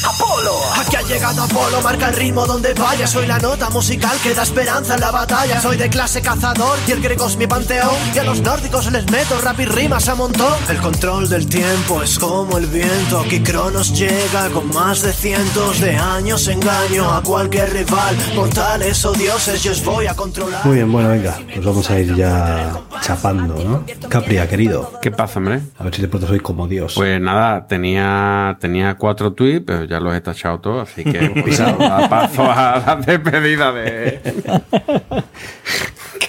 Apolo, 0.04 0.52
aquí 0.78 0.96
ha 0.96 1.02
llegado 1.02 1.42
Apolo, 1.42 1.80
marca 1.82 2.08
el 2.08 2.14
ritmo 2.16 2.46
donde 2.46 2.74
vaya. 2.74 3.06
Soy 3.06 3.26
la 3.26 3.38
nota 3.38 3.70
musical 3.70 4.16
que 4.22 4.34
da 4.34 4.42
esperanza 4.42 4.94
en 4.94 5.00
la 5.00 5.10
batalla. 5.10 5.60
Soy 5.60 5.76
de 5.76 5.88
clase 5.88 6.20
cazador 6.22 6.78
y 6.86 6.92
el 6.92 7.00
griego 7.02 7.26
es 7.26 7.36
mi 7.36 7.46
panteón. 7.46 7.94
Y 8.14 8.18
a 8.18 8.24
los 8.24 8.40
nórdicos 8.40 8.90
les 8.90 9.10
meto 9.10 9.40
rap 9.40 9.58
y 9.60 9.64
rimas 9.66 10.08
a 10.08 10.14
montón. 10.14 10.54
El 10.68 10.78
control 10.78 11.28
del 11.28 11.46
tiempo 11.46 12.02
es 12.02 12.18
como 12.18 12.58
el 12.58 12.66
viento. 12.66 13.20
Aquí 13.20 13.40
Cronos 13.40 13.92
llega 13.98 14.48
con 14.50 14.68
más 14.74 15.02
de 15.02 15.12
cientos 15.12 15.80
de 15.80 15.96
años. 15.96 16.46
Engaño 16.48 17.10
a 17.12 17.22
cualquier 17.22 17.72
rival. 17.72 18.16
Mortales 18.34 19.04
o 19.04 19.12
dioses, 19.12 19.62
yo 19.62 19.72
os 19.72 19.84
voy 19.84 20.06
a 20.06 20.14
controlar. 20.14 20.64
Muy 20.64 20.76
bien, 20.76 20.90
bueno, 20.92 21.08
venga, 21.10 21.38
pues 21.52 21.64
vamos 21.64 21.90
a 21.90 21.98
ir 21.98 22.14
ya 22.14 22.72
chapando, 23.00 23.54
¿no? 23.64 23.84
Capria, 24.08 24.48
querido, 24.48 24.92
¿Qué 25.00 25.10
pasa, 25.10 25.38
hombre? 25.38 25.60
a 25.78 25.84
ver 25.84 25.94
si 25.94 26.00
te 26.02 26.08
portas 26.08 26.30
hoy 26.30 26.40
como 26.40 26.66
Dios. 26.66 26.94
Pues 26.94 27.20
nada, 27.20 27.66
tenía, 27.66 28.56
tenía 28.60 28.96
cuatro 28.96 29.32
tweets, 29.32 29.64
pero 29.66 29.84
ya 29.84 30.00
los 30.00 30.14
he 30.14 30.20
tachado 30.20 30.58
todos, 30.60 30.67
así 30.80 31.04
que 31.04 31.30
pues, 31.42 31.60
a 31.60 32.08
paso 32.08 32.44
a 32.44 32.82
la 32.86 32.96
despedida 32.96 33.72
de. 33.72 34.20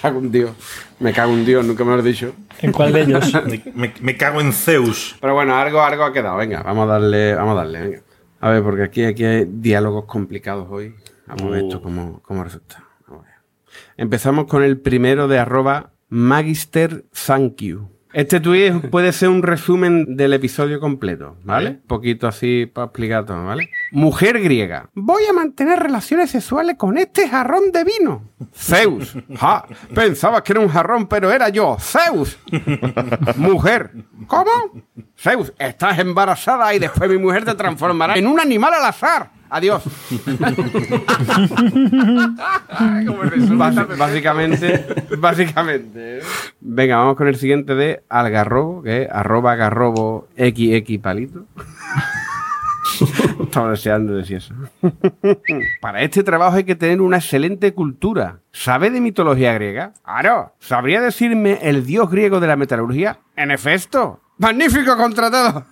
cago 0.02 0.20
en 0.20 0.32
Dios. 0.32 0.52
Me 1.00 1.14
cago 1.14 1.34
en 1.34 1.46
Dios, 1.46 1.66
nunca 1.66 1.84
me 1.84 1.94
lo 1.94 2.00
he 2.00 2.04
dicho. 2.04 2.34
¿En 2.62 2.72
cuál 2.72 2.92
de 2.92 3.02
ellos? 3.02 3.34
Me, 3.46 3.62
me- 3.74 3.94
me 4.02 4.18
cago 4.18 4.42
en 4.42 4.52
Zeus. 4.54 5.16
Pero 5.22 5.34
bueno, 5.34 5.56
algo, 5.56 5.82
algo 5.82 6.04
ha 6.04 6.12
quedado. 6.14 6.38
Venga, 6.38 6.62
vamos 6.64 6.84
a 6.90 6.94
darle, 6.94 7.36
vamos 7.36 7.54
a 7.54 7.56
darle, 7.58 7.80
venga. 7.82 8.02
A 8.42 8.50
ver, 8.50 8.64
porque 8.64 8.84
aquí, 8.84 9.04
aquí 9.06 9.24
hay 9.24 9.46
diálogos 9.48 10.06
complicados 10.06 10.68
hoy. 10.70 10.96
Vamos 11.28 11.44
a 11.44 11.50
ver 11.50 11.64
esto 11.66 11.82
cómo, 11.82 12.22
cómo 12.24 12.44
resulta. 12.44 12.84
Empezamos 13.98 14.46
con 14.46 14.64
el 14.64 14.80
primero 14.80 15.28
de 15.28 15.40
arroba 15.40 15.92
Magister 16.10 17.06
Thank 17.28 17.62
You. 17.62 17.90
Este 18.12 18.40
tuit 18.40 18.90
puede 18.90 19.14
ser 19.14 19.30
un 19.30 19.44
resumen 19.44 20.18
del 20.18 20.34
episodio 20.34 20.80
completo, 20.80 21.38
¿vale? 21.44 21.70
Un 21.70 21.88
poquito 21.88 22.28
así 22.28 22.66
para 22.66 22.86
explicar 22.86 23.26
todo, 23.26 23.46
¿vale? 23.46 23.70
Mujer 23.92 24.42
griega. 24.42 24.90
Voy 24.96 25.24
a 25.30 25.34
mantener 25.34 25.78
relaciones 25.78 26.32
sexuales 26.32 26.76
con 26.76 26.98
este 26.98 27.30
jarrón 27.30 27.72
de 27.72 27.84
vino. 27.84 28.24
Zeus. 28.52 29.16
Ja, 29.38 29.64
pensabas 29.94 30.42
que 30.42 30.54
era 30.54 30.62
un 30.62 30.70
jarrón, 30.70 31.08
pero 31.08 31.32
era 31.32 31.50
yo, 31.50 31.78
Zeus. 31.80 32.40
Mujer. 33.36 33.92
¿Cómo? 34.26 34.50
Zeus, 35.16 35.54
estás 35.60 36.00
embarazada 36.00 36.74
y 36.74 36.80
después 36.80 37.08
mi 37.10 37.18
mujer 37.18 37.46
te 37.46 37.54
transformará 37.54 38.16
en 38.16 38.26
un 38.26 38.40
animal 38.40 38.74
al 38.74 38.86
azar. 38.86 39.39
Adiós. 39.50 39.84
Básicamente, 43.98 44.86
básicamente. 45.18 46.20
Venga, 46.60 46.98
vamos 46.98 47.16
con 47.16 47.28
el 47.28 47.36
siguiente 47.36 47.74
de 47.76 48.04
Algarrobo, 48.10 48.84
que 48.84 49.04
es 49.04 49.10
arroba 49.12 49.56
garrobo 49.56 50.28
xx 50.38 51.00
palito. 51.00 51.46
Estaba 53.44 53.72
deseando 53.72 54.14
decir 54.14 54.38
eso. 54.38 54.54
Para 55.82 56.02
este 56.02 56.24
trabajo 56.24 56.58
hay 56.58 56.64
que 56.66 56.76
tener 56.76 57.02
una 57.02 57.18
excelente 57.18 57.74
cultura. 57.74 58.40
¿Sabe 58.52 58.92
de 58.92 59.02
mitología 59.02 59.54
griega? 59.54 59.94
Claro. 60.04 60.54
¿Sabría 60.60 61.02
decirme 61.02 61.58
el 61.62 61.86
dios 61.86 62.10
griego 62.12 62.40
de 62.40 62.48
la 62.48 62.56
metalurgia? 62.56 63.20
En 63.36 63.52
efecto. 63.52 64.22
¡Magnífico 64.38 64.96
contratado! 64.96 65.66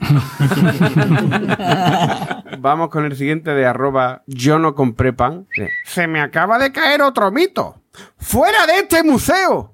Vamos 2.68 2.89
con 2.89 3.05
el 3.05 3.15
siguiente 3.15 3.51
de 3.51 3.65
arroba 3.65 4.24
yo 4.28 4.59
no 4.59 4.76
compré 4.76 5.13
pan. 5.13 5.47
Se 5.86 6.05
me 6.05 6.20
acaba 6.20 6.59
de 6.59 6.74
caer 6.74 7.01
otro 7.01 7.32
mito. 7.32 7.82
¡Fuera 8.18 8.68
de 8.68 8.80
este 8.80 9.03
museo! 9.03 9.72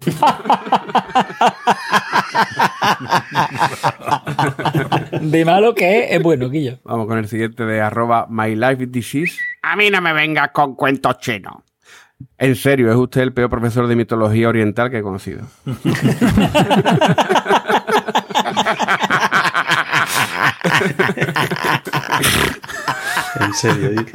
De 5.22 5.44
malo 5.44 5.74
que 5.74 6.02
es, 6.02 6.12
es 6.12 6.22
bueno, 6.22 6.52
Guillo. 6.52 6.78
Vamos 6.84 7.08
con 7.08 7.18
el 7.18 7.28
siguiente 7.28 7.66
de 7.66 7.82
arroba 7.82 8.28
my 8.30 8.56
life 8.56 8.84
is 8.84 8.92
disease. 8.92 9.40
A 9.64 9.76
mí 9.76 9.90
no 9.90 10.00
me 10.00 10.14
vengas 10.14 10.52
con 10.52 10.76
cuentos 10.76 11.18
chinos. 11.18 11.64
En 12.38 12.56
serio, 12.56 12.92
es 12.92 12.96
usted 12.96 13.22
el 13.22 13.34
peor 13.34 13.50
profesor 13.50 13.88
de 13.88 13.96
mitología 13.96 14.50
oriental 14.50 14.92
que 14.92 15.00
he 15.00 15.02
conocido. 15.02 15.48
En 23.40 23.54
serio. 23.54 24.06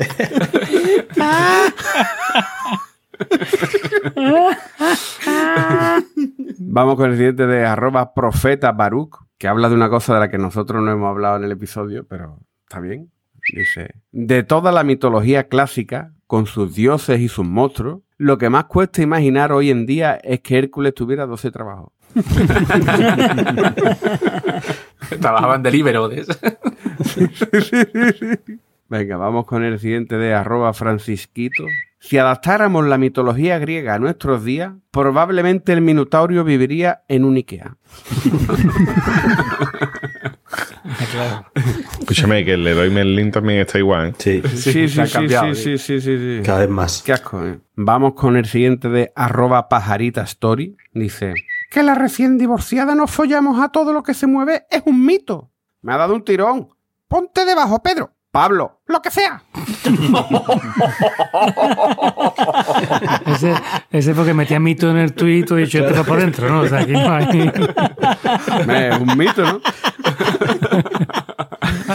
Vamos 6.58 6.96
con 6.96 7.10
el 7.10 7.16
siguiente 7.16 7.46
de 7.46 7.64
arroba 7.64 8.14
profeta 8.14 8.72
Baruch, 8.72 9.16
que 9.38 9.48
habla 9.48 9.68
de 9.68 9.74
una 9.74 9.88
cosa 9.88 10.14
de 10.14 10.20
la 10.20 10.30
que 10.30 10.38
nosotros 10.38 10.82
no 10.82 10.90
hemos 10.90 11.08
hablado 11.08 11.36
en 11.36 11.44
el 11.44 11.52
episodio, 11.52 12.06
pero 12.06 12.40
está 12.66 12.80
bien. 12.80 13.10
Dice, 13.54 13.94
de 14.12 14.42
toda 14.42 14.72
la 14.72 14.84
mitología 14.84 15.48
clásica, 15.48 16.12
con 16.26 16.46
sus 16.46 16.74
dioses 16.74 17.20
y 17.20 17.28
sus 17.28 17.46
monstruos, 17.46 18.02
lo 18.18 18.36
que 18.36 18.50
más 18.50 18.64
cuesta 18.64 19.00
imaginar 19.00 19.52
hoy 19.52 19.70
en 19.70 19.86
día 19.86 20.16
es 20.16 20.40
que 20.40 20.58
Hércules 20.58 20.92
tuviera 20.94 21.24
12 21.24 21.50
trabajos. 21.50 21.92
Trabajaban 25.20 25.62
de 25.62 25.70
libero. 25.70 26.08
de- 26.08 26.24
Venga, 28.88 29.16
vamos 29.16 29.44
con 29.46 29.64
el 29.64 29.78
siguiente 29.78 30.16
de 30.16 30.34
arroba 30.34 30.72
francisquito. 30.72 31.64
Si 32.00 32.16
adaptáramos 32.16 32.86
la 32.86 32.96
mitología 32.96 33.58
griega 33.58 33.94
a 33.94 33.98
nuestros 33.98 34.44
días, 34.44 34.72
probablemente 34.90 35.72
el 35.72 35.80
Minotaurio 35.80 36.44
viviría 36.44 37.02
en 37.08 37.24
un 37.24 37.36
Ikea. 37.36 37.76
Escúchame, 42.00 42.44
que 42.44 42.54
el 42.54 42.64
Leroy 42.64 42.90
Merlin 42.90 43.30
también 43.30 43.60
está 43.60 43.78
igual. 43.78 44.08
¿eh? 44.08 44.14
Sí, 44.18 44.42
Sí, 44.56 44.88
sí, 44.88 45.06
sí, 45.06 45.12
cambiado, 45.12 45.54
sí, 45.54 45.78
sí, 45.78 45.80
sí, 46.00 46.00
sí, 46.00 46.38
sí. 46.38 46.42
cada 46.44 46.60
vez 46.60 46.68
más. 46.70 47.02
Qué 47.04 47.12
asco, 47.12 47.44
eh. 47.46 47.58
Vamos 47.76 48.14
con 48.14 48.36
el 48.36 48.46
siguiente 48.46 48.88
de 48.88 49.12
arroba 49.14 49.68
pajarita 49.68 50.22
story. 50.22 50.76
Dice, 50.94 51.34
que 51.70 51.82
la 51.82 51.94
recién 51.94 52.38
divorciada 52.38 52.94
nos 52.94 53.10
follamos 53.10 53.60
a 53.60 53.70
todo 53.70 53.92
lo 53.92 54.02
que 54.02 54.14
se 54.14 54.26
mueve 54.26 54.66
es 54.70 54.82
un 54.86 55.04
mito. 55.04 55.50
Me 55.82 55.92
ha 55.92 55.96
dado 55.96 56.14
un 56.14 56.24
tirón. 56.24 56.68
Ponte 57.08 57.44
debajo, 57.44 57.82
Pedro. 57.82 58.12
Pablo, 58.30 58.82
lo 58.86 59.00
que 59.00 59.10
sea. 59.10 59.42
Ese, 63.26 63.54
ese 63.90 64.14
porque 64.14 64.34
metía 64.34 64.60
mito 64.60 64.90
en 64.90 64.98
el 64.98 65.14
tuit 65.14 65.50
y 65.50 65.54
dicho 65.54 65.78
esto 65.78 66.04
por 66.04 66.20
dentro, 66.20 66.48
¿no? 66.48 66.60
O 66.60 66.68
sea, 66.68 66.80
aquí 66.80 66.92
no 66.92 67.10
hay. 67.10 67.50
Es 68.68 68.98
un 68.98 69.16
mito, 69.16 69.44
¿no? 69.44 69.60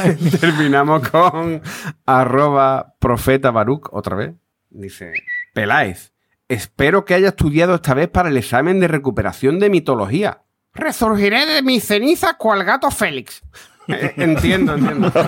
Terminamos 0.39 1.07
con 1.09 1.61
arroba 2.05 2.95
profeta 2.99 3.51
Baruch 3.51 3.87
otra 3.91 4.15
vez. 4.15 4.33
Dice, 4.71 5.13
Peláez, 5.53 6.12
espero 6.47 7.05
que 7.05 7.13
haya 7.13 7.29
estudiado 7.29 7.75
esta 7.75 7.93
vez 7.93 8.09
para 8.09 8.29
el 8.29 8.37
examen 8.37 8.79
de 8.79 8.87
recuperación 8.87 9.59
de 9.59 9.69
mitología. 9.69 10.41
Resurgiré 10.73 11.45
de 11.45 11.61
mis 11.61 11.83
cenizas 11.83 12.35
cual 12.37 12.63
gato 12.63 12.89
Félix. 12.89 13.43
Eh, 13.87 14.13
entiendo, 14.17 14.73
entiendo. 14.75 15.11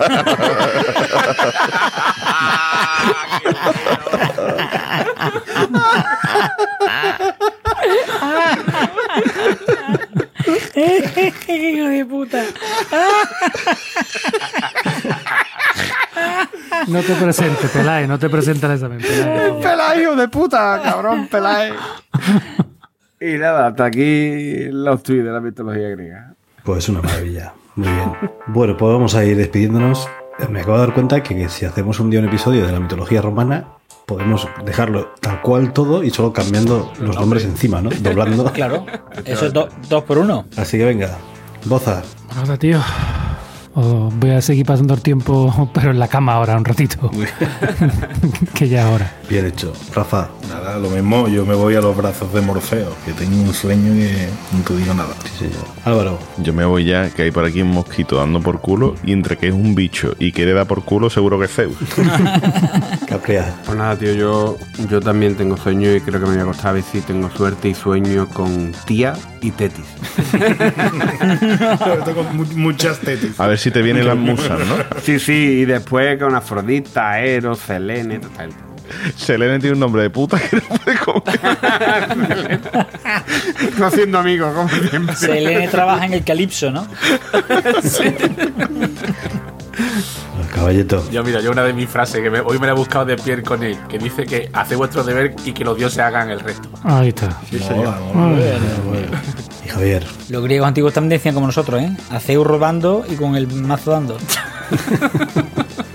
Hijo 11.47 11.87
de 11.87 12.05
puta. 12.05 12.43
No 16.87 17.01
te 17.01 17.15
presentes, 17.15 17.71
Pelay, 17.71 18.07
no 18.07 18.19
te 18.19 18.29
presentes 18.29 18.63
al 18.63 18.73
examen. 18.73 18.99
Peláez. 18.99 19.53
Peláez, 19.61 20.01
hijo 20.01 20.15
de 20.15 20.27
puta, 20.27 20.81
cabrón, 20.83 21.27
Peláez. 21.27 21.73
Y 23.19 23.37
nada, 23.37 23.67
hasta 23.67 23.85
aquí 23.85 24.65
los 24.71 25.01
tweets 25.03 25.25
de 25.25 25.31
la 25.31 25.39
mitología 25.41 25.89
griega. 25.89 26.33
Pues 26.63 26.87
una 26.89 27.01
maravilla. 27.01 27.53
Muy 27.75 27.89
bien. 27.89 28.13
Bueno, 28.47 28.77
pues 28.77 28.91
vamos 28.93 29.15
a 29.15 29.25
ir 29.25 29.37
despidiéndonos. 29.37 30.07
Me 30.49 30.61
acabo 30.61 30.77
de 30.77 30.85
dar 30.85 30.93
cuenta 30.93 31.23
que 31.23 31.47
si 31.49 31.65
hacemos 31.65 31.99
un 31.99 32.09
día 32.09 32.19
un 32.19 32.27
episodio 32.27 32.65
de 32.65 32.71
la 32.71 32.79
mitología 32.79 33.21
romana, 33.21 33.65
podemos 34.05 34.47
dejarlo 34.65 35.13
tal 35.19 35.41
cual 35.41 35.73
todo 35.73 36.03
y 36.03 36.09
solo 36.11 36.31
cambiando 36.33 36.91
los 36.99 37.15
nombres 37.15 37.43
encima, 37.45 37.81
¿no? 37.81 37.89
Doblando. 38.01 38.45
Claro, 38.53 38.85
eso 39.25 39.45
es 39.47 39.53
do- 39.53 39.69
dos 39.89 40.03
por 40.03 40.17
uno. 40.19 40.45
Así 40.57 40.77
que 40.77 40.85
venga, 40.85 41.17
Boza. 41.65 42.03
Nada, 42.35 42.57
tío. 42.57 42.79
O 43.77 44.09
voy 44.09 44.29
a 44.31 44.41
seguir 44.41 44.65
pasando 44.65 44.93
el 44.93 45.01
tiempo, 45.01 45.69
pero 45.73 45.91
en 45.91 45.99
la 45.99 46.07
cama 46.07 46.33
ahora, 46.35 46.55
un 46.55 46.63
ratito. 46.63 47.11
que 48.53 48.69
ya 48.69 48.87
ahora. 48.87 49.11
Bien 49.29 49.45
hecho. 49.45 49.73
Rafa. 49.93 50.29
Nada, 50.49 50.77
lo 50.77 50.89
mismo, 50.89 51.27
yo 51.27 51.45
me 51.45 51.55
voy 51.55 51.75
a 51.75 51.81
los 51.81 51.97
brazos 51.97 52.31
de 52.31 52.39
Morfeo, 52.39 52.95
que 53.05 53.11
tengo 53.13 53.35
un 53.41 53.53
sueño 53.53 53.93
que 53.93 54.29
no 54.55 54.63
te 54.63 54.77
digo 54.77 54.93
nada. 54.93 55.13
Sí, 55.23 55.45
señor. 55.45 55.65
Álvaro. 55.83 56.19
Yo 56.37 56.53
me 56.53 56.63
voy 56.63 56.85
ya, 56.85 57.09
que 57.09 57.23
hay 57.23 57.31
por 57.31 57.43
aquí 57.43 57.61
un 57.61 57.71
mosquito 57.71 58.15
dando 58.17 58.39
por 58.39 58.61
culo, 58.61 58.95
y 59.03 59.11
entre 59.11 59.37
que 59.37 59.47
es 59.49 59.53
un 59.53 59.75
bicho 59.75 60.15
y 60.19 60.31
quiere 60.31 60.53
dar 60.53 60.67
por 60.67 60.83
culo, 60.85 61.09
seguro 61.09 61.37
que 61.39 61.45
es 61.45 61.51
Zeus. 61.51 61.75
Capria. 63.07 63.53
Pues 63.65 63.77
nada, 63.77 63.97
tío, 63.97 64.13
yo, 64.13 64.57
yo 64.89 65.01
también 65.01 65.35
tengo 65.35 65.57
sueño 65.57 65.93
y 65.93 65.99
creo 65.99 66.19
que 66.21 66.25
me 66.27 66.33
voy 66.33 66.39
a 66.39 66.43
acostar 66.43 66.67
a 66.67 66.73
ver 66.73 66.83
si 66.83 67.01
tengo 67.01 67.29
suerte 67.31 67.69
y 67.69 67.73
sueño 67.73 68.27
con 68.29 68.71
tía 68.85 69.15
y 69.41 69.51
tetis. 69.51 69.85
Tengo 72.05 72.23
mu- 72.33 72.45
muchas 72.55 72.99
tetis. 72.99 73.39
A 73.39 73.47
ver 73.47 73.57
si 73.57 73.64
te 73.71 73.81
vienen 73.81 74.07
las 74.07 74.17
musas, 74.29 74.59
¿no? 74.59 74.75
Sí, 75.01 75.19
sí, 75.19 75.33
y 75.61 75.65
después 75.65 76.17
con 76.19 76.35
Afrodita, 76.35 77.19
Eros, 77.19 77.59
Selene, 77.59 78.19
total. 78.19 78.49
Selene 79.15 79.57
tiene 79.59 79.73
un 79.73 79.79
nombre 79.79 80.03
de 80.03 80.09
puta 80.11 80.39
que 80.39 80.57
no 80.57 80.63
puede 80.77 80.97
comer. 80.99 82.61
No 83.79 83.87
haciendo 83.87 84.19
amigos, 84.19 84.53
como 84.53 84.69
siempre. 84.69 85.15
Selene 85.15 85.67
trabaja 85.67 86.05
en 86.05 86.13
el 86.13 86.23
calipso, 86.23 86.69
¿no? 86.71 86.87
Caballito. 90.53 91.03
Yo, 91.11 91.23
mira, 91.23 91.41
yo 91.41 91.51
una 91.51 91.63
de 91.63 91.73
mis 91.73 91.89
frases 91.89 92.21
que 92.21 92.29
me- 92.29 92.39
hoy 92.39 92.57
me 92.59 92.67
la 92.67 92.71
he 92.73 92.75
buscado 92.75 93.03
de 93.05 93.17
Pierre 93.17 93.43
Corneille, 93.43 93.77
que 93.89 93.97
dice 93.99 94.23
que 94.25 94.49
hace 94.53 94.75
vuestro 94.75 95.03
deber 95.03 95.35
y 95.43 95.51
que 95.51 95.65
los 95.65 95.77
dioses 95.77 95.99
hagan 95.99 96.29
el 96.29 96.39
resto. 96.39 96.69
Ahí 96.83 97.09
está. 97.09 97.37
Mola, 97.71 97.97
mola. 98.13 98.37
Y 98.39 99.44
Javier. 99.67 100.05
Los 100.29 100.43
griegos 100.43 100.67
antiguos 100.67 100.93
también 100.93 101.19
decían 101.19 101.35
como 101.35 101.47
nosotros, 101.47 101.81
¿eh? 101.81 101.91
A 102.09 102.19
Zeus 102.19 102.45
robando 102.45 103.05
y 103.09 103.15
con 103.15 103.35
el 103.35 103.47
mazo 103.47 103.91
dando. 103.91 104.17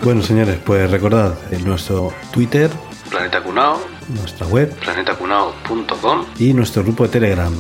Bueno, 0.03 0.23
señores, 0.23 0.59
pues 0.65 0.91
recordad 0.91 1.35
en 1.51 1.63
nuestro 1.63 2.11
Twitter, 2.33 2.71
Planeta 3.11 3.43
Cunao, 3.43 3.79
nuestra 4.09 4.47
web 4.47 4.75
planetacunao.com, 4.77 6.25
y 6.39 6.55
nuestro 6.55 6.83
grupo 6.83 7.03
de 7.03 7.11
Telegram. 7.11 7.53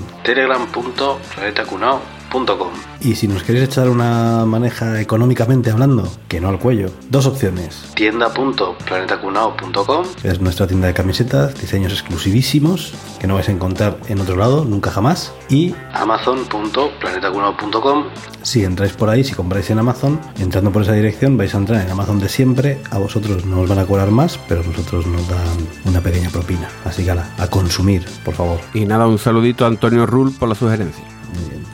Y 3.00 3.16
si 3.16 3.28
nos 3.28 3.42
queréis 3.42 3.64
echar 3.64 3.88
una 3.88 4.44
maneja 4.44 5.00
económicamente 5.00 5.70
hablando, 5.70 6.06
que 6.28 6.40
no 6.40 6.48
al 6.48 6.58
cuello, 6.58 6.90
dos 7.08 7.26
opciones. 7.26 7.92
Tienda.planetacunao.com 7.94 10.04
es 10.22 10.40
nuestra 10.40 10.66
tienda 10.66 10.86
de 10.86 10.94
camisetas, 10.94 11.60
diseños 11.60 11.92
exclusivísimos 11.92 12.94
que 13.18 13.26
no 13.26 13.34
vais 13.34 13.48
a 13.48 13.52
encontrar 13.52 13.98
en 14.08 14.20
otro 14.20 14.36
lado, 14.36 14.64
nunca 14.64 14.90
jamás. 14.90 15.34
Y 15.48 15.74
amazon.planetacunao.com 15.92 18.04
si 18.42 18.64
entráis 18.64 18.94
por 18.94 19.10
ahí, 19.10 19.22
si 19.22 19.34
compráis 19.34 19.68
en 19.70 19.78
Amazon, 19.78 20.18
entrando 20.38 20.72
por 20.72 20.82
esa 20.82 20.92
dirección 20.92 21.36
vais 21.36 21.54
a 21.54 21.58
entrar 21.58 21.84
en 21.84 21.90
Amazon 21.90 22.18
de 22.18 22.28
siempre. 22.28 22.78
A 22.90 22.98
vosotros 22.98 23.44
no 23.44 23.60
os 23.60 23.68
van 23.68 23.78
a 23.78 23.84
cobrar 23.84 24.10
más, 24.10 24.38
pero 24.48 24.62
a 24.62 24.64
nosotros 24.64 25.06
nos 25.06 25.28
dan 25.28 25.68
una 25.84 26.00
pequeña 26.00 26.30
propina. 26.30 26.68
Así 26.84 27.04
que 27.04 27.10
ala, 27.10 27.28
a 27.38 27.46
consumir, 27.48 28.04
por 28.24 28.34
favor. 28.34 28.60
Y 28.72 28.86
nada, 28.86 29.06
un 29.06 29.18
saludito 29.18 29.64
a 29.64 29.68
Antonio 29.68 30.06
Rull 30.06 30.32
por 30.32 30.48
la 30.48 30.54
sugerencia. 30.54 31.04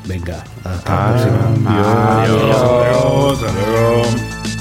Venga, 0.06 0.44
hasta 0.64 0.94
la 0.94 1.08
próxima. 1.08 2.22
Adiós. 2.22 3.42
Hasta 3.42 3.52
luego. 3.52 4.55